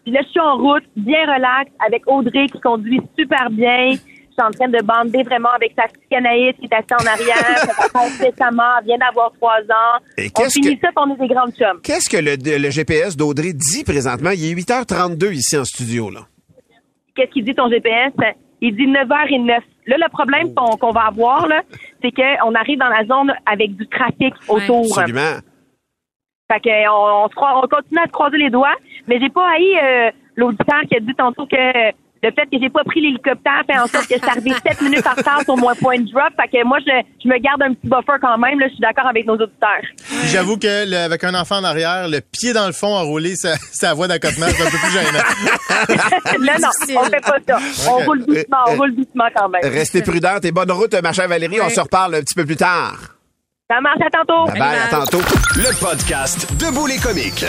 Puis 0.05 0.13
là, 0.13 0.21
je 0.23 0.29
suis 0.29 0.41
en 0.41 0.57
route, 0.59 0.85
bien 0.97 1.23
relax, 1.23 1.71
avec 1.85 2.03
Audrey 2.07 2.47
qui 2.47 2.61
conduit 2.61 3.01
super 3.19 3.51
bien. 3.51 3.95
Je 4.35 4.43
suis 4.43 4.49
en 4.49 4.51
train 4.51 4.69
de 4.69 4.83
bander 4.83 5.23
vraiment 5.25 5.51
avec 5.51 5.73
sa 5.77 5.83
petite 5.89 6.09
canaïs 6.09 6.55
qui 6.59 6.65
est 6.67 6.73
assise 6.75 6.97
en 6.99 7.07
arrière. 7.07 7.67
Récemment, 8.21 8.63
elle 8.79 8.85
vient 8.87 8.99
d'avoir 8.99 9.31
trois 9.33 9.59
ans. 9.61 10.01
Et 10.17 10.31
on 10.39 10.49
finit 10.49 10.79
que- 10.79 10.87
ça, 10.87 10.93
on 10.97 11.13
est 11.15 11.19
des 11.19 11.29
grandes 11.35 11.53
chums. 11.55 11.81
Qu'est-ce 11.83 12.09
que 12.09 12.17
le, 12.17 12.37
le 12.59 12.71
GPS 12.71 13.15
d'Audrey 13.17 13.53
dit 13.53 13.85
présentement? 13.85 14.31
Il 14.31 14.45
est 14.51 14.55
8h32 14.55 15.33
ici 15.35 15.59
en 15.59 15.65
studio, 15.65 16.09
là. 16.11 16.21
qu'est-ce 17.15 17.31
qu'il 17.33 17.45
dit 17.45 17.55
ton 17.55 17.69
GPS? 17.69 18.13
Il 18.63 18.75
dit 18.75 18.87
9h09. 18.87 19.61
Là, 19.89 19.97
le 19.99 20.09
problème 20.09 20.55
qu'on 20.55 20.77
qu'on 20.77 20.93
va 20.93 21.03
avoir, 21.09 21.47
là, 21.49 21.63
c'est 22.01 22.13
qu'on 22.13 22.55
arrive 22.55 22.79
dans 22.79 22.89
la 22.89 23.05
zone 23.05 23.35
avec 23.45 23.77
du 23.77 23.87
trafic 23.89 24.33
autour. 24.49 24.99
Absolument. 24.99 25.41
Fait 26.51 26.61
que 26.61 26.89
on, 26.91 27.25
on, 27.25 27.29
se 27.29 27.35
croit- 27.35 27.59
on 27.63 27.67
continue 27.69 28.01
à 28.01 28.07
se 28.07 28.13
croiser 28.13 28.37
les 28.39 28.51
doigts, 28.51 28.77
mais 29.09 29.19
j'ai 29.21 29.29
pas 29.31 29.47
haï 29.51 29.79
euh, 29.83 30.11
l'auditeur 30.37 30.81
qui 30.89 30.97
a 30.97 31.01
dit 31.01 31.15
tantôt 31.17 31.47
que 31.47 31.91
le 32.23 32.31
fait 32.31 32.47
que 32.51 32.63
j'ai 32.63 32.71
pas 32.71 32.85
pris 32.85 33.01
l'hélicoptère 33.01 33.63
fait 33.67 33.79
en 33.79 33.87
sorte 33.89 34.07
que 34.07 34.15
je 34.15 34.21
suis 34.21 34.31
arrivé 34.31 34.53
sept 34.65 34.81
minutes 34.81 35.07
en 35.07 35.15
retard 35.15 35.41
sur 35.43 35.57
mon 35.57 35.75
point 35.75 35.99
de 35.99 36.11
drop. 36.11 36.33
Fait 36.41 36.57
que 36.59 36.65
moi, 36.65 36.79
je, 36.81 36.93
je 37.23 37.29
me 37.29 37.37
garde 37.41 37.63
un 37.63 37.75
petit 37.75 37.89
buffer 37.89 38.19
quand 38.21 38.39
même. 38.39 38.61
Là, 38.61 38.67
je 38.69 38.75
suis 38.75 38.81
d'accord 38.81 39.07
avec 39.09 39.27
nos 39.27 39.35
auditeurs. 39.35 39.83
J'avoue 40.27 40.57
que 40.57 40.89
le- 40.89 40.97
avec 40.97 41.25
un 41.25 41.35
enfant 41.35 41.57
en 41.57 41.65
arrière, 41.65 42.07
le 42.09 42.21
pied 42.21 42.53
dans 42.53 42.67
le 42.67 42.73
fond 42.73 42.97
à 42.97 43.01
rouler 43.03 43.35
sa, 43.35 43.57
sa 43.73 43.93
voie 43.95 44.07
d'accotement, 44.07 44.47
c'est 44.51 44.63
un 44.63 44.71
peu 44.71 44.79
plus 44.79 44.93
gênant. 44.93 46.45
là, 46.47 46.59
non, 46.61 46.69
difficile. 46.69 46.99
on 46.99 47.05
fait 47.05 47.21
pas 47.21 47.39
ça. 47.49 47.59
On 47.91 48.05
roule 48.05 48.25
doucement, 48.25 48.59
on 48.69 48.77
roule 48.77 48.95
doucement 48.95 49.25
quand 49.35 49.49
même. 49.49 49.63
Restez 49.65 50.03
prudente 50.03 50.45
et 50.45 50.53
bonne 50.53 50.71
route, 50.71 50.95
ma 51.03 51.13
chère 51.13 51.27
Valérie. 51.29 51.61
On 51.61 51.71
se 51.71 51.81
reparle 51.81 52.15
un 52.15 52.21
petit 52.21 52.35
peu 52.35 52.45
plus 52.45 52.57
tard. 52.57 52.97
Ça 53.71 53.81
marche, 53.81 54.01
à 54.07 54.11
tantôt. 54.11 54.45
Bye 54.51 54.59
bye, 54.61 54.79
à 54.79 54.89
tantôt. 54.89 55.23
Le 55.57 55.81
podcast 55.81 56.47
de 56.57 56.89
les 56.89 56.99
comiques. 56.99 57.45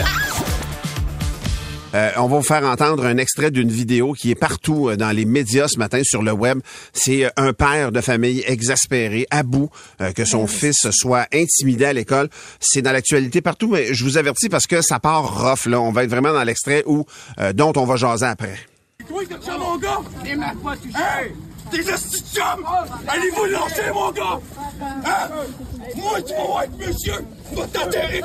Euh, 1.94 2.10
on 2.18 2.28
va 2.28 2.38
vous 2.38 2.44
faire 2.44 2.64
entendre 2.64 3.06
un 3.06 3.18
extrait 3.18 3.52
d'une 3.52 3.70
vidéo 3.70 4.14
qui 4.14 4.32
est 4.32 4.36
partout 4.36 4.90
euh, 4.90 4.98
dans 4.98 5.12
les 5.12 5.26
médias 5.26 5.68
ce 5.68 5.78
matin 5.78 6.02
sur 6.04 6.24
le 6.24 6.32
web. 6.32 6.60
C'est 6.92 7.26
euh, 7.26 7.30
un 7.38 7.54
père 7.54 7.92
de 7.92 8.02
famille 8.02 8.44
exaspéré, 8.48 9.28
à 9.30 9.44
bout, 9.44 9.70
euh, 10.02 10.12
que 10.12 10.26
son 10.26 10.48
fils 10.48 10.90
soit 10.92 11.28
intimidé 11.34 11.86
à 11.86 11.94
l'école. 11.94 12.30
C'est 12.60 12.82
dans 12.82 12.92
l'actualité 12.92 13.42
partout, 13.42 13.70
mais 13.70 13.94
je 13.94 14.04
vous 14.04 14.18
avertis 14.18 14.50
parce 14.50 14.68
que 14.68 14.82
ça 14.82 15.00
part 15.00 15.44
rough. 15.44 15.66
Là. 15.68 15.80
On 15.82 15.92
va 15.92 16.04
être 16.04 16.10
vraiment 16.10 16.34
dans 16.34 16.44
l'extrait 16.44 16.84
où 16.86 17.06
euh, 17.40 17.54
dont 17.54 17.74
on 17.76 17.86
va 17.86 17.96
jaser 17.96 18.26
après. 18.26 18.58
Toi, 19.08 19.22
t'as 19.30 19.42
ça, 19.42 19.58
mon 19.58 19.78
gars? 19.78 20.00
T'es 20.24 20.36
ma 20.36 20.54
pas 20.64 20.76
touché. 20.78 20.96
Hey! 20.96 21.32
T'es 21.72 21.92
hosties 21.92 22.22
de 22.22 22.28
chum! 22.40 22.66
Allez-vous 23.08 23.46
lâcher, 23.46 23.92
mon 23.94 24.12
gars! 24.12 24.40
Hein? 25.06 25.30
Moi, 25.96 26.22
tu 26.22 26.34
vas 26.34 26.66
être 26.66 26.78
monsieur! 26.78 27.26
Va 27.54 27.68
t'enterrer! 27.68 28.22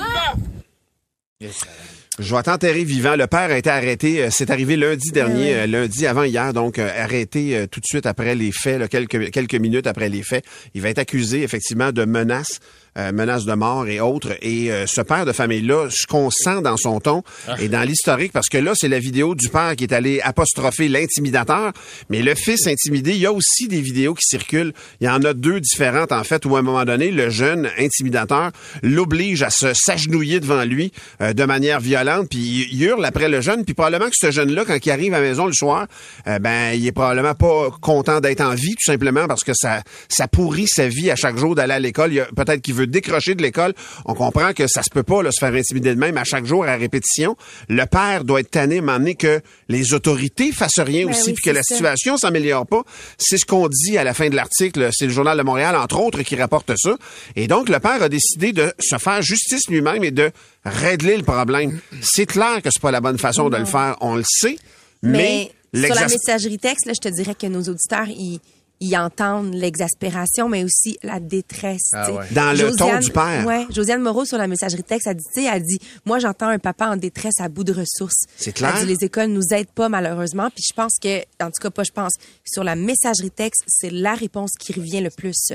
Je 2.18 2.34
vais 2.34 2.42
t'enterrer 2.42 2.82
vivant. 2.82 3.14
Le 3.14 3.28
père 3.28 3.50
a 3.50 3.56
été 3.58 3.70
arrêté. 3.70 4.22
euh, 4.22 4.28
C'est 4.30 4.50
arrivé 4.50 4.76
lundi 4.76 5.10
dernier, 5.12 5.54
euh, 5.54 5.66
lundi 5.66 6.04
avant 6.06 6.24
hier, 6.24 6.52
donc 6.52 6.78
euh, 6.78 6.90
arrêté 6.96 7.66
tout 7.70 7.78
de 7.80 7.86
suite 7.86 8.06
après 8.06 8.34
les 8.34 8.50
faits, 8.50 8.80
là, 8.80 8.88
quelques 8.88 9.30
quelques 9.30 9.54
minutes 9.54 9.86
après 9.86 10.08
les 10.08 10.22
faits. 10.22 10.44
Il 10.74 10.82
va 10.82 10.88
être 10.88 10.98
accusé 10.98 11.42
effectivement 11.42 11.92
de 11.92 12.04
menaces, 12.04 12.58
euh, 12.98 13.12
menaces 13.12 13.44
de 13.44 13.54
mort 13.54 13.86
et 13.86 14.00
autres. 14.00 14.36
Et 14.42 14.70
euh, 14.72 14.86
ce 14.86 15.00
père 15.00 15.24
de 15.24 15.32
famille-là, 15.32 15.88
ce 15.90 16.06
qu'on 16.06 16.30
sent 16.30 16.62
dans 16.62 16.76
son 16.76 17.00
ton 17.00 17.22
et 17.60 17.68
dans 17.68 17.82
l'historique, 17.82 18.32
parce 18.32 18.48
que 18.48 18.58
là, 18.58 18.72
c'est 18.74 18.88
la 18.88 18.98
vidéo 18.98 19.34
du 19.34 19.48
père 19.48 19.74
qui 19.76 19.84
est 19.84 19.92
allé 19.92 20.20
apostropher 20.20 20.88
l'intimidateur, 20.88 21.72
mais 22.10 22.22
le 22.22 22.34
fils 22.34 22.66
intimidé. 22.66 23.12
Il 23.12 23.18
y 23.20 23.26
a 23.26 23.32
aussi 23.32 23.68
des 23.68 23.80
vidéos 23.80 24.14
qui 24.14 24.24
circulent. 24.26 24.72
Il 25.00 25.06
y 25.06 25.08
en 25.10 25.22
a 25.22 25.32
deux 25.34 25.60
différentes 25.60 26.12
en 26.12 26.24
fait, 26.24 26.44
où 26.46 26.56
à 26.56 26.58
un 26.58 26.62
moment 26.62 26.84
donné, 26.84 27.10
le 27.10 27.30
jeune 27.30 27.68
intimidateur 27.78 28.50
l'oblige 28.82 29.42
à 29.42 29.50
se 29.50 29.72
s'agenouiller 29.74 30.40
devant 30.40 30.64
lui 30.64 30.92
euh, 31.20 31.32
de 31.32 31.44
manière 31.44 31.80
violente, 31.80 32.28
puis 32.30 32.68
il 32.70 32.82
hurle 32.82 33.04
après 33.04 33.28
le 33.28 33.40
jeune, 33.40 33.64
puis 33.64 33.74
probablement 33.74 34.06
que 34.06 34.16
ce 34.16 34.30
jeune-là, 34.30 34.64
quand 34.66 34.78
il 34.84 34.90
arrive 34.90 35.14
à 35.14 35.20
la 35.20 35.28
maison 35.28 35.46
le 35.46 35.52
soir, 35.52 35.86
euh, 36.26 36.38
ben 36.38 36.72
il 36.74 36.86
est 36.86 36.92
probablement 36.92 37.34
pas 37.34 37.68
content 37.80 38.20
d'être 38.20 38.40
en 38.40 38.54
vie, 38.54 38.74
tout 38.74 38.90
simplement 38.90 39.26
parce 39.26 39.44
que 39.44 39.52
ça 39.54 39.82
ça 40.08 40.28
pourrit 40.28 40.66
sa 40.68 40.88
vie 40.88 41.10
à 41.10 41.16
chaque 41.16 41.36
jour 41.36 41.54
d'aller 41.54 41.74
à 41.74 41.78
l'école. 41.78 42.12
Il 42.12 42.16
y 42.16 42.20
a- 42.20 42.28
Peut-être 42.36 42.60
qu'il 42.62 42.74
veut 42.74 42.86
décrocher 42.88 43.34
de 43.34 43.42
l'école. 43.42 43.74
On 44.04 44.14
comprend 44.14 44.52
que 44.52 44.66
ça 44.66 44.82
se 44.82 44.90
peut 44.90 45.02
pas 45.02 45.22
là, 45.22 45.30
se 45.32 45.40
faire 45.40 45.54
intimider 45.54 45.94
de 45.94 46.00
même 46.00 46.16
à 46.16 46.24
chaque 46.24 46.44
jour 46.44 46.64
à 46.66 46.76
répétition. 46.76 47.36
Le 47.68 47.84
père 47.86 48.24
doit 48.24 48.40
être 48.40 48.50
tanné, 48.50 48.80
m'emmener 48.80 49.14
que 49.14 49.40
les 49.68 49.94
autorités 49.94 50.52
fassent 50.52 50.78
rien 50.78 51.06
Ben 51.06 51.12
aussi, 51.12 51.28
oui, 51.28 51.34
puis 51.34 51.50
que 51.50 51.50
la 51.50 51.62
ça. 51.62 51.74
situation 51.74 52.16
s'améliore 52.16 52.66
pas. 52.66 52.82
C'est 53.18 53.38
ce 53.38 53.44
qu'on 53.44 53.68
dit 53.68 53.98
à 53.98 54.04
la 54.04 54.14
fin 54.14 54.28
de 54.28 54.36
l'article. 54.36 54.88
C'est 54.92 55.06
le 55.06 55.12
Journal 55.12 55.36
de 55.36 55.42
Montréal, 55.42 55.76
entre 55.76 56.00
autres, 56.00 56.22
qui 56.22 56.36
rapporte 56.36 56.72
ça. 56.76 56.96
Et 57.36 57.46
donc, 57.46 57.68
le 57.68 57.78
père 57.78 58.02
a 58.02 58.08
décidé 58.08 58.52
de 58.52 58.72
se 58.78 58.96
faire 58.98 59.22
justice 59.22 59.68
lui-même 59.68 60.04
et 60.04 60.10
de 60.10 60.30
régler 60.64 61.16
le 61.16 61.22
problème. 61.22 61.78
C'est 62.02 62.26
clair 62.26 62.62
que 62.62 62.70
c'est 62.70 62.82
pas 62.82 62.90
la 62.90 63.00
bonne 63.00 63.18
façon 63.18 63.48
de 63.48 63.56
le 63.56 63.64
faire. 63.64 63.96
On 64.00 64.16
le 64.16 64.24
sait. 64.26 64.58
Mais, 65.02 65.52
Mais, 65.72 65.86
sur 65.86 65.94
la 65.94 66.08
messagerie 66.08 66.58
texte, 66.58 66.86
là, 66.86 66.92
je 66.94 67.08
te 67.08 67.14
dirais 67.14 67.34
que 67.34 67.46
nos 67.46 67.62
auditeurs, 67.62 68.08
ils, 68.08 68.40
ils 68.80 68.96
entendent 68.96 69.54
l'exaspération, 69.54 70.48
mais 70.48 70.64
aussi 70.64 70.98
la 71.02 71.20
détresse. 71.20 71.90
Ah 71.92 72.06
tu 72.06 72.12
sais. 72.12 72.18
ouais. 72.18 72.26
Dans 72.32 72.56
le 72.56 72.76
ton 72.76 72.98
du 72.98 73.10
père. 73.10 73.44
Ouais, 73.46 73.66
Josiane 73.70 74.02
Moreau 74.02 74.24
sur 74.24 74.38
la 74.38 74.46
messagerie 74.46 74.82
texte 74.82 75.08
a 75.08 75.14
dit, 75.14 75.24
tu 75.34 75.42
sais, 75.42 75.48
elle 75.52 75.62
dit, 75.62 75.78
moi 76.06 76.18
j'entends 76.18 76.48
un 76.48 76.58
papa 76.58 76.88
en 76.88 76.96
détresse 76.96 77.40
à 77.40 77.48
bout 77.48 77.64
de 77.64 77.72
ressources. 77.72 78.24
C'est 78.36 78.52
clair. 78.52 78.74
Elle 78.76 78.86
dit, 78.86 78.94
les 78.94 79.06
écoles 79.06 79.28
nous 79.28 79.52
aident 79.52 79.70
pas 79.74 79.88
malheureusement, 79.88 80.48
puis 80.50 80.64
je 80.68 80.74
pense 80.74 80.98
que, 81.00 81.18
en 81.42 81.46
tout 81.46 81.60
cas 81.60 81.70
pas, 81.70 81.84
je 81.84 81.92
pense, 81.92 82.12
sur 82.44 82.64
la 82.64 82.76
messagerie 82.76 83.30
texte, 83.30 83.64
c'est 83.66 83.90
la 83.90 84.14
réponse 84.14 84.52
qui 84.58 84.72
revient 84.72 85.00
le 85.00 85.10
plus. 85.10 85.52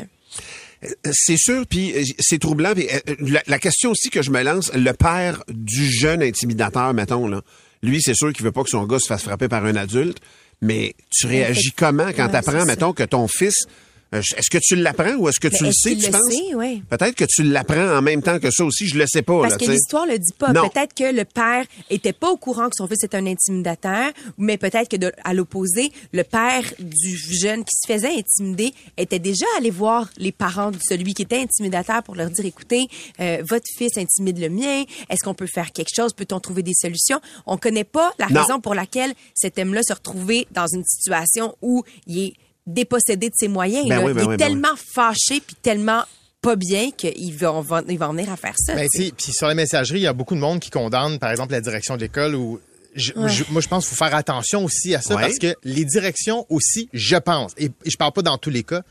C'est 1.11 1.37
sûr, 1.37 1.65
puis 1.67 1.93
euh, 1.93 2.03
c'est 2.19 2.39
troublant. 2.39 2.73
Puis, 2.73 2.87
euh, 2.89 3.15
la, 3.19 3.41
la 3.47 3.59
question 3.59 3.91
aussi 3.91 4.09
que 4.09 4.21
je 4.21 4.31
me 4.31 4.41
lance, 4.43 4.71
le 4.73 4.91
père 4.91 5.43
du 5.47 5.89
jeune 5.89 6.21
intimidateur, 6.21 6.93
mettons, 6.93 7.27
là, 7.27 7.41
lui, 7.83 8.01
c'est 8.01 8.15
sûr 8.15 8.31
qu'il 8.33 8.43
veut 8.45 8.51
pas 8.51 8.63
que 8.63 8.69
son 8.69 8.85
gars 8.85 8.99
se 8.99 9.07
fasse 9.07 9.23
frapper 9.23 9.47
par 9.47 9.65
un 9.65 9.75
adulte, 9.75 10.19
mais 10.63 10.95
tu 11.09 11.27
réagis 11.27 11.71
comment 11.75 12.07
quand 12.15 12.29
c'est 12.31 12.43
ça. 12.43 12.65
mettons, 12.65 12.93
que 12.93 13.03
ton 13.03 13.27
fils... 13.27 13.67
euh, 14.13 14.19
Est-ce 14.37 14.49
que 14.49 14.57
tu 14.61 14.75
l'apprends 14.75 15.15
ou 15.15 15.27
est-ce 15.29 15.39
que 15.39 15.47
Mais 15.49 15.57
tu 15.57 15.63
le 15.65 15.71
sais, 15.73 15.95
tu 15.95 16.05
le 16.05 16.11
penses? 16.11 16.31
sait, 16.33 16.55
ouais. 16.55 16.81
Peut-être 16.89 17.15
que 17.15 17.25
tu 17.25 17.43
l'apprends 17.43 17.97
en 17.97 18.01
même 18.01 18.21
temps 18.21 18.39
que 18.39 18.51
ça 18.51 18.63
aussi, 18.63 18.87
je 18.87 18.97
le 18.97 19.05
sais 19.07 19.21
pas. 19.21 19.39
Parce 19.41 19.53
là, 19.53 19.57
que 19.57 19.65
sais. 19.65 19.71
l'histoire 19.71 20.05
le 20.05 20.17
dit 20.19 20.33
pas. 20.37 20.51
Non. 20.53 20.69
Peut-être 20.69 20.93
que 20.93 21.13
le 21.15 21.25
père 21.25 21.65
était 21.89 22.13
pas 22.13 22.29
au 22.29 22.37
courant 22.37 22.65
que 22.69 22.75
son 22.77 22.87
fils 22.87 23.03
était 23.03 23.17
un 23.17 23.25
intimidateur, 23.25 24.11
mais 24.37 24.57
peut-être 24.57 24.89
que 24.89 24.97
de- 24.97 25.11
à 25.23 25.33
l'opposé, 25.33 25.91
le 26.13 26.23
père 26.23 26.63
du 26.79 27.17
jeune 27.17 27.63
qui 27.63 27.75
se 27.75 27.91
faisait 27.91 28.13
intimider 28.17 28.73
était 28.97 29.19
déjà 29.19 29.45
allé 29.57 29.69
voir 29.71 30.09
les 30.17 30.31
parents 30.31 30.71
de 30.71 30.77
celui 30.87 31.13
qui 31.13 31.23
était 31.23 31.39
intimidateur 31.39 32.03
pour 32.03 32.15
leur 32.15 32.29
dire 32.29 32.45
écoutez, 32.45 32.87
euh, 33.19 33.41
votre 33.47 33.65
fils 33.77 33.97
intimide 33.97 34.39
le 34.39 34.49
mien. 34.49 34.83
Est-ce 35.09 35.23
qu'on 35.23 35.33
peut 35.33 35.47
faire 35.47 35.71
quelque 35.71 35.89
chose 35.95 36.13
Peut-on 36.13 36.39
trouver 36.39 36.63
des 36.63 36.73
solutions? 36.73 37.19
On 37.45 37.57
connaît 37.57 37.83
pas 37.83 38.13
la 38.19 38.27
Non. 38.29 38.41
raison 38.41 38.59
pour 38.59 38.75
laquelle 38.75 39.13
cet 39.33 39.57
homme-là 39.57 39.81
se 39.83 39.93
retrouvait 39.93 40.47
dans 40.51 40.67
une 40.67 40.83
situation 40.85 41.55
où 41.61 41.83
il 42.07 42.19
est 42.27 42.33
dépossédé 42.67 43.29
de 43.29 43.35
ses 43.35 43.47
moyens. 43.47 43.87
Ben 43.87 43.97
là. 43.99 44.05
oui, 44.05 44.13
ben 44.13 44.21
il 44.21 44.23
est 44.23 44.27
oui, 44.27 44.37
ben 44.37 44.45
tellement 44.47 44.75
fâché 44.75 45.41
puis 45.45 45.55
tellement 45.61 46.03
pas 46.41 46.55
bien 46.55 46.91
qu'ils 46.91 47.35
vont, 47.35 47.65
ils 47.87 47.97
vont 47.97 48.11
venir 48.11 48.31
à 48.31 48.35
faire 48.37 48.55
ça. 48.57 48.75
Ben, 48.75 48.87
puis 48.89 49.31
sur 49.31 49.47
la 49.47 49.53
messagerie, 49.55 49.99
il 49.99 50.03
y 50.03 50.07
a 50.07 50.13
beaucoup 50.13 50.35
de 50.35 50.39
monde 50.41 50.59
qui 50.59 50.69
condamne, 50.69 51.17
par 51.19 51.31
exemple, 51.31 51.51
la 51.53 51.61
direction 51.61 51.95
de 51.95 52.01
l'école 52.01 52.35
ou. 52.35 52.59
je- 52.95 53.13
Ouais. 53.13 53.29
je- 53.29 53.45
moi, 53.49 53.59
je 53.61 53.67
pense 53.67 53.87
qu'il 53.87 53.95
faut 53.97 54.05
faire 54.05 54.13
attention 54.15 54.63
aussi 54.63 54.93
à 54.93 55.01
ça 55.01 55.15
Ouais. 55.15 55.21
parce 55.23 55.39
que 55.39 55.55
les 55.63 55.83
directions 55.85 56.45
aussi, 56.49 56.89
je 56.93 57.15
pense, 57.15 57.53
et, 57.57 57.65
et 57.85 57.89
je 57.89 57.97
parle 57.97 58.11
pas 58.11 58.21
dans 58.21 58.37
tous 58.37 58.49
les 58.51 58.63
cas, 58.63 58.81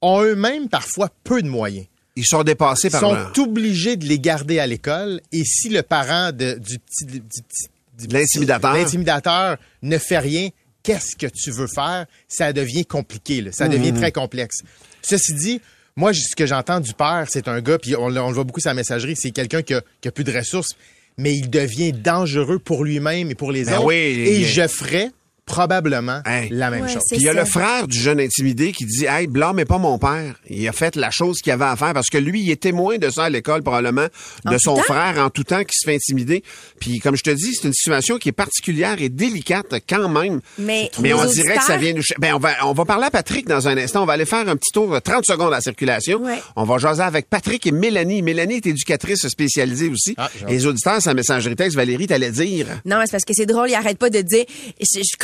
ont 0.00 0.22
eux-mêmes 0.22 0.68
parfois 0.68 1.10
peu 1.24 1.42
de 1.42 1.48
moyens. 1.48 1.86
Ils 2.16 2.24
sont 2.26 2.42
dépassés 2.42 2.88
Ils 2.88 2.92
par 2.92 3.00
sont 3.00 3.12
leur- 3.12 3.32
obligés 3.38 3.96
de 3.96 4.06
les 4.06 4.18
garder 4.18 4.58
à 4.60 4.66
l'école 4.66 5.20
et 5.30 5.44
si 5.44 5.68
le 5.68 5.82
parent 5.82 6.32
de- 6.32 6.54
du 6.58 6.78
petit, 6.78 7.04
du 7.06 7.20
petit 7.20 7.68
l'intimidateur 8.08 9.56
ne 9.82 9.98
fait 9.98 10.18
rien, 10.18 10.48
qu'est-ce 10.82 11.16
que 11.16 11.26
tu 11.26 11.50
veux 11.50 11.66
faire? 11.74 12.06
Ça 12.28 12.52
devient 12.52 12.84
compliqué, 12.84 13.40
là. 13.40 13.52
ça 13.52 13.66
Mhm. 13.68 13.72
devient 13.72 13.92
très 13.92 14.12
complexe. 14.12 14.58
Ceci 15.02 15.34
dit, 15.34 15.60
moi, 15.96 16.12
ce 16.14 16.34
que 16.36 16.46
j'entends 16.46 16.80
du 16.80 16.92
père, 16.94 17.26
c'est 17.28 17.48
un 17.48 17.60
gars, 17.60 17.78
puis 17.78 17.96
on, 17.96 18.08
le- 18.08 18.20
on 18.20 18.28
le 18.28 18.34
voit 18.34 18.44
beaucoup 18.44 18.60
sur 18.60 18.70
la 18.70 18.74
messagerie, 18.74 19.16
c'est 19.16 19.30
quelqu'un 19.32 19.62
qui 19.62 19.74
a, 19.74 19.82
qui 20.00 20.08
a 20.08 20.12
plus 20.12 20.24
de 20.24 20.32
ressources, 20.32 20.70
mais 21.18 21.34
il 21.34 21.50
devient 21.50 21.92
dangereux 21.92 22.58
pour 22.58 22.84
lui-même 22.84 23.30
et 23.30 23.34
pour 23.34 23.52
les 23.52 23.64
Ben 23.64 23.74
autres. 23.78 23.86
oui, 23.86 23.94
et 23.94 24.40
il- 24.40 24.46
je 24.46 24.66
ferais 24.68 25.10
probablement 25.50 26.22
la 26.50 26.70
même 26.70 26.84
Ouais, 26.84 26.88
chose. 26.92 27.02
Puis 27.10 27.18
il 27.18 27.24
y 27.24 27.28
a 27.28 27.34
ça. 27.34 27.40
le 27.40 27.44
frère 27.44 27.88
du 27.88 27.98
jeune 27.98 28.20
intimidé 28.20 28.72
qui 28.72 28.86
dit 28.86 29.04
Hey, 29.06 29.26
blâmez 29.26 29.64
pas 29.64 29.78
mon 29.78 29.98
père. 29.98 30.36
Il 30.48 30.66
a 30.68 30.72
fait 30.72 30.96
la 30.96 31.10
chose 31.10 31.38
qu'il 31.40 31.52
avait 31.52 31.64
à 31.64 31.76
faire 31.76 31.92
parce 31.92 32.08
que 32.08 32.18
lui, 32.18 32.40
il 32.42 32.50
est 32.50 32.60
témoin 32.62 32.98
de 32.98 33.10
ça 33.10 33.24
à 33.24 33.28
l'école, 33.30 33.62
probablement, 33.62 34.06
de 34.46 34.54
En 34.54 34.58
son 34.58 34.76
frère 34.76 35.16
en 35.18 35.28
tout 35.30 35.44
temps 35.44 35.64
qui 35.64 35.74
se 35.76 35.84
fait 35.84 35.94
intimider. 35.96 36.42
Puis 36.78 37.00
comme 37.00 37.16
je 37.16 37.22
te 37.22 37.30
dis, 37.30 37.54
c'est 37.54 37.66
une 37.66 37.74
situation 37.74 38.18
qui 38.18 38.28
est 38.28 38.32
particulière 38.32 38.96
et 39.00 39.08
délicate 39.08 39.74
quand 39.88 40.08
même. 40.08 40.40
Mais, 40.58 40.90
Mais 41.00 41.12
on 41.12 41.24
dirait 41.24 41.56
que 41.56 41.64
ça 41.64 41.76
vient 41.76 41.92
nous... 41.92 42.02
Ben, 42.18 42.34
on 42.34 42.38
va, 42.38 42.50
on 42.64 42.72
va 42.72 42.84
parler 42.84 43.06
à 43.06 43.10
Patrick 43.10 43.46
dans 43.48 43.66
un 43.68 43.76
instant. 43.76 44.02
On 44.02 44.06
va 44.06 44.12
aller 44.14 44.24
faire 44.26 44.48
un 44.48 44.56
petit 44.56 44.70
tour 44.72 44.92
de 44.92 44.98
30 44.98 45.24
secondes 45.26 45.48
à 45.48 45.56
la 45.56 45.60
circulation. 45.60 46.22
Ouais. 46.22 46.38
On 46.56 46.64
va 46.64 46.78
jaser 46.78 47.02
avec 47.02 47.28
Patrick 47.28 47.66
et 47.66 47.72
Mélanie. 47.72 48.22
Mélanie 48.22 48.56
est 48.56 48.66
éducatrice 48.66 49.26
spécialisée 49.28 49.88
aussi. 49.88 50.14
Ah, 50.16 50.30
les 50.48 50.66
auditeurs, 50.66 51.02
sa 51.02 51.14
messagerie 51.14 51.56
texte, 51.56 51.76
Valérie, 51.76 52.06
t'allais 52.06 52.30
dire... 52.30 52.66
Non, 52.84 52.98
mais 52.98 53.06
c'est 53.06 53.12
parce 53.12 53.24
que 53.24 53.34
c'est 53.34 53.46
drôle, 53.46 53.68
il 53.70 53.74
arrête 53.74 53.98
pas 53.98 54.10
de 54.10 54.20
dire 54.20 54.44
je, 54.80 55.00
je 55.00 55.16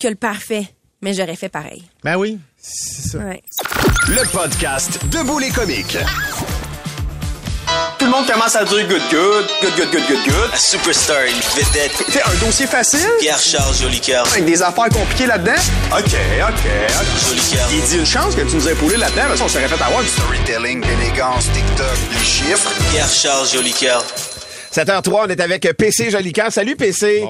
que 0.00 0.08
le 0.08 0.14
père 0.14 0.40
fait, 0.40 0.66
mais 1.02 1.12
j'aurais 1.14 1.36
fait 1.36 1.48
pareil. 1.48 1.82
Ben 2.02 2.16
oui, 2.16 2.38
c'est 2.56 3.10
ça. 3.10 3.18
Ouais. 3.18 3.42
Le 4.08 4.26
podcast 4.30 4.98
Debout 5.06 5.38
les 5.38 5.50
comiques. 5.50 5.98
Tout 7.98 8.06
le 8.06 8.10
monde 8.12 8.26
commence 8.26 8.56
à 8.56 8.64
dire 8.64 8.88
good, 8.88 9.02
good, 9.10 9.46
good, 9.60 9.72
good, 9.76 9.90
good, 9.90 10.06
good, 10.08 10.24
good. 10.24 10.50
Un 10.54 10.56
superstar, 10.56 11.24
une 11.24 11.34
vedette. 11.34 11.92
T'sais, 12.08 12.22
un 12.22 12.34
dossier 12.46 12.66
facile, 12.66 13.06
Pierre-Charles 13.20 13.74
Jolicoeur. 13.74 14.26
avec 14.28 14.44
des 14.46 14.62
affaires 14.62 14.88
compliquées 14.88 15.26
là-dedans. 15.26 15.60
OK, 15.92 15.98
OK, 15.98 16.14
OK. 16.48 17.28
Jolicoeur. 17.28 17.68
Il 17.72 17.82
dit 17.82 17.96
une 17.98 18.06
chance 18.06 18.34
que 18.34 18.40
tu 18.42 18.54
nous 18.56 18.68
aies 18.68 18.72
épaulé 18.72 18.96
là-dedans, 18.96 19.24
mais 19.30 19.36
ça, 19.36 19.44
on 19.44 19.48
serait 19.48 19.68
fait 19.68 19.82
avoir 19.82 20.02
du 20.02 20.08
Storytelling, 20.08 20.80
d'élégance, 20.80 21.44
TikTok, 21.52 21.98
les 22.12 22.24
chiffres. 22.24 22.70
Pierre-Charles 22.92 23.48
Jolicoeur. 23.48 24.02
7h03, 24.72 25.24
on 25.24 25.28
est 25.28 25.40
avec 25.40 25.62
PC 25.76 26.10
Jolicoeur. 26.10 26.52
Salut 26.52 26.76
PC. 26.76 27.24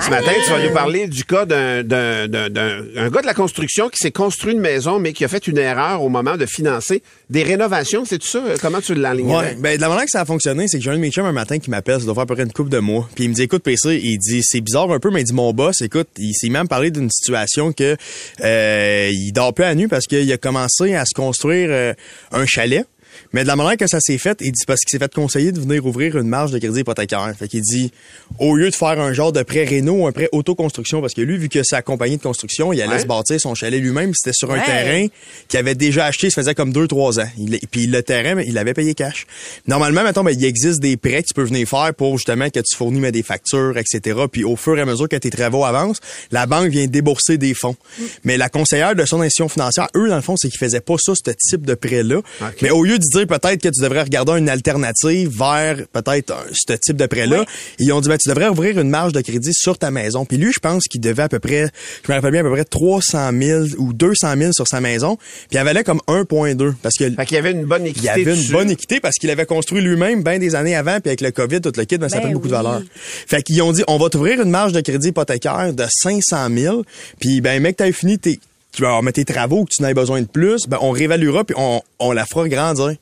Ce 0.00 0.10
matin, 0.10 0.32
tu 0.44 0.50
vas 0.50 0.62
nous 0.62 0.72
parler 0.74 1.06
du 1.08 1.24
cas 1.24 1.46
d'un, 1.46 1.82
d'un, 1.82 2.28
d'un, 2.28 2.50
d'un- 2.50 2.84
un 2.96 3.08
gars 3.10 3.22
de 3.22 3.26
la 3.26 3.34
construction 3.34 3.88
qui 3.88 3.98
s'est 3.98 4.10
construit 4.10 4.52
une 4.52 4.60
maison, 4.60 4.98
mais 4.98 5.12
qui 5.12 5.24
a 5.24 5.28
fait 5.28 5.46
une 5.46 5.58
erreur 5.58 6.02
au 6.02 6.08
moment 6.10 6.36
de 6.36 6.44
financer 6.46 7.02
des 7.30 7.42
rénovations. 7.44 8.04
C'est 8.04 8.18
tout 8.18 8.26
ça? 8.26 8.42
Comment 8.60 8.80
tu 8.80 8.94
l'enlignes? 8.94 9.26
Ouais, 9.34 9.54
ben 9.58 9.76
de 9.76 9.80
la 9.80 9.88
manière 9.88 10.04
que 10.04 10.10
ça 10.10 10.20
a 10.20 10.24
fonctionné, 10.26 10.68
c'est 10.68 10.78
que 10.78 10.84
j'ai 10.84 10.90
un 10.90 10.94
de 10.96 11.00
mes 11.00 11.10
chums 11.10 11.24
un 11.26 11.32
matin 11.32 11.58
qui 11.58 11.70
m'appelle, 11.70 11.98
ça 11.98 12.04
doit 12.04 12.14
faire 12.14 12.24
à 12.24 12.26
peu 12.26 12.34
près 12.34 12.44
une 12.44 12.52
couple 12.52 12.70
de 12.70 12.78
mois, 12.78 13.08
puis 13.14 13.24
il 13.24 13.30
me 13.30 13.34
dit 13.34 13.42
écoute 13.42 13.62
PC, 13.62 13.98
il 14.02 14.18
dit 14.18 14.42
c'est 14.42 14.60
bizarre 14.60 14.90
un 14.92 14.98
peu, 15.00 15.10
mais 15.10 15.22
il 15.22 15.24
dit 15.24 15.32
mon 15.32 15.52
boss, 15.52 15.80
écoute, 15.80 16.08
il 16.18 16.34
s'est 16.34 16.50
même 16.50 16.68
parlé 16.68 16.90
d'une 16.90 17.10
situation 17.10 17.72
que 17.72 17.96
euh, 18.42 19.08
il 19.12 19.32
dort 19.32 19.54
plus 19.54 19.64
à 19.64 19.74
nu 19.74 19.88
parce 19.88 20.06
qu'il 20.06 20.30
a 20.30 20.36
commencé 20.36 20.94
à 20.94 21.04
se 21.06 21.14
construire 21.14 21.68
euh, 21.70 21.94
un 22.32 22.44
chalet. 22.46 22.84
Mais 23.32 23.42
de 23.42 23.48
la 23.48 23.56
manière 23.56 23.76
que 23.76 23.86
ça 23.86 23.98
s'est 24.00 24.18
fait, 24.18 24.38
il 24.40 24.52
dit 24.52 24.64
parce 24.66 24.80
qu'il 24.80 24.90
s'est 24.90 25.02
fait 25.04 25.12
conseiller 25.12 25.52
de 25.52 25.60
venir 25.60 25.84
ouvrir 25.86 26.16
une 26.18 26.28
marge 26.28 26.50
de 26.52 26.58
crédit 26.58 26.80
hypothécaire. 26.80 27.32
Fait 27.38 27.48
qu'il 27.48 27.62
dit, 27.62 27.92
au 28.38 28.56
lieu 28.56 28.70
de 28.70 28.74
faire 28.74 29.00
un 29.00 29.12
genre 29.12 29.32
de 29.32 29.42
prêt 29.42 29.64
réno 29.64 29.92
ou 29.92 30.06
un 30.06 30.12
prêt 30.12 30.28
autoconstruction, 30.32 31.00
parce 31.00 31.14
que 31.14 31.20
lui, 31.22 31.36
vu 31.38 31.48
que 31.48 31.62
c'est 31.62 31.76
la 31.76 31.82
compagnie 31.82 32.16
de 32.16 32.22
construction, 32.22 32.72
il 32.72 32.80
allait 32.82 32.92
Ouais. 32.92 32.98
se 33.00 33.06
bâtir 33.06 33.40
son 33.40 33.54
chalet 33.54 33.80
lui-même, 33.80 34.12
c'était 34.14 34.34
sur 34.34 34.50
un 34.50 34.58
Ouais. 34.58 34.64
terrain 34.64 35.06
qu'il 35.48 35.58
avait 35.58 35.74
déjà 35.74 36.06
acheté, 36.06 36.30
ça 36.30 36.42
faisait 36.42 36.54
comme 36.54 36.72
deux, 36.72 36.86
trois 36.88 37.18
ans. 37.20 37.28
Il, 37.38 37.58
puis 37.70 37.86
le 37.86 38.02
terrain, 38.02 38.40
il 38.40 38.58
avait 38.58 38.74
payé 38.74 38.94
cash. 38.94 39.26
Normalement, 39.66 40.02
mettons, 40.04 40.22
ben, 40.24 40.32
il 40.38 40.44
existe 40.44 40.80
des 40.80 40.96
prêts 40.96 41.22
que 41.22 41.28
tu 41.28 41.34
peux 41.34 41.42
venir 41.44 41.66
faire 41.68 41.92
pour 41.94 42.16
justement 42.18 42.48
que 42.50 42.60
tu 42.60 42.76
fournis 42.76 43.00
mais, 43.00 43.12
des 43.12 43.22
factures, 43.22 43.76
etc. 43.78 44.20
Puis 44.30 44.44
au 44.44 44.56
fur 44.56 44.76
et 44.78 44.80
à 44.82 44.84
mesure 44.84 45.08
que 45.08 45.16
tes 45.16 45.30
travaux 45.30 45.64
avancent, 45.64 46.00
la 46.30 46.46
banque 46.46 46.68
vient 46.70 46.86
débourser 46.86 47.38
des 47.38 47.54
fonds. 47.54 47.76
Mais 48.24 48.36
la 48.36 48.48
conseillère 48.48 48.94
de 48.94 49.04
son 49.04 49.20
institution 49.20 49.48
financière, 49.48 49.88
eux, 49.96 50.08
dans 50.08 50.16
le 50.16 50.22
fond, 50.22 50.36
c'est 50.36 50.48
qu'ils 50.48 50.58
faisaient 50.58 50.80
pas 50.80 50.96
ça, 50.98 51.12
ce 51.14 51.30
type 51.32 51.64
de 51.66 51.74
prêt-là. 51.74 52.20
Mais 52.60 52.70
au 52.70 52.84
lieu 52.84 52.98
dire 53.08 53.26
peut-être 53.26 53.62
que 53.62 53.68
tu 53.68 53.82
devrais 53.82 54.02
regarder 54.02 54.32
une 54.38 54.48
alternative 54.48 55.30
vers 55.36 55.76
peut-être 55.92 56.34
ce 56.52 56.74
type 56.74 56.96
de 56.96 57.06
prêt-là, 57.06 57.44
ils 57.78 57.92
ont 57.92 58.00
dit, 58.00 58.08
ben, 58.08 58.18
tu 58.18 58.28
devrais 58.28 58.48
ouvrir 58.48 58.78
une 58.78 58.88
marge 58.88 59.12
de 59.12 59.20
crédit 59.20 59.52
sur 59.52 59.78
ta 59.78 59.90
maison. 59.90 60.24
Puis 60.24 60.36
lui, 60.36 60.52
je 60.52 60.60
pense 60.60 60.84
qu'il 60.84 61.00
devait 61.00 61.22
à 61.22 61.28
peu 61.28 61.38
près, 61.38 61.68
je 62.04 62.10
me 62.10 62.16
rappelle 62.16 62.32
bien, 62.32 62.40
à 62.40 62.44
peu 62.44 62.52
près 62.52 62.64
300 62.64 63.30
000 63.38 63.64
ou 63.78 63.92
200 63.92 64.34
000 64.36 64.52
sur 64.52 64.66
sa 64.66 64.80
maison. 64.80 65.16
Puis 65.16 65.48
il 65.52 65.58
en 65.58 65.64
valait 65.64 65.84
comme 65.84 66.00
1,2 66.08 66.74
parce 66.82 66.96
que 66.96 67.10
Fait 67.10 67.26
qu'il 67.26 67.36
y 67.36 67.38
avait 67.38 67.52
une 67.52 67.64
bonne 67.64 67.86
il 67.86 67.90
équité 67.90 68.06
y 68.06 68.10
avait 68.10 68.34
une 68.34 68.48
bonne 68.50 68.70
équité 68.70 69.00
parce 69.00 69.16
qu'il 69.16 69.30
avait 69.30 69.46
construit 69.46 69.80
lui-même 69.80 70.22
bien 70.22 70.38
des 70.38 70.54
années 70.54 70.76
avant, 70.76 71.00
puis 71.00 71.10
avec 71.10 71.20
le 71.20 71.30
COVID, 71.30 71.60
tout 71.60 71.72
le 71.76 71.84
kit, 71.84 71.98
ben, 71.98 72.08
ça 72.08 72.18
Ben 72.18 72.24
pris 72.24 72.34
beaucoup 72.34 72.48
de 72.48 72.52
valeur. 72.52 72.82
Fait 73.26 73.42
qu'ils 73.42 73.62
ont 73.62 73.72
dit, 73.72 73.82
on 73.88 73.98
va 73.98 74.08
t'ouvrir 74.08 74.40
une 74.40 74.50
marge 74.50 74.72
de 74.72 74.80
crédit 74.80 75.08
hypothécaire 75.08 75.72
de 75.72 75.84
500 75.88 76.48
000, 76.54 76.84
puis 77.20 77.40
ben, 77.40 77.60
mec, 77.62 77.76
t'as 77.76 77.90
fini 77.92 78.18
tes, 78.18 78.38
tu 78.72 78.82
vas 78.82 78.96
avoir 78.96 79.12
tes 79.12 79.24
travaux, 79.24 79.64
que 79.64 79.74
tu 79.74 79.82
n'aies 79.82 79.94
besoin 79.94 80.22
de 80.22 80.26
plus, 80.26 80.66
ben, 80.66 80.78
on 80.80 80.90
réévaluera, 80.90 81.44
puis 81.44 81.54
on, 81.58 81.82
on 81.98 82.12
la 82.12 82.24
fera 82.24 82.48
grandir. 82.48 82.94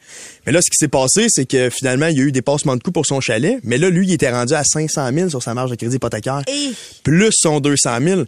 Mais 0.47 0.53
là, 0.53 0.61
ce 0.61 0.69
qui 0.71 0.77
s'est 0.77 0.89
passé, 0.89 1.27
c'est 1.29 1.47
que 1.47 1.71
finalement, 1.71 2.07
il 2.07 2.19
y 2.19 2.21
a 2.21 2.25
eu 2.25 2.33
des 2.33 2.43
passements 2.43 2.77
de 2.77 2.83
coûts 2.83 2.93
pour 2.93 3.07
son 3.07 3.21
chalet, 3.21 3.61
mais 3.63 3.79
là, 3.79 3.89
lui, 3.89 4.07
il 4.07 4.13
était 4.13 4.31
rendu 4.31 4.55
à 4.55 4.65
500 4.65 5.11
000 5.15 5.29
sur 5.31 5.43
sa 5.43 5.55
marge 5.55 5.71
de 5.71 5.77
crédit 5.77 5.97
hypothécaire, 5.97 6.43
Et 6.49 6.73
plus 7.05 7.31
son 7.33 7.61
200 7.61 7.99
000. 8.03 8.23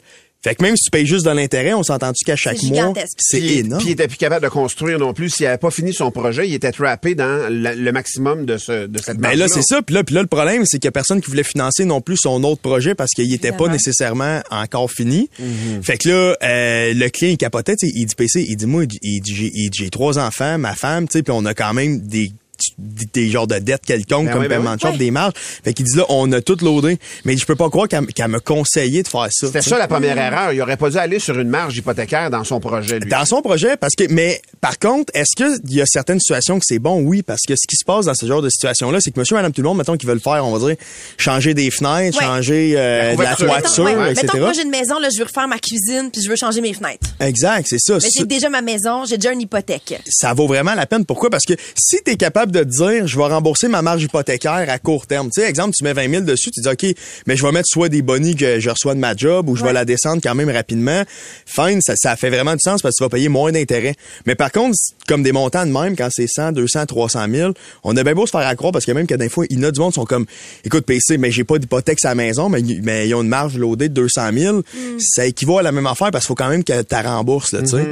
Fait 0.44 0.56
que 0.56 0.62
même 0.64 0.76
si 0.76 0.84
tu 0.84 0.90
payes 0.90 1.06
juste 1.06 1.24
de 1.24 1.30
l'intérêt, 1.30 1.72
on 1.72 1.84
s'entend-tu 1.84 2.24
qu'à 2.24 2.34
chaque 2.34 2.60
mois, 2.64 2.92
c'est 3.16 3.40
énorme. 3.40 3.80
puis 3.80 3.90
il 3.90 3.92
était 3.92 4.08
plus 4.08 4.16
capable 4.16 4.42
de 4.44 4.50
construire 4.50 4.98
non 4.98 5.14
plus. 5.14 5.30
S'il 5.30 5.46
avait 5.46 5.56
pas 5.56 5.70
fini 5.70 5.94
son 5.94 6.10
projet, 6.10 6.48
il 6.48 6.54
était 6.54 6.72
trappé 6.72 7.14
dans 7.14 7.48
la- 7.48 7.74
le 7.76 7.92
maximum 7.92 8.44
de, 8.44 8.56
ce, 8.56 8.86
de 8.88 8.98
cette 8.98 9.18
Ben 9.18 9.28
marge 9.28 9.36
là, 9.38 9.46
c'est 9.48 9.62
ça. 9.62 9.82
Puis 9.82 9.94
là, 9.94 10.02
puis 10.02 10.14
là, 10.16 10.22
le 10.22 10.26
problème, 10.26 10.64
c'est 10.64 10.78
qu'il 10.78 10.86
y 10.86 10.88
a 10.88 10.92
personne 10.92 11.20
qui 11.20 11.30
voulait 11.30 11.44
financer 11.44 11.84
non 11.84 12.00
plus 12.00 12.16
son 12.16 12.42
autre 12.42 12.60
projet 12.60 12.94
parce 12.96 13.12
qu'il 13.12 13.32
était 13.32 13.52
pas 13.52 13.68
nécessairement 13.68 14.40
encore 14.50 14.90
fini. 14.90 15.30
Mhm. 15.38 15.82
Fait 15.82 15.96
que 15.96 16.08
là, 16.08 16.36
euh, 16.42 16.92
le 16.92 17.08
client, 17.08 17.30
il 17.32 17.38
capotait. 17.38 17.76
tu 17.76 17.86
sais, 17.86 17.92
Il 17.94 18.06
dit, 18.06 18.14
PC, 18.16 18.44
il 18.48 18.56
dit, 18.56 18.66
moi, 18.66 18.82
il 18.82 18.88
dit, 18.88 18.98
il 19.02 19.20
dit, 19.20 19.34
j'ai 19.36 19.50
il 19.54 19.70
dit, 19.70 19.78
j'ai 19.84 19.90
trois 19.90 20.18
enfants, 20.18 20.58
ma 20.58 20.74
femme, 20.74 21.06
tu 21.06 21.18
sais, 21.18 21.22
puis 21.22 21.32
on 21.36 21.44
a 21.44 21.54
quand 21.54 21.72
même 21.72 22.00
des 22.00 22.32
des, 22.78 23.06
des 23.12 23.30
genres 23.30 23.46
de 23.46 23.58
dettes 23.58 23.84
quelconques 23.86 24.26
Ben 24.26 24.32
comme 24.32 24.42
oui, 24.42 24.48
ben 24.48 24.56
paiement 24.58 24.70
oui. 24.72 24.76
de 24.76 24.80
shop, 24.82 24.88
Ouais. 24.92 24.98
des 24.98 25.10
marges. 25.10 25.32
Fait 25.64 25.72
qu'il 25.74 25.84
dit 25.86 25.96
là, 25.96 26.04
on 26.08 26.30
a 26.32 26.40
tout 26.40 26.56
loadé. 26.62 26.98
Mais 27.24 27.36
je 27.36 27.44
peux 27.46 27.56
pas 27.56 27.68
croire 27.70 27.88
qu'elle 27.88 28.02
me 28.28 28.38
conseillait 28.40 29.02
de 29.02 29.08
faire 29.08 29.28
ça. 29.30 29.46
C'était 29.46 29.62
ça 29.62 29.78
la 29.78 29.88
première 29.88 30.16
erreur. 30.18 30.52
Il 30.52 30.60
aurait 30.62 30.76
pas 30.76 30.90
dû 30.90 30.96
aller 30.98 31.18
sur 31.18 31.38
une 31.38 31.48
marge 31.48 31.76
hypothécaire 31.76 32.30
dans 32.30 32.44
son 32.44 32.60
projet, 32.60 32.98
lui. 33.00 33.08
Dans 33.10 33.24
son 33.24 33.42
projet, 33.42 33.76
parce 33.76 33.94
que, 33.94 34.04
mais 34.10 34.40
par 34.60 34.78
contre, 34.78 35.12
est-ce 35.14 35.34
qu'il 35.36 35.74
y 35.74 35.80
a 35.80 35.86
certaines 35.86 36.20
situations 36.20 36.58
que 36.58 36.64
c'est 36.66 36.78
bon? 36.78 37.00
Oui, 37.02 37.22
parce 37.22 37.40
que 37.46 37.54
ce 37.56 37.66
qui 37.68 37.76
se 37.76 37.84
passe 37.84 38.06
dans 38.06 38.14
ce 38.14 38.26
genre 38.26 38.42
de 38.42 38.48
situation-là, 38.50 38.98
c'est 39.00 39.10
que 39.10 39.20
monsieur, 39.20 39.36
madame, 39.36 39.52
tout 39.52 39.62
le 39.62 39.68
monde, 39.68 39.78
mettons 39.78 39.96
qu'ils 39.96 40.08
veulent 40.08 40.20
faire, 40.20 40.44
on 40.46 40.56
va 40.56 40.66
dire, 40.68 40.76
changer 41.18 41.54
des 41.54 41.70
fenêtres, 41.70 42.18
Ouais. 42.18 42.24
changer 42.24 42.74
euh, 42.76 43.10
La 43.10 43.16
de 43.16 43.22
la 43.22 43.34
couverture. 43.36 43.46
toiture, 43.46 43.84
Ouais, 43.84 44.12
etc. 44.12 44.22
Mettons 44.22 44.32
que 44.38 44.42
moi, 44.42 44.52
j'ai 44.52 44.62
une 44.62 44.70
maison, 44.70 44.98
là, 44.98 45.08
je 45.12 45.18
veux 45.18 45.24
refaire 45.24 45.48
ma 45.48 45.58
cuisine, 45.58 46.10
puis 46.12 46.22
je 46.22 46.28
veux 46.30 46.36
changer 46.36 46.60
mes 46.60 46.74
fenêtres. 46.74 47.08
Exact, 47.20 47.66
c'est 47.68 47.78
ça. 47.80 47.94
Mais 47.94 48.00
Ça- 48.00 48.08
j'ai 48.18 48.24
déjà 48.26 48.48
ma 48.48 48.62
maison, 48.62 49.04
j'ai 49.04 49.16
déjà 49.16 49.32
une 49.32 49.40
hypothèque. 49.40 50.00
ça 50.08 50.32
vaut 50.34 50.46
vraiment 50.46 50.74
la 50.74 50.86
peine. 50.86 51.04
Pourquoi? 51.04 51.30
Parce 51.30 51.44
que 51.44 51.54
si 51.76 51.98
tu 52.04 52.12
es 52.12 52.16
capable 52.16 52.51
de 52.52 52.62
dire, 52.62 53.06
je 53.06 53.16
vais 53.16 53.24
rembourser 53.24 53.68
ma 53.68 53.82
marge 53.82 54.02
hypothécaire 54.02 54.66
à 54.68 54.78
court 54.78 55.06
terme. 55.06 55.30
Tu 55.34 55.40
sais, 55.40 55.48
exemple, 55.48 55.74
tu 55.76 55.82
mets 55.82 55.92
20 55.92 56.10
000 56.10 56.22
dessus, 56.22 56.50
tu 56.50 56.60
dis, 56.60 56.68
OK, 56.68 56.96
mais 57.26 57.36
je 57.36 57.44
vais 57.44 57.52
mettre 57.52 57.68
soit 57.68 57.88
des 57.88 58.02
bonnies 58.02 58.36
que 58.36 58.60
je 58.60 58.70
reçois 58.70 58.94
de 58.94 59.00
ma 59.00 59.16
job 59.16 59.48
ou 59.48 59.56
je 59.56 59.64
vais 59.64 59.72
la 59.72 59.84
descendre 59.84 60.20
quand 60.22 60.34
même 60.34 60.50
rapidement. 60.50 61.02
Fine, 61.46 61.80
ça, 61.80 61.94
ça 61.96 62.16
fait 62.16 62.30
vraiment 62.30 62.52
du 62.52 62.60
sens 62.62 62.82
parce 62.82 62.94
que 62.94 62.98
tu 62.98 63.04
vas 63.04 63.08
payer 63.08 63.28
moins 63.28 63.50
d'intérêt. 63.52 63.94
Mais 64.26 64.34
par 64.34 64.52
contre, 64.52 64.76
comme 65.08 65.22
des 65.22 65.32
montants 65.32 65.66
de 65.66 65.72
même, 65.72 65.96
quand 65.96 66.08
c'est 66.10 66.28
100, 66.28 66.52
200, 66.52 66.86
300 66.86 67.26
000, 67.30 67.52
on 67.84 67.96
a 67.96 68.04
bien 68.04 68.14
beau 68.14 68.26
se 68.26 68.30
faire 68.30 68.46
accroire 68.46 68.72
parce 68.72 68.84
que 68.84 68.92
même 68.92 69.06
que 69.06 69.14
des 69.14 69.28
fois, 69.28 69.44
il 69.50 69.58
y 69.58 69.60
en 69.60 69.68
a 69.68 69.70
du 69.70 69.80
monde 69.80 69.92
qui 69.92 69.96
sont 70.00 70.04
comme, 70.04 70.26
écoute, 70.64 70.84
PC, 70.84 71.18
mais 71.18 71.30
j'ai 71.30 71.44
pas 71.44 71.58
d'hypothèque 71.58 71.98
à 72.04 72.08
la 72.08 72.14
maison, 72.14 72.48
mais, 72.48 72.62
mais 72.82 73.08
ils 73.08 73.14
ont 73.14 73.22
une 73.22 73.28
marge 73.28 73.56
loadée 73.56 73.88
de 73.88 73.94
200 73.94 74.30
000. 74.34 74.62
Ça 75.00 75.26
équivaut 75.26 75.58
à 75.58 75.62
la 75.62 75.72
même 75.72 75.86
affaire 75.86 76.10
parce 76.10 76.24
qu'il 76.24 76.28
faut 76.28 76.34
quand 76.34 76.48
même 76.48 76.64
que 76.64 76.82
tu 76.82 76.94
rembourses, 76.94 77.52
là, 77.52 77.62
tu 77.62 77.68
sais. 77.68 77.86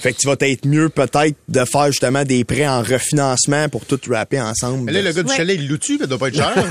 Fait 0.00 0.12
que 0.12 0.18
tu 0.18 0.26
vas 0.26 0.34
être 0.40 0.66
mieux 0.66 0.88
peut-être 0.88 1.34
de 1.48 1.64
faire 1.70 1.86
justement 1.86 2.24
des 2.24 2.44
prêts 2.44 2.66
en 2.66 2.82
refinancement 2.82 3.68
pour 3.68 3.84
tout 3.84 4.00
rapper 4.08 4.40
ensemble. 4.40 4.84
Mais 4.84 4.92
là, 4.92 5.02
le 5.02 5.12
gars 5.12 5.22
du 5.22 5.34
chalet, 5.34 5.56
il 5.60 5.68
loue-tu? 5.68 5.98
Ça 5.98 6.06
doit 6.06 6.18
pas 6.18 6.28
être 6.28 6.36
cher. 6.36 6.52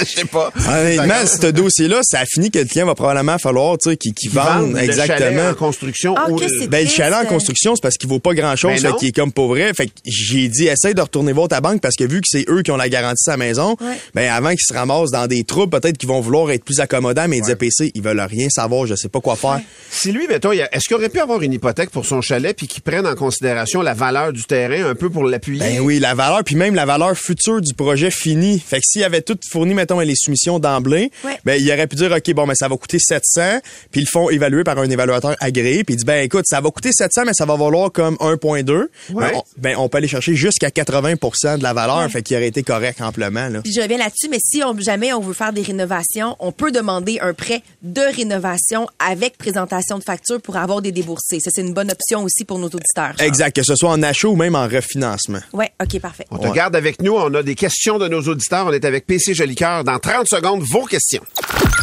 Je 0.00 0.04
sais 0.04 0.24
pas. 0.24 0.52
Honnêtement, 0.68 1.26
ce 1.26 1.46
dossier-là, 1.48 2.00
ça 2.02 2.20
a 2.20 2.24
fini 2.26 2.50
que 2.50 2.58
le 2.58 2.64
client 2.64 2.86
va 2.86 2.94
probablement 2.94 3.38
falloir, 3.38 3.76
tu 3.78 3.90
sais, 3.90 3.96
qu'il 3.96 4.30
vendent 4.30 4.46
vende 4.46 4.70
le 4.72 4.76
chalet 4.78 4.88
exactement. 4.90 5.48
en 5.50 5.54
construction. 5.54 6.14
Ah, 6.16 6.26
Ben, 6.68 6.84
le 6.84 6.90
chalet 6.90 7.14
en 7.14 7.18
triste. 7.18 7.32
construction, 7.32 7.74
c'est 7.76 7.82
parce 7.82 7.96
qu'il 7.96 8.08
vaut 8.08 8.18
pas 8.18 8.34
grand-chose, 8.34 8.82
Ben 8.82 8.92
fait 8.92 8.98
qu'il 8.98 9.08
est 9.08 9.12
comme 9.12 9.32
pas 9.32 9.46
vrai. 9.46 9.72
Fait 9.74 9.86
que 9.86 9.92
j'ai 10.04 10.48
dit, 10.48 10.66
essaye 10.66 10.94
de 10.94 11.00
retourner 11.00 11.32
voir 11.32 11.48
ta 11.48 11.60
banque 11.60 11.80
parce 11.80 11.96
que 11.96 12.04
vu 12.04 12.20
que 12.20 12.26
c'est 12.30 12.44
eux 12.48 12.62
qui 12.62 12.70
ont 12.70 12.76
la 12.76 12.88
garantie 12.88 13.24
de 13.26 13.30
sa 13.32 13.36
maison, 13.36 13.76
Ouais. 13.80 13.96
ben, 14.14 14.30
avant 14.32 14.50
qu'ils 14.50 14.64
se 14.66 14.72
ramassent 14.72 15.10
dans 15.10 15.26
des 15.26 15.44
troubles, 15.44 15.78
peut-être 15.78 15.98
qu'ils 15.98 16.08
vont 16.08 16.20
vouloir 16.20 16.50
être 16.50 16.64
plus 16.64 16.80
accommodants, 16.80 17.26
mais 17.28 17.38
ils 17.38 17.42
disaient, 17.42 17.56
PC, 17.56 17.90
ils 17.94 18.02
veulent 18.02 18.20
rien 18.20 18.48
savoir, 18.48 18.86
je 18.86 18.94
sais 18.94 19.08
pas 19.08 19.20
quoi 19.20 19.36
faire. 19.36 19.60
Si 19.90 20.12
lui, 20.12 20.26
mettons, 20.28 20.52
est-ce 20.86 20.94
qu'il 20.94 21.02
aurait 21.02 21.08
pu 21.08 21.18
avoir 21.18 21.42
une 21.42 21.52
hypothèque 21.52 21.90
pour 21.90 22.06
son 22.06 22.20
chalet 22.20 22.56
puis 22.56 22.68
qu'il 22.68 22.80
prenne 22.80 23.08
en 23.08 23.16
considération 23.16 23.82
la 23.82 23.92
valeur 23.92 24.32
du 24.32 24.44
terrain 24.44 24.88
un 24.88 24.94
peu 24.94 25.10
pour 25.10 25.24
l'appuyer? 25.24 25.58
Ben 25.58 25.80
oui, 25.80 25.98
la 25.98 26.14
valeur, 26.14 26.44
puis 26.44 26.54
même 26.54 26.76
la 26.76 26.84
valeur 26.86 27.18
future 27.18 27.60
du 27.60 27.74
projet 27.74 28.12
fini. 28.12 28.60
Fait 28.60 28.76
que 28.76 28.84
s'il 28.86 29.02
avait 29.02 29.20
tout 29.20 29.36
fourni, 29.50 29.74
mettons, 29.74 29.98
les 29.98 30.14
soumissions 30.14 30.60
d'emblée, 30.60 31.10
Ouais. 31.24 31.40
ben 31.44 31.60
il 31.60 31.68
aurait 31.72 31.88
pu 31.88 31.96
dire, 31.96 32.12
OK, 32.12 32.32
bon, 32.34 32.46
mais 32.46 32.54
ça 32.54 32.68
va 32.68 32.76
coûter 32.76 33.00
700, 33.00 33.58
puis 33.90 34.02
ils 34.02 34.04
le 34.04 34.08
font 34.08 34.30
évaluer 34.30 34.62
par 34.62 34.78
un 34.78 34.88
évaluateur 34.88 35.34
agréé, 35.40 35.82
puis 35.82 35.94
il 35.94 35.98
dit, 35.98 36.04
ben 36.04 36.22
écoute, 36.24 36.44
ça 36.46 36.60
va 36.60 36.70
coûter 36.70 36.92
700, 36.92 37.22
mais 37.26 37.32
ça 37.34 37.46
va 37.46 37.56
valoir 37.56 37.90
comme 37.90 38.14
1.2. 38.20 38.70
Ouais. 38.72 38.86
Ben, 39.10 39.30
on, 39.34 39.42
ben, 39.56 39.76
on 39.78 39.88
peut 39.88 39.98
aller 39.98 40.06
chercher 40.06 40.36
jusqu'à 40.36 40.68
80% 40.68 41.58
de 41.58 41.64
la 41.64 41.72
valeur, 41.72 42.08
fait 42.12 42.22
qu'il 42.22 42.36
aurait 42.36 42.46
été 42.46 42.62
correct 42.62 43.00
amplement, 43.00 43.48
là. 43.48 43.60
Puis 43.62 43.72
je 43.74 43.80
reviens 43.80 43.98
là-dessus, 43.98 44.28
mais 44.30 44.38
si 44.40 44.62
on, 44.62 44.78
jamais 44.78 45.12
on 45.12 45.20
veut 45.20 45.34
faire 45.34 45.52
des 45.52 45.62
rénovations, 45.62 46.36
on 46.38 46.52
peut 46.52 46.70
demander 46.70 47.18
un 47.20 47.34
prêt 47.34 47.62
de 47.82 48.02
rénovation 48.14 48.86
avec 49.04 49.36
présentation 49.36 49.98
de 49.98 50.04
facture 50.04 50.40
pour 50.40 50.56
avoir 50.56 50.75
des 50.80 50.92
déboursés. 50.92 51.40
Ça, 51.40 51.50
c'est 51.52 51.62
une 51.62 51.72
bonne 51.74 51.90
option 51.90 52.22
aussi 52.22 52.44
pour 52.44 52.58
nos 52.58 52.66
auditeurs. 52.66 53.14
Exact, 53.18 53.54
que 53.56 53.62
ce 53.62 53.74
soit 53.76 53.90
en 53.90 54.02
achat 54.02 54.28
ou 54.28 54.36
même 54.36 54.54
en 54.54 54.66
refinancement. 54.68 55.40
Ouais, 55.52 55.72
OK, 55.82 56.00
parfait. 56.00 56.26
On 56.30 56.38
te 56.38 56.48
garde 56.52 56.76
avec 56.76 57.02
nous. 57.02 57.12
On 57.14 57.32
a 57.34 57.42
des 57.42 57.54
questions 57.54 57.98
de 57.98 58.08
nos 58.08 58.22
auditeurs. 58.22 58.66
On 58.66 58.72
est 58.72 58.84
avec 58.84 59.06
PC 59.06 59.34
Jolicoeur. 59.34 59.84
Dans 59.84 59.98
30 59.98 60.26
secondes, 60.28 60.62
vos 60.62 60.84
questions. 60.84 61.22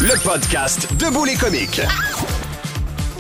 Le 0.01 0.21
podcast 0.23 0.87
Debout 0.97 1.25
les 1.25 1.35
comiques. 1.35 1.81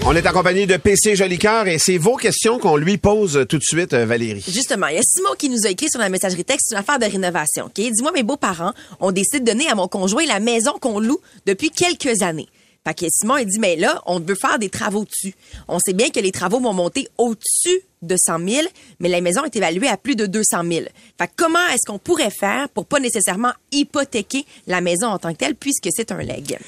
On 0.05 0.13
est 0.17 0.25
accompagné 0.25 0.65
de 0.65 0.75
PC 0.75 1.15
Jolicoeur 1.15 1.67
et 1.67 1.77
c'est 1.79 1.97
vos 1.97 2.17
questions 2.17 2.59
qu'on 2.59 2.75
lui 2.75 2.97
pose 2.97 3.45
tout 3.47 3.57
de 3.57 3.63
suite, 3.63 3.93
euh, 3.93 4.05
Valérie. 4.05 4.43
Justement, 4.45 4.87
il 4.87 4.95
y 4.95 4.99
a 4.99 5.01
Simon 5.01 5.29
qui 5.37 5.47
nous 5.47 5.65
a 5.65 5.69
écrit 5.69 5.89
sur 5.89 6.01
la 6.01 6.09
messagerie 6.09 6.43
texte 6.43 6.71
une 6.71 6.77
affaire 6.77 6.99
de 6.99 7.05
rénovation. 7.05 7.65
Ok, 7.67 7.75
Dis-moi, 7.75 8.11
mes 8.11 8.23
beaux-parents 8.23 8.73
ont 8.99 9.13
décidé 9.13 9.39
de 9.39 9.45
donner 9.45 9.69
à 9.69 9.75
mon 9.75 9.87
conjoint 9.87 10.25
la 10.25 10.41
maison 10.41 10.73
qu'on 10.81 10.99
loue 10.99 11.19
depuis 11.45 11.69
quelques 11.69 12.21
années. 12.21 12.49
Que 12.91 13.05
Simon, 13.09 13.37
il 13.37 13.45
dit, 13.45 13.59
mais 13.59 13.77
là, 13.77 14.01
on 14.05 14.19
veut 14.19 14.35
faire 14.35 14.59
des 14.59 14.69
travaux 14.69 15.05
dessus. 15.05 15.33
On 15.69 15.79
sait 15.79 15.93
bien 15.93 16.09
que 16.09 16.19
les 16.19 16.31
travaux 16.31 16.59
vont 16.59 16.73
monter 16.73 17.07
au-dessus 17.17 17.79
de 18.01 18.15
100 18.17 18.47
000, 18.47 18.67
mais 18.99 19.07
la 19.07 19.21
maison 19.21 19.45
est 19.45 19.55
évaluée 19.55 19.87
à 19.87 19.95
plus 19.95 20.17
de 20.17 20.25
200 20.25 20.63
000. 20.69 20.85
Fait 21.17 21.31
comment 21.35 21.65
est-ce 21.69 21.89
qu'on 21.89 21.97
pourrait 21.97 22.29
faire 22.29 22.67
pour 22.69 22.85
pas 22.85 22.99
nécessairement 22.99 23.53
hypothéquer 23.71 24.45
la 24.67 24.81
maison 24.81 25.07
en 25.07 25.17
tant 25.17 25.31
que 25.31 25.37
telle, 25.37 25.55
puisque 25.55 25.87
c'est 25.91 26.11
un 26.11 26.21
leg? 26.21 26.59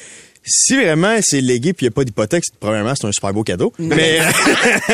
Si 0.46 0.76
vraiment 0.76 1.16
c'est 1.22 1.42
légué 1.42 1.74
puis 1.74 1.86
il 1.86 1.90
n'y 1.90 1.94
a 1.94 1.96
pas 1.96 2.04
d'hypothèque, 2.04 2.44
premièrement, 2.60 2.94
c'est 2.96 3.08
un 3.08 3.12
super 3.12 3.34
beau 3.34 3.44
cadeau. 3.44 3.74
Mais, 3.80 4.20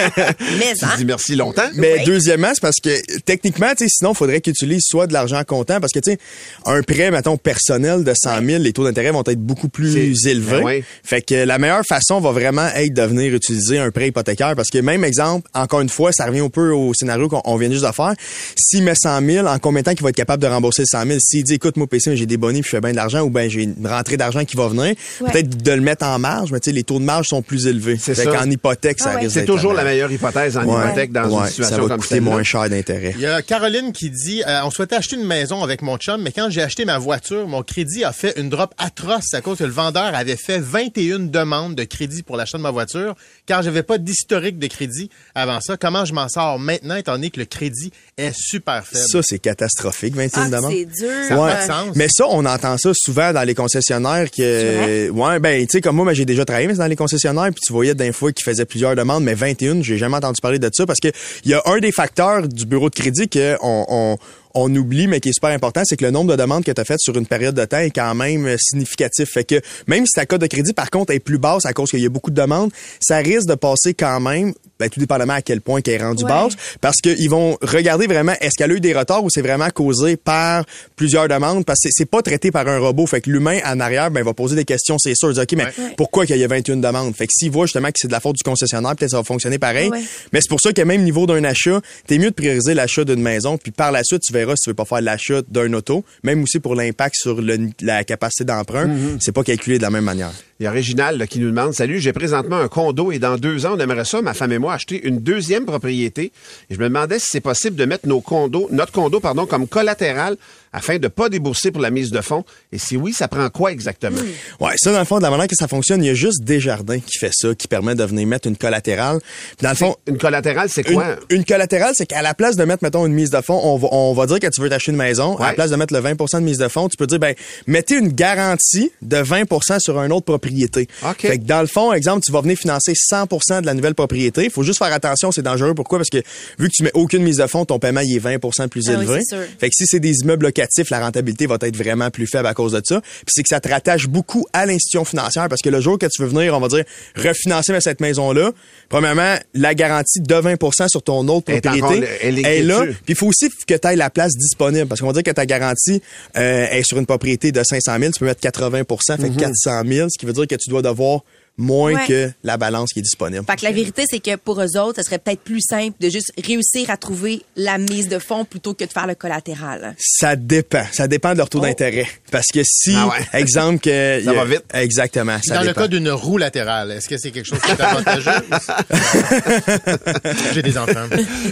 Mais, 0.60 0.74
Tu 0.78 0.86
hein? 0.86 0.90
dis 0.98 1.06
merci 1.06 1.36
longtemps. 1.36 1.70
mais 1.76 1.96
Oui. 2.00 2.04
deuxièmement, 2.06 2.50
c'est 2.54 2.62
parce 2.62 2.80
que 2.82 2.90
techniquement, 3.26 3.70
tu 3.78 3.84
sais, 3.86 3.90
sinon, 3.90 4.12
il 4.14 4.16
faudrait 4.18 4.42
qu'il 4.42 4.52
utilise 4.52 4.84
soit 4.86 5.08
de 5.08 5.14
l'argent 5.14 5.42
comptant 5.46 5.80
parce 5.80 5.92
que, 5.92 6.00
tu 6.00 6.12
sais, 6.12 6.18
un 6.66 6.82
prêt, 6.84 7.12
mettons, 7.12 7.38
personnel 7.38 8.04
de 8.04 8.14
100 8.16 8.46
000, 8.46 8.64
les 8.64 8.74
taux 8.74 8.84
d'intérêt 8.84 9.12
vont 9.12 9.24
être 9.26 9.40
beaucoup 9.42 9.70
plus 9.70 9.92
C'est- 10.16 10.30
élevés. 10.32 10.60
Ben 10.60 10.64
oui. 10.64 10.84
Fait 11.04 11.22
que 11.22 11.36
la 11.36 11.58
meilleure 11.58 11.86
façon 11.86 12.20
va 12.20 12.32
vraiment 12.32 12.68
être 12.76 12.94
de 12.94 13.02
venir 13.04 13.34
utiliser 13.34 13.78
un 13.80 13.92
prêt 13.92 14.08
hypothécaire 14.08 14.54
parce 14.56 14.70
que 14.70 14.78
même 14.78 15.04
exemple, 15.04 15.50
encore 15.54 15.82
une 15.82 15.90
fois, 15.90 16.12
ça 16.12 16.26
revient 16.26 16.40
un 16.42 16.50
peu 16.50 16.72
au 16.72 16.94
scénario 16.94 17.28
qu'on 17.28 17.42
on 17.46 17.58
vient 17.58 17.70
juste 17.72 17.86
de 17.86 17.92
faire. 17.92 18.14
S'il 18.58 18.84
met 18.84 18.96
100 18.96 19.22
000, 19.26 19.48
en 19.48 19.60
combien 19.60 19.82
de 19.82 19.86
temps 19.86 19.94
qu'il 19.94 20.04
va 20.04 20.10
être 20.10 20.16
capable 20.16 20.42
de 20.42 20.48
rembourser 20.48 20.86
100 20.86 21.06
000? 21.08 21.20
S'il 21.20 21.44
dit, 21.44 21.56
écoute, 21.56 21.78
moi, 21.78 21.88
PC, 21.88 22.16
j'ai 22.16 22.26
des 22.26 22.38
bonnets 22.38 22.62
puis 22.62 22.70
je 22.72 22.76
fais 22.78 22.82
bien 22.82 22.92
de 22.92 22.96
l'argent 22.96 23.22
ou 23.22 23.30
ben 23.30 23.50
j'ai 23.50 23.64
une 23.64 23.86
rentrée 23.88 24.18
d'argent 24.18 24.46
qui 24.46 24.56
va 24.56 24.68
venir, 24.68 24.96
Ouais. 25.22 25.41
Peut-être 25.44 25.64
de 25.64 25.72
le 25.72 25.82
mettre 25.82 26.06
en 26.06 26.20
marge, 26.20 26.52
mais 26.52 26.60
tu 26.60 26.70
sais, 26.70 26.76
les 26.76 26.84
taux 26.84 27.00
de 27.00 27.04
marge 27.04 27.28
sont 27.28 27.42
plus 27.42 27.68
élevés. 27.68 27.98
C'est 28.00 28.16
Fait 28.16 28.24
ça. 28.26 28.32
qu'en 28.32 28.50
hypothèque, 28.50 29.00
ça 29.00 29.12
Ah 29.12 29.16
ouais. 29.16 29.22
risque 29.22 29.34
C'est 29.34 29.46
toujours 29.46 29.74
la 29.74 29.84
meilleure. 29.84 30.12
hypothèse 30.12 30.58
en 30.58 30.66
Ouais. 30.66 30.86
hypothèque 30.86 31.12
dans 31.12 31.30
une 31.40 31.48
situation 31.48 31.76
ça 31.76 31.82
va 31.82 31.88
comme 31.88 31.98
coûter 32.02 32.16
celle-là. 32.16 32.30
moins 32.32 32.44
cher 32.44 32.70
d'intérêt. 32.70 33.14
Il 33.16 33.22
y 33.22 33.26
a 33.26 33.42
Caroline 33.42 33.92
qui 33.94 34.10
dit 34.10 34.44
euh, 34.48 34.62
on 34.64 34.72
souhaitait 34.72 34.96
acheter 34.96 35.16
une 35.16 35.26
maison 35.26 35.64
avec 35.64 35.82
mon 35.82 35.98
chum, 35.98 36.22
mais 36.22 36.32
quand 36.32 36.50
j'ai 36.50 36.62
acheté 36.62 36.86
ma 36.86 36.98
voiture, 36.98 37.48
mon 37.48 37.64
crédit 37.64 38.04
a 38.04 38.12
fait 38.14 38.34
une 38.40 38.50
drop 38.50 38.74
atroce 38.78 39.34
à 39.34 39.42
cause 39.42 39.58
que 39.60 39.64
le 39.64 39.72
vendeur 39.72 40.14
avait 40.16 40.36
fait 40.36 40.60
21 40.60 41.20
demandes 41.20 41.76
de 41.76 41.84
crédit 41.84 42.24
pour 42.24 42.38
l'achat 42.38 42.58
de 42.58 42.64
ma 42.64 42.72
voiture, 42.72 43.16
car 43.46 43.62
j'avais 43.62 43.84
pas 43.84 43.98
d'historique 43.98 44.60
de 44.60 44.68
crédit 44.68 45.10
avant 45.36 45.60
ça. 45.62 45.78
Comment 45.78 46.06
je 46.06 46.14
m'en 46.14 46.28
sors 46.30 46.60
maintenant, 46.60 46.96
étant 46.96 47.14
donné 47.14 47.30
que 47.30 47.40
le 47.40 47.46
crédit 47.46 47.92
est 48.18 48.34
super 48.36 48.86
faible? 48.86 49.06
Ça, 49.08 49.20
c'est 49.24 49.40
catastrophique, 49.40 50.16
21 50.16 50.44
Ah, 50.44 50.50
demandes. 50.58 50.72
c'est 50.72 50.86
dur. 50.86 51.10
Ça 51.28 51.34
a 51.36 51.40
Ouais. 51.40 51.52
pas 51.54 51.62
de 51.62 51.68
sens. 51.68 51.96
Mais 51.96 52.08
ça, 52.10 52.26
on 52.30 52.46
entend 52.46 52.78
ça 52.78 52.92
souvent 52.94 53.34
dans 53.34 53.44
les 53.44 53.56
concessionnaires 53.56 54.30
que, 54.32 55.10
ouais, 55.10 55.31
ben, 55.40 55.62
tu 55.62 55.72
sais, 55.72 55.82
comme 55.82 55.96
moi, 55.96 56.06
ben, 56.06 56.14
j'ai 56.14 56.26
déjà 56.26 56.46
travaillé 56.46 56.68
dans 56.68 56.88
les 56.88 56.96
concessionnaires, 56.96 57.50
puis 57.52 57.62
tu 57.66 57.74
voyais 57.74 57.96
d'un 57.96 58.12
fois 58.12 58.32
qu'ils 58.32 58.44
faisaient 58.44 58.66
plusieurs 58.66 58.96
demandes, 58.96 59.24
mais 59.24 59.34
21, 59.34 59.82
j'ai 59.82 59.98
jamais 59.98 60.18
entendu 60.18 60.42
parler 60.42 60.60
de 60.60 60.70
ça 60.72 60.86
parce 60.86 61.00
que 61.00 61.10
il 61.46 61.52
y 61.52 61.54
a 61.54 61.62
un 61.66 61.80
des 61.80 61.92
facteurs 61.92 62.48
du 62.48 62.66
bureau 62.66 62.90
de 62.90 62.96
crédit 62.96 63.28
que 63.30 63.58
on, 63.62 64.18
on 64.54 64.74
oublie, 64.76 65.08
mais 65.08 65.20
qui 65.20 65.30
est 65.30 65.34
super 65.34 65.50
important, 65.52 65.82
c'est 65.86 65.98
que 65.98 66.06
le 66.06 66.12
nombre 66.12 66.32
de 66.32 66.36
demandes 66.42 66.64
que 66.64 66.72
tu 66.72 66.82
as 66.82 66.86
faites 66.86 67.00
sur 67.00 67.16
une 67.18 67.26
période 67.26 67.56
de 67.56 67.66
temps 67.66 67.80
est 67.80 67.92
quand 67.92 68.14
même 68.16 68.46
euh, 68.48 68.56
significatif. 68.60 69.30
Fait 69.32 69.44
que 69.44 69.62
même 69.88 70.06
si 70.06 70.14
ta 70.14 70.26
cote 70.26 70.42
de 70.42 70.48
crédit, 70.48 70.74
par 70.74 70.90
contre, 70.90 71.14
est 71.14 71.20
plus 71.20 71.38
basse 71.38 71.66
à 71.66 71.74
cause 71.74 71.90
qu'il 71.90 72.00
y 72.02 72.06
a 72.06 72.10
beaucoup 72.10 72.32
de 72.32 72.36
demandes, 72.42 72.72
ça 73.00 73.18
risque 73.18 73.48
de 73.48 73.56
passer 73.56 73.94
quand 73.94 74.20
même, 74.20 74.54
ben, 74.80 74.90
tout 74.90 75.00
dépendamment 75.00 75.34
à 75.34 75.42
quel 75.42 75.62
point 75.62 75.82
qu'elle 75.82 76.02
est 76.02 76.04
rendue 76.04 76.24
Ouais. 76.24 76.30
basse, 76.30 76.54
parce 76.82 76.98
qu'ils 76.98 77.30
vont 77.30 77.58
regarder 77.62 78.08
vraiment 78.08 78.34
est-ce 78.42 78.52
qu'elle 78.58 78.72
a 78.72 78.76
eu 78.76 78.80
des 78.80 78.94
retards 78.94 79.24
ou 79.24 79.30
c'est 79.30 79.42
vraiment 79.42 79.70
causé 79.70 80.18
par 80.18 80.66
plusieurs 80.96 81.28
demandes, 81.28 81.66
parce 81.66 81.80
que 81.84 81.90
c'est- 81.92 82.06
pas 82.06 82.22
traité 82.22 82.52
par 82.52 82.68
un 82.68 82.78
robot. 82.80 83.06
Fait 83.08 83.22
que 83.22 83.30
l'humain 83.30 83.60
en 83.66 83.80
arrière, 83.80 84.12
ben, 84.12 84.24
va 84.24 84.34
poser 84.34 84.56
des 84.56 84.66
questions, 84.66 84.98
c'est 85.00 85.16
sûr. 85.16 85.30
Il 85.32 85.36
dit, 85.36 85.40
OK, 85.40 85.52
mais 85.54 85.64
Ouais. 85.66 85.72
pourquoi 85.96 86.26
qu'il 86.26 86.36
y 86.38 86.44
a 86.44 86.48
21 86.48 86.78
demandes? 86.78 87.16
Fait 87.16 87.26
que 87.26 87.32
s'il 87.34 87.52
voit 87.52 87.66
justement 87.68 87.88
que 87.88 87.94
c'est 87.98 88.08
de 88.08 88.12
la 88.12 88.20
faute 88.20 88.36
du 88.36 88.44
concessionnaire, 88.44 88.96
peut-être 88.96 89.12
ça 89.12 89.18
va 89.18 89.24
fonctionner 89.24 89.60
pareil. 89.60 89.90
Ouais. 89.90 90.02
Mais 90.34 90.40
c'est 90.42 90.50
pour 90.50 90.60
ça 90.60 90.74
que 90.74 90.82
même 90.82 91.04
niveau 91.04 91.26
d'un 91.26 91.44
achat, 91.46 91.80
t'es 92.08 92.18
mieux 92.18 92.32
de 92.32 92.36
prioriser 92.36 92.74
l'achat 92.74 93.06
d'une 93.06 93.22
maison, 93.22 93.58
puis 93.58 93.72
par 93.72 93.92
la 93.92 94.04
suite, 94.04 94.22
tu 94.24 94.34
verras 94.42 94.56
si 94.56 94.64
tu 94.64 94.70
veux 94.70 94.76
pas 94.76 94.86
faire 94.86 95.02
l'achat 95.02 95.42
d'un 95.48 95.72
auto, 95.74 96.04
même 96.24 96.44
aussi 96.44 96.60
pour 96.60 96.76
l'impact 96.76 97.16
sur 97.16 97.42
le- 97.42 97.70
la 97.82 98.04
capacité 98.04 98.44
d'emprunt, 98.44 98.90
c'est 99.20 99.32
pas 99.32 99.44
calculé 99.44 99.78
de 99.78 99.84
la 99.84 99.90
même 99.90 100.04
manière. 100.04 100.32
Il 100.60 100.64
y 100.64 100.68
a 100.68 100.72
Réginal 100.72 101.18
là, 101.18 101.26
qui 101.28 101.40
nous 101.40 101.50
demande 101.50 101.74
Salut, 101.74 102.00
j'ai 102.00 102.14
présentement 102.14 102.58
un 102.58 102.68
condo 102.68 103.12
et 103.12 103.18
dans 103.20 103.38
deux 103.38 103.66
ans, 103.66 103.74
on 103.76 103.80
aimerait 103.80 104.06
ça, 104.06 104.22
ma 104.22 104.34
femme 104.34 104.52
et 104.52 104.60
moi, 104.60 104.74
acheter 104.74 105.08
une 105.08 105.20
deuxième 105.20 105.66
propriété. 105.66 106.32
Et 106.70 106.76
je 106.76 106.80
me 106.80 106.84
demandais 106.88 107.18
si 107.20 107.28
c'est 107.32 107.42
possible 107.42 107.76
de 107.76 107.86
mettre 107.86 108.08
nos 108.08 108.22
condos, 108.22 108.68
notre 108.72 108.92
condo 108.92 109.20
pardon, 109.20 109.46
comme 109.46 109.68
collatéral 109.68 110.38
afin 110.74 110.98
de 110.98 111.08
pas 111.08 111.30
débourser 111.30 111.72
pour 111.72 111.82
la 111.82 111.90
mise 111.90 112.12
de 112.12 112.22
fonds. 112.22 112.44
Et 112.72 112.78
si 112.78 112.96
oui, 112.98 113.14
ça 113.14 113.28
prend 113.28 113.50
quoi 113.50 113.72
exactement? 113.72 114.18
Ouais, 114.60 114.74
ça, 114.78 114.92
dans 114.92 115.00
le 115.00 115.06
fond, 115.06 115.18
de 115.18 115.24
la 115.24 115.30
manière 115.30 115.48
que 115.48 115.56
ça 115.56 115.68
fonctionne, 115.68 116.04
il 116.04 116.08
y 116.08 116.10
a 116.10 116.14
juste 116.14 116.44
Desjardins 116.44 117.00
qui 117.00 117.18
fait 117.20 117.32
ça, 117.34 117.54
qui 117.56 117.68
permet 117.68 117.96
de 117.96 118.04
venir 118.04 118.26
mettre 118.28 118.48
une 118.48 118.56
collatérale. 118.58 119.20
Puis 119.20 119.64
dans 119.64 119.70
le 119.70 119.76
fond, 119.76 119.96
Une 120.08 120.18
collatérale, 120.18 120.70
c'est 120.70 120.84
quoi? 120.84 121.18
une 121.30 121.44
collatérale, 121.46 121.94
c'est 121.96 122.06
qu'à 122.06 122.22
la 122.22 122.34
place 122.34 122.56
de 122.56 122.64
mettre, 122.64 122.84
mettons, 122.84 123.06
une 123.06 123.14
mise 123.14 123.30
de 123.32 123.42
fonds, 123.42 123.60
on 123.64 123.78
va, 123.78 123.88
on 123.92 124.14
va 124.14 124.26
dire 124.28 124.40
que 124.40 124.48
tu 124.48 124.62
veux 124.62 124.70
t'acheter 124.70 124.92
une 124.92 124.98
maison. 124.98 125.36
À 125.38 125.48
la 125.50 125.54
place 125.54 125.72
de 125.72 125.76
mettre 125.76 125.94
le 125.94 126.00
20% 126.02 126.36
de 126.40 126.46
mise 126.46 126.58
de 126.58 126.68
fonds, 126.68 126.88
tu 126.88 126.98
peux 126.98 127.08
dire, 127.08 127.20
ben, 127.20 127.36
mettez 127.68 127.96
une 127.96 128.10
garantie 128.14 128.92
de 129.02 129.18
20% 129.18 129.80
sur 129.80 130.00
une 130.02 130.12
autre 130.12 130.26
propriété. 130.26 130.88
OK. 131.04 131.22
Fait 131.22 131.38
que 131.38 131.44
dans 131.44 131.62
le 131.62 131.68
fond, 131.68 131.92
exemple, 131.94 132.24
tu 132.26 132.32
vas 132.32 132.42
venir 132.42 132.58
financer 132.58 132.94
100% 132.94 133.62
de 133.62 133.66
la 133.66 133.74
nouvelle 133.74 133.96
propriété. 133.96 134.46
Il 134.46 134.50
faut 134.52 134.64
juste 134.64 134.80
faire 134.80 134.94
attention, 134.94 135.32
c'est 135.32 135.42
dangereux. 135.42 135.74
Pourquoi? 135.74 136.00
Parce 136.00 136.10
que 136.10 136.20
vu 136.60 136.68
que 136.70 136.74
tu 136.74 136.84
mets 136.84 136.92
aucune 136.94 137.24
mise 137.24 137.38
de 137.38 137.48
fonds, 137.48 137.66
ton 137.66 137.80
paiement, 137.80 138.02
il 138.02 138.16
est 138.16 138.20
20% 138.20 138.68
plus 138.70 138.88
Ah 138.90 138.94
oui, 138.98 139.04
élevé. 139.04 139.20
c'est 139.28 139.36
sûr. 139.36 139.46
Fait 139.60 139.70
que 139.70 139.76
si 139.76 139.86
c'est 139.86 140.00
des 140.00 140.14
immeubles 140.24 140.52
la 140.90 141.00
rentabilité 141.00 141.46
va 141.46 141.58
être 141.62 141.78
vraiment 141.78 142.10
plus 142.10 142.28
faible 142.28 142.48
à 142.48 142.54
cause 142.54 142.74
de 142.74 142.82
ça. 142.84 143.02
Puis 143.02 143.30
c'est 143.30 143.44
que 143.44 143.50
ça 143.50 143.60
te 143.60 143.70
rattache 143.70 144.08
beaucoup 144.08 144.46
à 144.54 144.66
l'institution 144.66 145.06
financière 145.06 145.48
parce 145.50 145.62
que 145.62 145.70
le 145.70 145.82
jour 145.82 145.98
que 145.98 146.08
tu 146.08 146.22
veux 146.22 146.28
venir, 146.28 146.56
on 146.56 146.60
va 146.60 146.68
dire, 146.68 146.84
refinancer 147.16 147.80
cette 147.82 148.02
maison-là, 148.02 148.52
premièrement, 148.90 149.36
la 149.54 149.74
garantie 149.74 150.22
de 150.22 150.36
20% 150.36 150.88
sur 150.90 151.04
ton 151.04 151.28
autre 151.28 151.52
propriété 151.52 152.08
elle 152.22 152.40
est 152.40 152.60
est 152.60 152.64
là. 152.64 152.86
Puis 152.86 152.96
il 153.10 153.16
faut 153.16 153.28
aussi 153.28 153.50
que 153.50 153.74
tu 153.74 153.88
aies 153.88 153.96
la 153.96 154.10
place 154.10 154.34
disponible 154.34 154.88
parce 154.88 155.02
qu'on 155.02 155.08
va 155.08 155.14
dire 155.14 155.24
que 155.24 155.32
ta 155.32 155.46
garantie 155.46 156.02
euh, 156.38 156.68
est 156.68 156.84
sur 156.84 156.98
une 156.98 157.06
propriété 157.06 157.52
de 157.52 157.64
500 157.64 158.00
000, 158.00 158.12
tu 158.12 158.20
peux 158.20 158.26
mettre 158.26 158.42
80% 158.42 159.22
fait 159.22 159.30
400 159.30 159.82
000, 159.88 160.08
ce 160.10 160.18
qui 160.18 160.26
veut 160.26 160.34
dire 160.34 160.48
que 160.48 160.56
tu 160.56 160.70
dois 160.70 160.82
devoir 160.82 161.22
moins 161.58 161.94
Ouais. 161.94 162.08
que 162.08 162.32
la 162.44 162.58
balance 162.58 162.92
qui 162.94 163.00
est 163.00 163.04
disponible. 163.04 163.44
Fait 163.48 163.56
que 163.58 163.66
la 163.66 163.72
vérité, 163.72 164.06
c'est 164.10 164.20
que 164.20 164.36
pour 164.36 164.62
eux 164.62 164.78
autres, 164.78 164.96
ça 164.96 165.04
serait 165.04 165.20
peut-être 165.20 165.42
plus 165.42 165.62
simple 165.62 165.96
de 166.00 166.10
juste 166.10 166.32
réussir 166.44 166.90
à 166.90 166.98
trouver 166.98 167.42
la 167.56 167.78
mise 167.78 168.08
de 168.08 168.20
fonds 168.20 168.46
plutôt 168.46 168.74
que 168.74 168.84
de 168.86 168.90
faire 168.90 169.08
le 169.08 169.16
collatéral. 169.16 169.96
Ça 170.00 170.36
dépend. 170.36 170.84
Ça 170.92 171.08
dépend 171.08 171.34
de 171.34 171.38
leur 171.38 171.50
taux 171.50 171.60
d'intérêt. 171.60 172.08
Parce 172.32 172.48
que 172.48 172.62
si, 172.64 172.94
Ah 172.96 173.08
ouais. 173.10 173.40
exemple 173.40 173.80
que... 173.80 174.22
Ça 174.26 174.34
va 174.34 174.46
vite. 174.46 174.64
Exactement. 174.74 175.38
Ça 175.44 175.56
Dans 175.56 175.64
le 175.64 175.74
cas 175.74 175.88
d'une 175.88 176.10
roue 176.10 176.38
latérale, 176.38 176.92
est-ce 176.92 177.08
que 177.10 177.18
c'est 177.18 177.32
quelque 177.32 177.46
chose 177.48 177.60
qui 177.60 177.72
est 177.72 177.82
avantageux? 177.82 178.32
J'ai 180.54 180.62
des 180.62 180.78
enfants. 180.78 181.08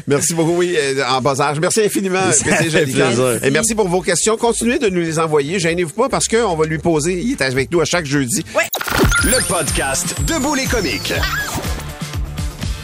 Merci 0.07 0.33
beaucoup, 0.33 0.55
oui, 0.57 0.75
euh, 0.77 1.03
en 1.07 1.21
bas 1.21 1.39
âge. 1.41 1.59
Merci 1.59 1.81
infiniment, 1.81 2.21
PC 2.43 2.69
plaisir. 2.69 3.39
Et 3.43 3.51
merci 3.51 3.75
pour 3.75 3.87
vos 3.87 4.01
questions. 4.01 4.37
Continuez 4.37 4.79
de 4.79 4.89
nous 4.89 5.01
les 5.01 5.19
envoyer. 5.19 5.59
Gênez-vous 5.59 5.93
pas 5.93 6.09
parce 6.09 6.27
qu'on 6.27 6.55
va 6.55 6.65
lui 6.65 6.77
poser. 6.79 7.19
Il 7.19 7.31
est 7.33 7.41
avec 7.41 7.71
nous 7.71 7.81
à 7.81 7.85
chaque 7.85 8.05
jeudi. 8.05 8.43
Le 9.23 9.45
podcast 9.47 10.15
Debout 10.25 10.55
les 10.55 10.65
comiques. 10.65 11.11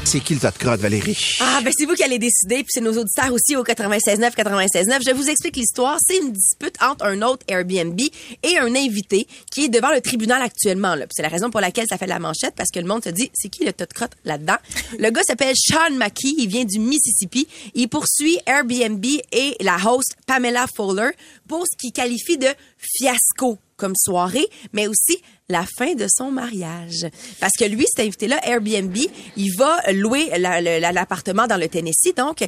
C'est 0.03 0.19
qui 0.19 0.33
le 0.33 0.39
tas 0.39 0.51
de 0.51 0.57
crotte, 0.57 0.81
Valérie? 0.81 1.17
Ah, 1.39 1.61
ben 1.63 1.71
c'est 1.75 1.86
vous 1.86 1.93
qui 1.95 2.03
allez 2.03 2.19
décider, 2.19 2.57
puis 2.57 2.67
c'est 2.69 2.81
nos 2.81 2.97
auditeurs 2.97 3.31
aussi 3.31 3.55
au 3.55 3.63
96.9, 3.63 4.36
96.9. 4.36 4.99
Je 5.05 5.13
vous 5.13 5.29
explique 5.29 5.55
l'histoire. 5.55 5.97
C'est 6.05 6.17
une 6.17 6.31
dispute 6.31 6.75
entre 6.81 7.05
un 7.05 7.21
autre 7.21 7.45
Airbnb 7.47 7.99
et 8.43 8.57
un 8.57 8.75
invité 8.75 9.27
qui 9.49 9.65
est 9.65 9.69
devant 9.69 9.91
le 9.91 10.01
tribunal 10.01 10.41
actuellement. 10.41 10.95
Là. 10.95 11.07
Puis 11.07 11.13
C'est 11.15 11.23
la 11.23 11.29
raison 11.29 11.49
pour 11.49 11.61
laquelle 11.61 11.86
ça 11.89 11.97
fait 11.97 12.05
la 12.05 12.19
manchette, 12.19 12.53
parce 12.55 12.69
que 12.69 12.79
le 12.79 12.86
monde 12.86 13.03
se 13.03 13.09
dit, 13.09 13.31
c'est 13.33 13.49
qui 13.49 13.63
le 13.63 13.71
tas 13.73 13.86
de 13.86 13.93
crotte 13.93 14.13
là-dedans? 14.25 14.57
Le 14.99 15.09
gars 15.09 15.23
s'appelle 15.23 15.55
Sean 15.55 15.95
Mackey, 15.95 16.33
il 16.38 16.47
vient 16.47 16.65
du 16.65 16.79
Mississippi. 16.79 17.47
Il 17.73 17.88
poursuit 17.88 18.38
Airbnb 18.45 19.05
et 19.31 19.55
la 19.61 19.77
host 19.77 20.15
Pamela 20.27 20.65
Fowler 20.75 21.11
pour 21.47 21.63
ce 21.65 21.77
qu'il 21.77 21.93
qualifie 21.93 22.38
de 22.38 22.49
fiasco 22.77 23.57
comme 23.77 23.95
soirée, 23.95 24.47
mais 24.73 24.88
aussi 24.88 25.21
la 25.47 25.63
fin 25.77 25.93
de 25.93 26.07
son 26.09 26.31
mariage. 26.31 27.05
Parce 27.39 27.53
que 27.59 27.65
lui, 27.65 27.85
cet 27.87 28.05
invité-là, 28.05 28.39
Airbnb, 28.47 28.97
il 29.37 29.55
va 29.55 29.79
louer 29.91 30.29
la- 30.39 30.59
la- 30.59 30.91
l'appartement 30.91 31.45
dans 31.45 31.57
le 31.57 31.67
Tennessee, 31.67 32.15
donc, 32.17 32.41
et 32.41 32.47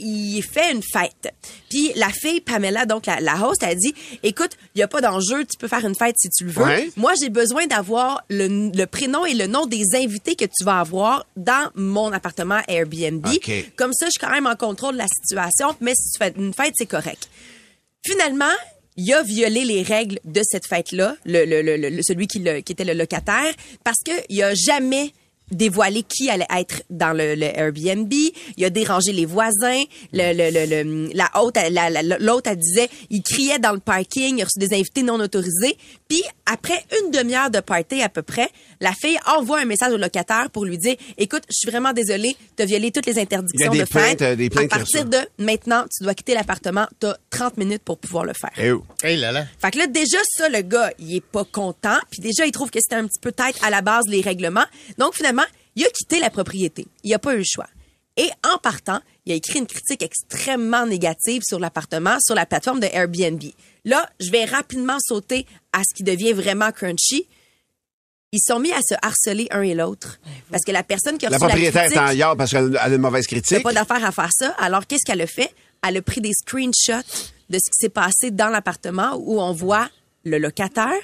il 0.00 0.40
fait 0.42 0.72
une 0.72 0.82
fête. 0.82 1.34
Puis 1.68 1.90
la 1.96 2.08
fille, 2.10 2.40
Pamela, 2.40 2.86
donc 2.86 3.06
la, 3.06 3.18
la 3.20 3.34
host, 3.44 3.62
elle 3.64 3.76
dit, 3.78 3.94
écoute, 4.22 4.52
il 4.74 4.78
n'y 4.78 4.82
a 4.82 4.88
pas 4.88 5.00
d'enjeu, 5.00 5.44
tu 5.44 5.58
peux 5.58 5.66
faire 5.66 5.84
une 5.84 5.96
fête 5.96 6.14
si 6.18 6.28
tu 6.30 6.44
le 6.44 6.52
veux. 6.52 6.62
Ouais. 6.64 6.90
Moi, 6.96 7.14
j'ai 7.20 7.30
besoin 7.30 7.66
d'avoir 7.66 8.22
le, 8.30 8.70
le 8.76 8.86
prénom 8.86 9.26
et 9.26 9.34
le 9.34 9.48
nom 9.48 9.66
des 9.66 9.82
invités 9.96 10.36
que 10.36 10.44
tu 10.44 10.64
vas 10.64 10.78
avoir 10.80 11.26
dans 11.36 11.70
mon 11.74 12.12
appartement 12.12 12.60
Airbnb. 12.68 13.26
Comme 13.76 13.92
ça, 13.92 14.06
je 14.06 14.10
suis 14.12 14.20
quand 14.20 14.30
même 14.30 14.46
en 14.46 14.54
contrôle 14.56 14.92
de 14.94 14.98
la 14.98 15.08
situation, 15.08 15.74
mais 15.80 15.94
si 15.96 16.12
tu 16.12 16.18
fais 16.18 16.32
une 16.36 16.54
fête, 16.54 16.74
c'est 16.76 16.86
correct. 16.86 17.28
Finalement, 18.06 18.54
il 18.96 19.12
a 19.12 19.22
violé 19.22 19.64
les 19.64 19.82
règles 19.82 20.18
de 20.24 20.42
cette 20.44 20.66
fête-là, 20.66 21.16
le, 21.24 21.44
le- 21.44 21.62
le- 21.76 22.02
celui 22.02 22.26
qui, 22.26 22.38
le- 22.40 22.60
qui 22.60 22.72
était 22.72 22.84
le 22.84 22.94
locataire, 22.94 23.52
parce 23.84 23.98
qu'il 24.04 24.42
a 24.42 24.54
jamais 24.54 25.12
dévoilé 25.50 26.02
qui 26.02 26.30
allait 26.30 26.46
être 26.56 26.82
dans 26.90 27.12
le, 27.16 27.34
le 27.34 27.46
Airbnb. 27.58 28.12
Il 28.56 28.64
a 28.64 28.70
dérangé 28.70 29.12
les 29.12 29.26
voisins. 29.26 29.82
Le, 30.12 30.32
le, 30.32 30.50
le- 30.50 30.82
le- 30.82 31.12
la 31.14 31.90
la- 32.02 32.18
l'autre, 32.18 32.50
elle 32.50 32.58
disait, 32.58 32.88
il 33.10 33.22
criait 33.22 33.58
dans 33.58 33.72
le 33.72 33.80
parking. 33.80 34.36
Il 34.38 34.42
a 34.42 34.44
reçu 34.44 34.58
des 34.58 34.74
invités 34.74 35.02
non 35.02 35.18
autorisés. 35.20 35.76
Puis 36.08 36.22
après 36.46 36.84
une 37.02 37.10
demi-heure 37.10 37.50
de 37.50 37.60
party 37.60 38.02
à 38.02 38.08
peu 38.08 38.22
près, 38.22 38.48
la 38.80 38.92
fille 38.92 39.18
envoie 39.26 39.60
un 39.60 39.64
message 39.64 39.92
au 39.92 39.96
locataire 39.96 40.50
pour 40.52 40.64
lui 40.64 40.78
dire, 40.78 40.96
écoute, 41.18 41.42
je 41.48 41.54
suis 41.58 41.70
vraiment 41.70 41.92
désolée, 41.92 42.36
t'as 42.56 42.64
violé 42.64 42.90
toutes 42.90 43.06
les 43.06 43.18
interdictions 43.18 43.72
Il 43.72 43.76
y 43.78 43.80
a 43.80 43.84
des 43.84 43.90
de 43.90 43.98
fête. 43.98 44.18
plaintes, 44.18 44.22
euh, 44.22 44.36
des 44.36 44.50
plaintes 44.50 44.72
à 44.72 44.76
partir 44.78 45.04
de 45.04 45.18
maintenant, 45.38 45.84
tu 45.96 46.02
dois 46.04 46.14
quitter 46.14 46.34
l'appartement. 46.34 46.86
T'as 46.98 47.14
30 47.30 47.56
minutes 47.56 47.82
pour 47.84 47.98
pouvoir 47.98 48.24
le 48.24 48.32
faire. 48.32 48.50
Eh 48.58 48.72
oh. 48.72 48.84
Hey 49.02 49.16
là 49.16 49.32
là. 49.32 49.44
Fait 49.60 49.70
que 49.70 49.78
là, 49.78 49.86
déjà, 49.86 50.18
ça, 50.36 50.48
le 50.48 50.62
gars, 50.62 50.90
il 50.98 51.16
est 51.16 51.20
pas 51.24 51.44
content. 51.44 51.98
Puis 52.10 52.20
déjà, 52.20 52.46
il 52.46 52.52
trouve 52.52 52.70
que 52.70 52.78
c'était 52.80 52.96
un 52.96 53.06
petit 53.06 53.20
peu 53.20 53.32
tête 53.32 53.56
à 53.62 53.70
la 53.70 53.80
base, 53.82 54.06
les 54.08 54.20
règlements. 54.20 54.64
Donc, 54.98 55.14
finalement, 55.14 55.39
il 55.76 55.84
a 55.84 55.90
quitté 55.90 56.20
la 56.20 56.30
propriété. 56.30 56.86
Il 57.04 57.12
a 57.14 57.18
pas 57.18 57.34
eu 57.34 57.38
le 57.38 57.44
choix. 57.44 57.68
Et 58.16 58.28
en 58.44 58.58
partant, 58.58 59.00
il 59.24 59.32
a 59.32 59.34
écrit 59.34 59.60
une 59.60 59.66
critique 59.66 60.02
extrêmement 60.02 60.86
négative 60.86 61.42
sur 61.44 61.58
l'appartement, 61.58 62.18
sur 62.20 62.34
la 62.34 62.44
plateforme 62.46 62.80
de 62.80 62.88
Airbnb. 62.92 63.42
Là, 63.84 64.08
je 64.20 64.30
vais 64.30 64.44
rapidement 64.44 64.98
sauter 65.00 65.46
à 65.72 65.82
ce 65.88 65.94
qui 65.94 66.02
devient 66.02 66.32
vraiment 66.32 66.72
crunchy. 66.72 67.26
Ils 68.32 68.40
sont 68.40 68.58
mis 68.60 68.72
à 68.72 68.80
se 68.82 68.94
harceler 69.02 69.48
un 69.50 69.62
et 69.62 69.74
l'autre. 69.74 70.20
Parce 70.50 70.64
que 70.64 70.70
la 70.70 70.82
personne 70.82 71.18
qui 71.18 71.26
a 71.26 71.30
La 71.30 71.36
reçu 71.36 71.46
propriétaire 71.48 71.82
critique, 71.84 72.00
est 72.00 72.10
en 72.10 72.12
yard 72.12 72.36
parce 72.38 72.50
qu'elle 72.50 72.76
a 72.76 72.88
une 72.88 72.98
mauvaise 72.98 73.26
il 73.30 73.34
n'y 73.34 73.38
a 73.38 73.42
critique. 73.42 73.62
pas 73.62 73.72
d'affaire 73.72 74.04
à 74.04 74.12
faire 74.12 74.30
ça. 74.32 74.50
Alors, 74.58 74.86
qu'est-ce 74.86 75.04
qu'elle 75.04 75.20
a 75.20 75.26
fait? 75.26 75.52
Elle 75.86 75.96
a 75.96 76.02
pris 76.02 76.20
des 76.20 76.32
screenshots 76.32 77.06
de 77.48 77.58
ce 77.58 77.70
qui 77.70 77.78
s'est 77.78 77.88
passé 77.88 78.30
dans 78.30 78.48
l'appartement 78.48 79.16
où 79.16 79.40
on 79.40 79.52
voit 79.52 79.88
le 80.24 80.38
locataire 80.38 81.00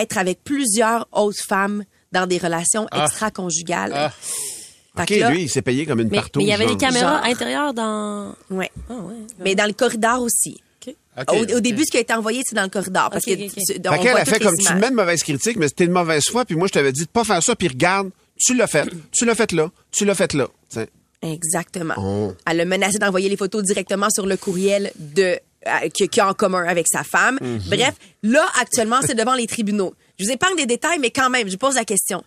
être 0.00 0.18
avec 0.18 0.42
plusieurs 0.42 1.06
autres 1.12 1.44
femmes 1.46 1.84
dans 2.12 2.26
des 2.26 2.38
relations 2.38 2.86
Ah. 2.90 3.04
extra-conjugales. 3.04 3.92
Ah. 3.94 4.12
Fait 4.96 5.02
OK, 5.14 5.20
là- 5.20 5.30
lui, 5.30 5.42
il 5.42 5.48
s'est 5.48 5.62
payé 5.62 5.86
comme 5.86 6.00
une 6.00 6.08
Mais 6.10 6.18
partout. 6.18 6.38
mais 6.40 6.44
il 6.44 6.48
y 6.48 6.52
avait 6.52 6.66
des 6.66 6.76
caméras 6.76 7.22
Genre. 7.22 7.24
intérieures 7.32 7.72
dans. 7.74 8.34
Ouais. 8.50 8.70
Mais 9.38 9.54
dans 9.54 9.66
le 9.66 9.72
corridor 9.72 10.20
aussi. 10.20 10.60
OK, 10.86 11.28
au, 11.54 11.60
début, 11.60 11.84
ce 11.84 11.90
qui 11.90 11.98
a 11.98 12.00
été 12.00 12.14
envoyé, 12.14 12.42
c'est 12.44 12.54
dans 12.54 12.62
le 12.62 12.70
corridor. 12.70 13.10
Parce 13.10 13.26
OK, 13.28 13.34
que 13.36 13.42
OK, 13.44 13.50
OK. 13.50 13.64
tu- 13.66 13.88
on 13.88 13.92
Fait 13.92 13.98
qu'elle 13.98 14.16
a 14.16 14.24
fait 14.24 14.38
comme 14.40 14.52
les 14.52 14.64
tu 14.64 14.70
images. 14.70 14.80
mets 14.80 14.88
une 14.88 14.94
mauvaise 14.94 15.22
critique, 15.22 15.56
mais 15.58 15.68
c'était 15.68 15.84
une 15.84 15.92
mauvaise 15.92 16.24
foi, 16.30 16.46
puis 16.46 16.56
moi, 16.56 16.66
je 16.68 16.72
t'avais 16.72 16.90
dit 16.92 17.02
de 17.04 17.08
pas 17.10 17.22
faire 17.24 17.42
ça, 17.42 17.54
puis 17.54 17.68
regarde, 17.68 18.10
tu 18.38 18.54
l'as 18.54 18.66
fait. 18.66 18.88
Tu 19.12 19.26
l'as 19.26 19.34
fait 19.34 19.52
là. 19.52 19.70
Tu 19.90 20.04
l'as 20.06 20.14
fait 20.14 20.32
là. 20.32 20.48
Exactement. 21.22 21.94
Oh. 21.98 22.32
Elle 22.50 22.60
a 22.60 22.64
menacé 22.64 22.98
d'envoyer 22.98 23.28
les 23.28 23.36
photos 23.36 23.62
directement 23.62 24.08
sur 24.10 24.26
le 24.26 24.36
courriel 24.36 24.90
de 24.98 25.38
euh, 25.66 25.88
qu'il 25.94 26.08
qu'il 26.08 26.20
a 26.20 26.28
en 26.28 26.34
commun 26.34 26.64
avec 26.66 26.86
sa 26.88 27.04
femme. 27.04 27.38
Mhm. 27.40 27.60
Bref, 27.68 27.94
là, 28.24 28.44
actuellement, 28.60 29.00
c'est 29.06 29.14
devant 29.14 29.34
les 29.34 29.46
tribunaux. 29.46 29.94
Je 30.22 30.26
vous 30.28 30.32
épargne 30.32 30.56
des 30.56 30.66
détails, 30.66 30.98
mais 31.00 31.10
quand 31.10 31.28
même, 31.30 31.48
je 31.48 31.56
pose 31.56 31.74
la 31.74 31.84
question. 31.84 32.22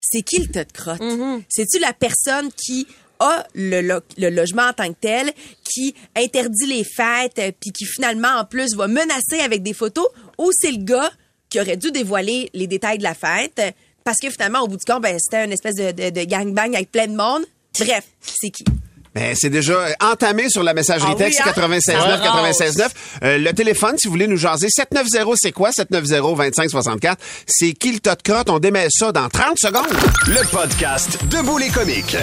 C'est 0.00 0.22
qui 0.22 0.38
le 0.38 0.46
tas 0.46 0.64
de 0.64 0.72
crotte? 0.72 1.00
C'est-tu 1.48 1.78
la 1.80 1.92
personne 1.92 2.50
qui 2.52 2.86
a 3.18 3.46
le, 3.54 3.80
lo- 3.80 4.00
le 4.18 4.28
logement 4.30 4.62
en 4.68 4.72
tant 4.72 4.88
que 4.92 4.98
tel, 5.00 5.32
qui 5.64 5.94
interdit 6.16 6.66
les 6.66 6.84
fêtes, 6.84 7.38
euh, 7.38 7.52
puis 7.58 7.70
qui 7.72 7.86
finalement, 7.86 8.28
en 8.38 8.44
plus, 8.44 8.74
va 8.74 8.86
menacer 8.86 9.40
avec 9.42 9.62
des 9.62 9.72
photos, 9.72 10.06
ou 10.38 10.50
c'est 10.52 10.72
le 10.72 10.84
gars 10.84 11.10
qui 11.48 11.60
aurait 11.60 11.76
dû 11.76 11.90
dévoiler 11.90 12.50
les 12.54 12.66
détails 12.66 12.98
de 12.98 13.02
la 13.04 13.14
fête, 13.14 13.60
parce 14.04 14.18
que 14.18 14.30
finalement, 14.30 14.60
au 14.60 14.68
bout 14.68 14.76
du 14.76 14.84
compte, 14.84 15.02
ben, 15.02 15.16
c'était 15.18 15.44
une 15.44 15.52
espèce 15.52 15.76
de, 15.76 15.92
de, 15.92 16.10
de 16.10 16.24
gangbang 16.24 16.74
avec 16.74 16.90
plein 16.92 17.06
de 17.06 17.16
monde. 17.16 17.44
Bref, 17.78 18.04
c'est 18.20 18.50
qui? 18.50 18.64
Ben, 19.14 19.34
c'est 19.38 19.50
déjà 19.50 19.86
entamé 20.02 20.48
sur 20.48 20.62
la 20.62 20.74
messagerie 20.74 21.10
Ah 21.12 21.16
oui, 21.16 21.24
texte? 21.24 21.40
96.9, 21.40 21.94
Ah, 21.98 22.42
96.9. 22.42 22.88
Euh, 23.22 23.38
le 23.38 23.52
téléphone, 23.52 23.94
si 23.96 24.08
vous 24.08 24.12
voulez 24.12 24.26
nous 24.26 24.36
jaser, 24.36 24.68
790, 24.68 25.38
c'est 25.40 25.52
quoi? 25.52 25.70
790-2564. 25.70 27.14
C'est 27.46 27.72
qui 27.72 27.92
le 27.92 28.00
tas 28.00 28.16
de 28.16 28.22
crotte? 28.22 28.50
On 28.50 28.58
démêle 28.58 28.88
ça 28.90 29.12
dans 29.12 29.28
30 29.28 29.56
secondes. 29.58 29.86
Le 30.26 30.44
podcast 30.50 31.18
Debout 31.30 31.58
les 31.58 31.68
comiques. 31.68 32.16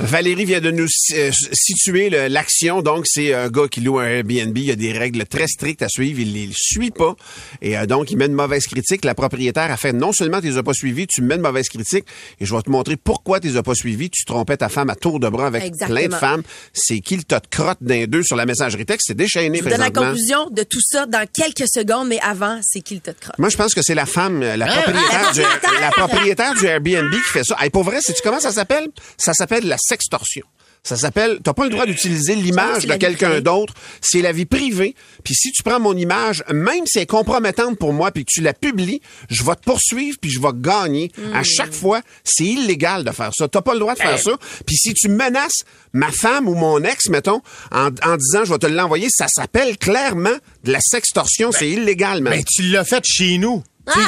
Valérie 0.00 0.44
vient 0.44 0.60
de 0.60 0.70
nous 0.70 0.88
euh, 1.14 1.30
situer 1.52 2.10
l'action. 2.28 2.82
Donc, 2.82 3.04
c'est 3.06 3.32
un 3.32 3.48
gars 3.48 3.68
qui 3.70 3.80
loue 3.80 3.98
un 4.00 4.06
Airbnb. 4.06 4.56
Il 4.56 4.64
y 4.64 4.70
a 4.70 4.76
des 4.76 4.92
règles 4.92 5.24
très 5.24 5.46
strictes 5.46 5.82
à 5.82 5.88
suivre. 5.88 6.20
Il 6.20 6.34
les 6.34 6.50
suit 6.52 6.90
pas. 6.90 7.14
Et 7.62 7.78
euh, 7.78 7.86
donc, 7.86 8.10
il 8.10 8.16
met 8.16 8.26
une 8.26 8.34
mauvaise 8.34 8.66
critique. 8.66 9.04
La 9.04 9.14
propriétaire 9.14 9.70
a 9.70 9.76
fait 9.76 9.92
non 9.92 10.12
seulement 10.12 10.40
tu 10.40 10.48
les 10.48 10.58
as 10.58 10.62
pas 10.62 10.74
suivis, 10.74 11.06
tu 11.06 11.22
mets 11.22 11.36
une 11.36 11.40
mauvaise 11.40 11.68
critique. 11.68 12.04
Et 12.40 12.44
je 12.44 12.54
vais 12.54 12.60
te 12.62 12.70
montrer 12.70 12.96
pourquoi 12.96 13.40
tu 13.40 13.48
les 13.48 13.56
as 13.56 13.62
pas 13.62 13.74
suivis. 13.74 14.10
Tu 14.10 14.24
trompais 14.24 14.56
ta 14.56 14.68
femme 14.68 14.90
à 14.90 14.96
tour 14.96 15.20
de 15.20 15.28
bras 15.28 15.46
avec 15.46 15.62
Exactement. 15.64 15.98
plein 15.98 16.08
de 16.08 16.14
femmes. 16.14 16.42
C'est 16.72 17.00
qui 17.00 17.16
le 17.16 17.22
tas 17.22 17.40
de 17.40 17.46
crotte 17.46 17.78
d'un 17.80 18.06
deux 18.06 18.24
sur 18.24 18.36
la 18.36 18.46
messagerie 18.46 18.86
texte? 18.86 19.06
C'est 19.08 19.16
déchaîné 19.16 19.58
Je 19.58 19.64
vous 19.64 19.70
donne 19.70 19.78
la 19.78 19.90
conclusion 19.90 20.50
de 20.50 20.64
tout 20.64 20.82
ça 20.82 21.06
dans 21.06 21.26
quelques 21.32 21.68
secondes, 21.68 22.08
mais 22.08 22.18
avant, 22.20 22.58
c'est 22.62 22.80
qui 22.80 22.94
le 22.94 23.00
tas 23.00 23.12
de 23.12 23.20
crotte? 23.20 23.38
Moi, 23.38 23.48
je 23.48 23.56
pense 23.56 23.74
que 23.74 23.80
c'est 23.82 23.94
la 23.94 24.06
femme, 24.06 24.40
la, 24.40 24.66
propriétaire 24.66 25.32
du, 25.32 25.40
la 25.80 25.90
propriétaire 25.90 26.54
du 26.54 26.66
Airbnb 26.66 27.12
qui 27.12 27.30
fait 27.32 27.44
ça. 27.44 27.56
Hey, 27.60 27.70
pour 27.70 27.84
vrai, 27.84 28.00
sais-tu 28.00 28.22
comment 28.22 28.40
ça 28.40 28.50
s'appelle? 28.52 28.88
Ça 29.16 29.32
s'appelle 29.32 29.66
la 29.66 29.76
sextorsion. 29.84 30.44
Ça 30.86 30.98
s'appelle, 30.98 31.38
t'as 31.42 31.54
pas 31.54 31.64
le 31.64 31.70
droit 31.70 31.86
d'utiliser 31.86 32.34
l'image 32.34 32.84
de 32.84 32.94
quelqu'un 32.96 33.40
d'autre. 33.40 33.72
C'est 34.02 34.20
la 34.20 34.32
vie 34.32 34.44
privée. 34.44 34.94
Puis 35.24 35.34
si 35.34 35.50
tu 35.50 35.62
prends 35.62 35.80
mon 35.80 35.96
image, 35.96 36.44
même 36.52 36.84
si 36.84 36.98
elle 36.98 37.04
est 37.04 37.06
compromettante 37.06 37.78
pour 37.78 37.94
moi, 37.94 38.10
puis 38.10 38.26
que 38.26 38.30
tu 38.30 38.42
la 38.42 38.52
publies, 38.52 39.00
je 39.30 39.42
vais 39.44 39.54
te 39.54 39.62
poursuivre 39.62 40.18
puis 40.20 40.30
je 40.30 40.38
vais 40.40 40.52
gagner. 40.54 41.10
À 41.32 41.42
chaque 41.42 41.72
fois, 41.72 42.02
c'est 42.22 42.44
illégal 42.44 43.02
de 43.02 43.12
faire 43.12 43.30
ça. 43.34 43.48
T'as 43.48 43.62
pas 43.62 43.72
le 43.72 43.80
droit 43.80 43.94
de 43.94 44.00
faire 44.00 44.18
ça. 44.18 44.32
Puis 44.66 44.76
si 44.76 44.92
tu 44.92 45.08
menaces 45.08 45.64
ma 45.94 46.12
femme 46.12 46.48
ou 46.48 46.54
mon 46.54 46.82
ex, 46.84 47.08
mettons, 47.08 47.40
en, 47.72 47.86
en 47.86 48.16
disant 48.18 48.44
je 48.44 48.52
vais 48.52 48.58
te 48.58 48.66
l'envoyer, 48.66 49.08
ça 49.10 49.26
s'appelle 49.26 49.78
clairement 49.78 50.36
de 50.64 50.72
la 50.72 50.80
sextorsion. 50.82 51.50
c'est 51.50 51.70
illégal, 51.70 52.20
man. 52.20 52.34
Ben, 52.34 52.44
tu 52.44 52.62
l'as 52.64 52.84
fait 52.84 53.02
chez 53.06 53.38
nous. 53.38 53.62
Sais, 53.86 54.00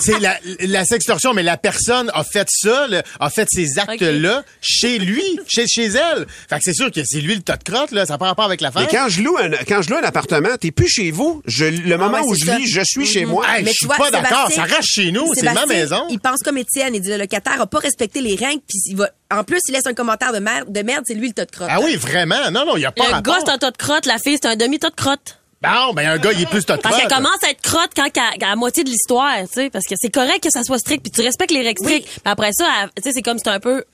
C'est 0.00 0.18
la, 0.20 0.36
la 0.60 0.84
sextorsion, 0.84 1.32
mais 1.32 1.42
la 1.42 1.56
personne 1.56 2.10
a 2.14 2.24
fait 2.24 2.46
ça, 2.50 2.86
là, 2.88 3.02
a 3.20 3.30
fait 3.30 3.46
ces 3.50 3.78
actes-là 3.78 4.42
chez 4.60 4.98
lui, 4.98 5.22
chez, 5.46 5.66
chez 5.66 5.86
elle. 5.86 6.26
Fait 6.48 6.56
que 6.56 6.62
c'est 6.64 6.74
sûr 6.74 6.90
que 6.90 7.00
c'est 7.04 7.20
lui 7.20 7.34
le 7.36 7.40
tas 7.42 7.56
de 7.56 7.62
crotte, 7.62 7.92
là, 7.92 8.04
ça 8.04 8.14
n'a 8.14 8.18
pas 8.18 8.26
rapport 8.26 8.44
avec 8.44 8.60
la 8.60 8.70
femme. 8.72 8.84
Mais 8.90 8.96
quand 8.98 9.08
je 9.08 9.22
loue 9.22 9.36
un, 9.38 9.50
quand 9.66 9.80
je 9.82 9.90
loue 9.90 9.96
un 9.96 10.02
appartement, 10.02 10.56
t'es 10.60 10.70
plus 10.70 10.88
chez 10.88 11.10
vous. 11.12 11.40
Je, 11.46 11.64
le 11.66 11.96
moment 11.96 12.18
Ah 12.18 12.22
ouais, 12.22 12.28
où 12.28 12.34
c'est 12.34 12.40
je 12.42 12.46
ça. 12.46 12.56
vis, 12.56 12.66
je 12.66 12.80
suis 12.84 13.06
chez 13.06 13.24
Mhm. 13.24 13.30
moi. 13.30 13.46
Hey, 13.48 13.62
Mais 13.64 13.70
je 13.70 13.72
tu 13.72 13.76
suis 13.78 13.86
vois, 13.86 13.96
pas 13.96 14.10
d'accord, 14.10 14.48
Sébastien- 14.50 14.66
ça 14.68 14.74
reste 14.76 14.88
chez 14.88 15.12
nous, 15.12 15.32
c'est 15.34 15.44
ma 15.44 15.52
Sébastien, 15.52 15.76
maison. 15.76 16.04
Il 16.10 16.18
pense 16.20 16.40
comme 16.44 16.58
Étienne. 16.58 16.94
Il 16.94 17.00
dit 17.00 17.08
le 17.10 17.16
locataire 17.18 17.60
a 17.60 17.66
pas 17.66 17.78
respecté 17.78 18.20
les 18.20 18.34
règles, 18.34 18.62
puis 18.68 18.78
il 18.86 18.96
va. 18.96 19.08
En 19.32 19.44
plus, 19.44 19.60
il 19.68 19.72
laisse 19.72 19.86
un 19.86 19.94
commentaire 19.94 20.32
de 20.32 20.40
merde, 20.40 20.70
de 20.70 20.82
merde 20.82 21.04
c'est 21.06 21.14
lui 21.14 21.28
le 21.28 21.32
tas 21.34 21.46
de 21.46 21.50
crotte. 21.50 21.68
Ah 21.70 21.80
oui, 21.80 21.96
vraiment? 21.96 22.50
Non, 22.50 22.66
non, 22.66 22.76
il 22.76 22.80
n'y 22.80 22.84
a 22.86 22.92
pas 22.92 23.06
Le 23.06 23.12
rapport. 23.12 23.34
gars, 23.34 23.40
c'est 23.46 23.52
un 23.52 23.58
tas 23.58 23.70
de 23.70 23.76
crotte. 23.78 24.04
La 24.06 24.18
fille, 24.18 24.36
c'est 24.42 24.48
un 24.48 24.56
demi-tas 24.56 24.90
de 24.90 24.94
crotte. 24.96 25.38
Bon, 25.62 25.92
ben 25.94 26.08
un 26.08 26.18
gars, 26.18 26.32
il 26.32 26.42
est 26.42 26.46
plus 26.46 26.66
de 26.66 26.74
Parce 26.74 26.96
qu'elle 26.96 27.08
commence 27.08 27.42
à 27.46 27.50
être 27.50 27.62
crotte 27.62 27.90
quand 27.94 28.10
qu'à 28.10 28.30
à, 28.40 28.50
la 28.50 28.56
moitié 28.56 28.82
de 28.82 28.90
l'histoire, 28.90 29.36
tu 29.42 29.54
sais, 29.54 29.70
parce 29.70 29.84
que 29.84 29.94
c'est 29.96 30.10
correct 30.10 30.42
que 30.42 30.50
ça 30.50 30.64
soit 30.64 30.78
strict, 30.78 31.02
puis 31.04 31.12
tu 31.12 31.20
respectes 31.20 31.52
les 31.52 31.62
règles 31.62 31.80
strictes. 31.80 32.08
Mais 32.24 32.32
après 32.32 32.50
ça, 32.52 32.66
tu 32.96 33.02
sais, 33.02 33.10
c'est 33.14 33.22
comme 33.22 33.38
c'est 33.38 33.50
un 33.50 33.60
peu. 33.60 33.84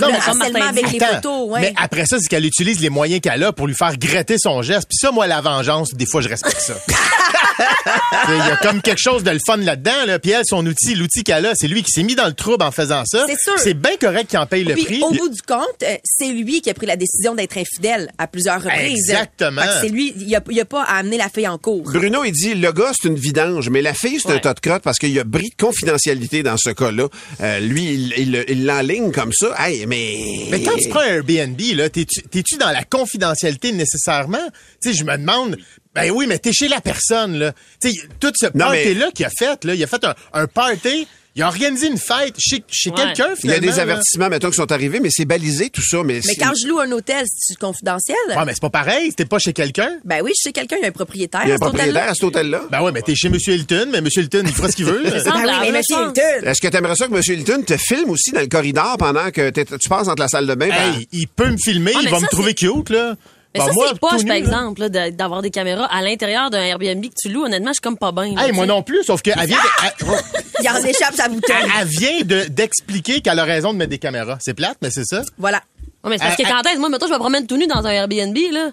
Non, 0.00 0.08
mais 0.10 0.16
harcèlement 0.16 0.68
avec 0.68 0.92
les 0.92 1.02
Attends, 1.02 1.16
photos, 1.16 1.48
ouais. 1.50 1.60
Mais 1.60 1.74
après 1.76 2.06
ça, 2.06 2.18
c'est 2.20 2.28
qu'elle 2.28 2.46
utilise 2.46 2.80
les 2.80 2.88
moyens 2.88 3.20
qu'elle 3.20 3.42
a 3.42 3.52
pour 3.52 3.66
lui 3.66 3.74
faire 3.74 3.96
gratter 3.98 4.36
son 4.38 4.62
geste. 4.62 4.88
Puis 4.88 4.96
ça, 4.98 5.10
moi, 5.10 5.26
la 5.26 5.40
vengeance, 5.40 5.92
des 5.92 6.06
fois, 6.06 6.22
je 6.22 6.28
respecte 6.28 6.60
ça. 6.60 6.74
Il 8.28 8.36
y 8.36 8.40
a 8.50 8.56
comme 8.56 8.80
quelque 8.82 9.00
chose 9.00 9.22
de 9.24 9.30
le 9.30 9.38
fun 9.44 9.56
là-dedans. 9.56 10.04
Là. 10.06 10.18
Puis 10.18 10.30
elle, 10.32 10.44
son 10.44 10.64
outil, 10.66 10.94
l'outil 10.94 11.24
qu'elle 11.24 11.46
a, 11.46 11.52
c'est 11.54 11.68
lui 11.68 11.82
qui 11.82 11.90
s'est 11.92 12.02
mis 12.02 12.14
dans 12.14 12.26
le 12.26 12.32
trouble 12.34 12.62
en 12.64 12.70
faisant 12.70 13.02
ça. 13.06 13.24
C'est 13.28 13.38
sûr. 13.40 13.58
C'est 13.58 13.74
bien 13.74 13.96
correct 14.00 14.28
qu'il 14.28 14.38
en 14.38 14.46
paye 14.46 14.64
le 14.64 14.74
Puis, 14.74 14.84
prix. 14.84 15.00
au 15.02 15.10
bout 15.10 15.28
du 15.28 15.42
compte, 15.42 15.82
euh, 15.82 15.96
c'est 16.04 16.32
lui 16.32 16.60
qui 16.60 16.70
a 16.70 16.74
pris 16.74 16.86
la 16.86 16.96
décision 16.96 17.34
d'être 17.34 17.56
infidèle 17.58 18.10
à 18.18 18.26
plusieurs 18.26 18.62
reprises. 18.62 19.10
Exactement. 19.10 19.62
Fait 19.62 19.66
que 19.68 19.72
C'est 19.82 19.88
lui, 19.88 20.14
il 20.18 20.34
a, 20.34 20.40
il 20.50 20.60
a 20.60 20.64
pas 20.64 20.82
à 20.84 20.98
amener 20.98 21.16
la 21.18 21.28
fille 21.28 21.48
en 21.48 21.58
cours. 21.58 21.82
Bruno, 21.84 22.24
il 22.24 22.32
dit, 22.32 22.54
le 22.54 22.72
gars, 22.72 22.92
c'est 23.00 23.08
une 23.08 23.16
vidange, 23.16 23.68
mais 23.70 23.82
la 23.82 23.94
fille, 23.94 24.18
c'est 24.20 24.30
un 24.32 24.38
tas 24.38 24.54
de 24.54 24.60
crotte 24.60 24.82
parce 24.82 24.98
qu'il 24.98 25.10
y 25.12 25.18
a 25.20 25.24
bris 25.24 25.50
de 25.50 25.62
confidentialité 25.62 26.42
dans 26.42 26.56
ce 26.56 26.70
cas-là. 26.70 27.08
Euh, 27.40 27.60
lui, 27.60 27.84
il- 28.16 28.64
l'enligne 28.66 29.12
comme 29.12 29.32
ça. 29.32 29.54
Hey, 29.58 29.86
mais... 29.86 30.46
Mais 30.50 30.62
quand 30.62 30.76
tu 30.76 30.88
prends 30.88 31.00
un 31.00 31.06
Airbnb, 31.14 31.60
là, 31.74 31.88
t'es-tu 31.88 32.56
dans 32.58 32.70
la 32.70 32.84
confidentialité 32.84 33.72
nécessairement? 33.72 34.38
Tu 34.82 34.92
sais, 34.92 34.98
je 34.98 35.04
me 35.04 35.16
demande, 35.16 35.56
ben 35.94 36.10
oui, 36.10 36.26
mais 36.28 36.38
t'es 36.38 36.52
chez 36.52 36.68
la 36.68 36.80
personne, 36.80 37.38
là. 37.38 37.52
Tu 37.80 37.90
sais, 37.92 37.98
tout 38.20 38.32
ce 38.34 38.46
mais- 38.54 38.64
party-là 38.64 39.10
qu'il 39.12 39.26
a 39.26 39.30
fait, 39.30 39.64
là, 39.64 39.74
il 39.74 39.82
a 39.82 39.86
fait 39.86 40.04
un, 40.04 40.14
un 40.32 40.46
party 40.46 41.06
Il 41.36 41.42
a 41.42 41.46
organisé 41.46 41.86
une 41.86 41.96
fête 41.96 42.34
chez, 42.40 42.62
chez 42.68 42.90
Ouais. 42.90 42.96
quelqu'un, 42.96 43.28
Il 43.44 43.50
y 43.50 43.52
a 43.54 43.60
des 43.60 43.68
là. 43.68 43.82
avertissements, 43.82 44.28
mettons, 44.28 44.50
qui 44.50 44.56
sont 44.56 44.70
arrivés, 44.72 44.98
mais 44.98 45.10
c'est 45.12 45.24
balisé, 45.24 45.70
tout 45.70 45.80
ça. 45.80 46.02
Mais, 46.04 46.20
quand 46.36 46.50
je 46.60 46.66
loue 46.66 46.80
un 46.80 46.90
hôtel, 46.90 47.24
c'est 47.38 47.56
confidentiel? 47.56 48.16
Ouais, 48.30 48.44
mais 48.44 48.52
c'est 48.52 48.60
pas 48.60 48.68
pareil. 48.68 49.10
C'était 49.10 49.26
pas 49.26 49.38
chez 49.38 49.52
quelqu'un. 49.52 49.90
Ben 50.04 50.22
oui, 50.24 50.32
je 50.36 50.42
sais 50.48 50.52
quelqu'un, 50.52 50.74
il 50.80 50.82
y 50.82 50.86
a 50.86 50.88
un 50.88 50.92
propriétaire. 50.92 51.42
il 51.44 51.50
y 51.50 51.52
a 51.52 51.54
à 51.54 51.56
un 51.56 51.58
propriétaire 51.60 52.10
à 52.10 52.14
cet 52.14 52.24
hôtel-là. 52.24 52.62
Ben 52.72 52.82
ouais, 52.82 52.90
mais 52.90 53.00
t'es 53.02 53.14
chez 53.14 53.28
M. 53.28 53.36
Hilton, 53.46 53.88
mais 53.92 53.98
M. 53.98 54.08
Hilton, 54.14 54.42
il 54.44 54.52
fera 54.52 54.70
ce 54.72 54.76
qu'il 54.76 54.86
veut. 54.86 55.02
Ben 55.04 55.12
oui, 55.36 55.42
mais 55.62 55.78
monsieur 55.78 55.96
Hilton. 56.04 56.46
Est-ce 56.48 56.60
que 56.60 56.66
tu 56.66 56.76
aimerais 56.76 56.96
ça 56.96 57.06
que 57.06 57.14
M. 57.14 57.22
Hilton 57.24 57.62
te 57.62 57.76
filme 57.76 58.10
aussi 58.10 58.32
dans 58.32 58.40
le 58.40 58.48
corridor 58.48 58.96
pendant 58.98 59.30
que 59.30 59.50
t'es- 59.50 59.64
tu 59.64 59.88
passes 59.88 60.08
entre 60.08 60.20
la 60.22 60.28
salle 60.28 60.48
de 60.48 60.54
bain? 60.56 60.68
Hey, 60.68 61.06
il 61.12 61.28
peut 61.28 61.48
me 61.48 61.56
filmer, 61.62 61.92
Ah, 61.94 62.00
il 62.02 62.08
va 62.10 62.16
ça, 62.18 62.22
me 62.24 62.28
trouver 62.28 62.54
cute, 62.54 62.90
là. 62.90 63.14
Mais 63.54 63.60
Ben, 63.60 63.66
ça, 63.66 63.72
moi, 63.72 63.86
c'est 63.92 63.98
poche, 63.98 64.24
par 64.24 64.36
exemple, 64.36 64.88
d'avoir 64.90 65.42
des 65.42 65.50
caméras 65.50 65.86
à 65.86 66.02
l'intérieur 66.02 66.50
d'un 66.50 66.60
Airbnb 66.62 67.04
que 67.04 67.14
tu 67.20 67.28
loues. 67.30 67.44
Honnêtement, 67.44 67.70
je 67.70 67.74
suis 67.74 67.80
comme 67.82 67.98
pas 67.98 68.12
bien. 68.12 68.34
là, 68.36 68.42
Hey, 68.42 68.50
tu 68.50 68.54
moi 68.54 68.64
non 68.66 68.82
plus, 68.84 69.02
sauf 69.02 69.22
qu'elle 69.22 69.34
vient, 69.44 69.56
de- 69.56 69.84
elle- 70.02 70.16
Il 70.62 70.68
en 70.70 70.76
échappe 70.84 71.14
sa 71.14 71.28
bouteille. 71.28 71.56
elle, 71.64 71.70
elle 71.80 71.88
vient 71.88 72.20
de- 72.22 72.44
d'expliquer 72.48 73.20
qu'elle 73.22 73.38
a 73.40 73.44
raison 73.44 73.72
de 73.72 73.78
mettre 73.78 73.90
des 73.90 73.98
caméras. 73.98 74.38
C'est 74.40 74.54
plate, 74.54 74.76
mais 74.82 74.90
c'est 74.90 75.04
ça. 75.04 75.22
Voilà. 75.36 75.62
Ouais, 76.04 76.10
mais 76.10 76.18
c'est 76.18 76.24
parce 76.26 76.38
Euh, 76.40 76.44
que 76.44 76.48
quand 76.48 76.70
est-ce, 76.70 76.78
moi, 76.78 76.88
mettons, 76.90 77.08
je 77.08 77.12
me 77.12 77.18
promène 77.18 77.46
tout 77.48 77.56
nu 77.56 77.66
dans 77.66 77.84
un 77.84 77.90
Airbnb, 77.90 78.36
là. 78.52 78.70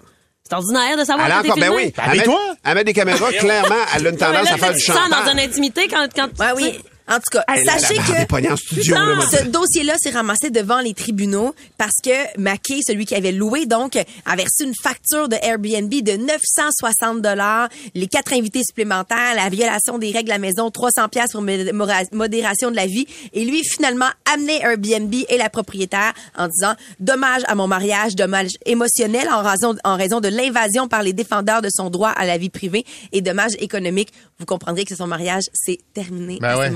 C'est 0.48 0.54
ordinaire 0.54 0.96
de 0.96 1.04
savoir 1.04 1.26
Elle 1.26 1.32
a 1.32 1.42
que 1.42 1.60
ben 1.60 1.70
oui. 1.74 1.92
Elle 2.10 2.18
met, 2.26 2.34
elle 2.64 2.74
met 2.76 2.84
des 2.84 2.92
caméras, 2.94 3.30
clairement, 3.32 3.74
elle 3.94 4.06
a 4.06 4.10
une 4.10 4.16
tendance 4.16 4.44
là, 4.48 4.54
à 4.54 4.56
faire 4.56 4.68
tu 4.72 4.78
du 4.78 4.80
te 4.86 4.92
sens 4.92 5.10
dans 5.10 5.16
chantage. 5.16 5.32
une 5.34 5.40
intimité 5.40 5.88
quand, 5.88 6.06
quand 6.14 6.28
Ouais, 6.40 6.52
oui. 6.56 6.78
En 7.08 7.16
tout 7.16 7.30
cas, 7.32 7.44
Hey, 7.48 7.64
sachez 7.64 7.96
que 7.96 8.56
studio, 8.56 8.94
là, 8.94 9.20
ce 9.30 9.44
dossier-là 9.46 9.94
s'est 9.98 10.10
ramassé 10.10 10.50
devant 10.50 10.80
les 10.80 10.92
tribunaux 10.92 11.54
parce 11.78 11.96
que 12.04 12.38
Mackay, 12.38 12.80
celui 12.86 13.06
qui 13.06 13.14
avait 13.14 13.32
loué, 13.32 13.64
donc, 13.64 13.96
a 13.96 14.32
reçu 14.32 14.64
une 14.64 14.74
facture 14.74 15.28
de 15.28 15.36
Airbnb 15.40 15.90
de 15.90 16.16
960 16.16 17.22
dollars, 17.22 17.68
les 17.94 18.06
quatre 18.06 18.32
invités 18.34 18.62
supplémentaires, 18.62 19.34
la 19.34 19.48
violation 19.48 19.98
des 19.98 20.10
règles 20.10 20.30
à 20.32 20.34
la 20.34 20.38
maison, 20.38 20.70
300 20.70 21.08
pièces 21.08 21.32
pour 21.32 21.42
modération 21.42 22.70
de 22.70 22.76
la 22.76 22.86
vie, 22.86 23.06
et 23.32 23.44
lui 23.44 23.64
finalement 23.64 24.08
amené 24.32 24.60
Airbnb 24.60 25.14
et 25.28 25.38
la 25.38 25.48
propriétaire 25.48 26.12
en 26.36 26.48
disant 26.48 26.74
dommage 27.00 27.42
à 27.46 27.54
mon 27.54 27.66
mariage, 27.66 28.16
dommage 28.16 28.50
émotionnel 28.66 29.28
en 29.30 29.42
raison 29.42 29.76
en 29.84 29.96
raison 29.96 30.20
de 30.20 30.28
l'invasion 30.28 30.88
par 30.88 31.02
les 31.02 31.12
défendeurs 31.12 31.62
de 31.62 31.68
son 31.72 31.90
droit 31.90 32.10
à 32.10 32.26
la 32.26 32.38
vie 32.38 32.50
privée 32.50 32.84
et 33.12 33.20
dommage 33.20 33.52
économique. 33.58 34.12
Vous 34.38 34.46
comprendrez 34.46 34.84
que 34.84 34.94
son 34.94 35.06
mariage 35.06 35.44
c'est 35.52 35.78
terminé 35.94 36.38
Ben 36.40 36.50
à 36.50 36.58
ouais. 36.58 36.68
ce 36.68 36.72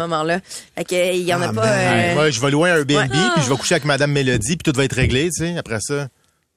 Fait 0.76 0.84
que, 0.84 1.14
il 1.14 1.22
y 1.22 1.32
en 1.34 1.40
a 1.42 1.48
Ah, 1.48 1.52
pas. 1.52 1.66
man. 1.66 1.70
euh, 2.16 2.20
Ouais, 2.22 2.32
je 2.32 2.40
vais 2.40 2.50
louer 2.50 2.70
un 2.70 2.76
Airbnb, 2.78 2.96
Ouais. 2.96 3.08
puis 3.34 3.42
je 3.44 3.50
vais 3.50 3.56
coucher 3.56 3.74
avec 3.74 3.84
Madame 3.84 4.12
Mélodie, 4.12 4.56
puis 4.56 4.72
tout 4.72 4.76
va 4.76 4.84
être 4.84 4.94
réglé, 4.94 5.24
tu 5.30 5.44
sais, 5.44 5.56
après 5.58 5.78
ça. 5.80 6.08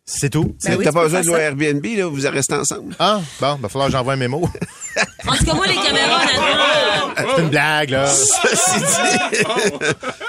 C'est 0.07 0.29
tout. 0.29 0.55
T'as 0.61 0.91
pas 0.91 1.03
besoin 1.03 1.21
de 1.21 1.25
louer 1.25 1.39
Airbnb, 1.41 1.83
là, 1.83 2.05
vous 2.05 2.21
rester 2.29 2.53
ensemble. 2.53 2.95
Ah, 2.99 3.19
bon, 3.41 3.55
va 3.55 3.69
falloir 3.69 3.87
que 3.87 3.93
j'envoie 3.93 4.13
un 4.13 4.17
mémo. 4.17 4.47
En 5.27 5.35
tout 5.35 5.43
cas, 5.45 5.53
moi, 5.55 5.65
les 5.65 5.73
caméras, 5.75 6.21
honnêtement, 6.21 7.33
C'est 7.35 7.41
une 7.41 7.49
blague, 7.49 7.89
là. 7.89 8.07
Ceci 8.07 8.79
dit, 8.79 9.43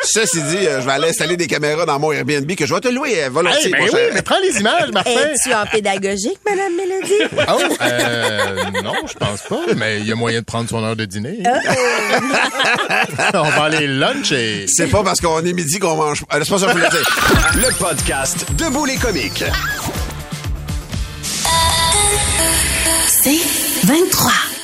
ceci 0.02 0.42
dit 0.42 0.66
euh, 0.66 0.80
je 0.80 0.86
vais 0.86 0.92
aller 0.92 1.08
installer 1.10 1.36
des 1.36 1.46
caméras 1.46 1.84
dans 1.84 1.98
mon 1.98 2.10
Airbnb 2.10 2.50
que 2.54 2.64
je 2.66 2.72
vais 2.74 2.80
te 2.80 2.88
louer 2.88 3.24
euh, 3.24 3.28
volontiers. 3.28 3.66
Hey, 3.66 3.72
ben 3.72 3.82
oui, 3.84 3.90
cher. 3.90 4.10
mais 4.14 4.22
prends 4.22 4.38
les 4.40 4.58
images, 4.58 4.90
Martin. 4.92 5.10
Es-tu 5.10 5.52
en 5.54 5.66
pédagogique, 5.66 6.40
Madame 6.48 6.74
Mélodie? 6.74 7.36
Oh, 7.48 7.74
euh, 7.82 8.64
non, 8.82 8.94
je 9.06 9.14
pense 9.14 9.42
pas, 9.42 9.60
mais 9.76 10.00
il 10.00 10.06
y 10.06 10.12
a 10.12 10.14
moyen 10.16 10.40
de 10.40 10.44
prendre 10.46 10.68
son 10.70 10.82
heure 10.82 10.96
de 10.96 11.04
dîner. 11.04 11.42
On 13.34 13.42
va 13.42 13.64
aller 13.64 13.86
luncher. 13.86 14.64
C'est 14.68 14.88
pas 14.88 15.04
parce 15.04 15.20
qu'on 15.20 15.44
est 15.44 15.52
midi 15.52 15.78
qu'on 15.78 15.96
mange. 15.96 16.24
Euh, 16.32 16.40
C'est 16.42 16.50
pas 16.50 16.58
ça 16.58 16.66
que 16.66 16.72
je 16.72 16.76
voulais 16.78 16.88
dire. 16.88 17.06
Le 17.54 17.74
podcast 17.78 18.46
Debout 18.56 18.86
les 18.86 18.96
comiques. 18.96 19.44
C'est 23.08 23.40
23. 23.86 24.55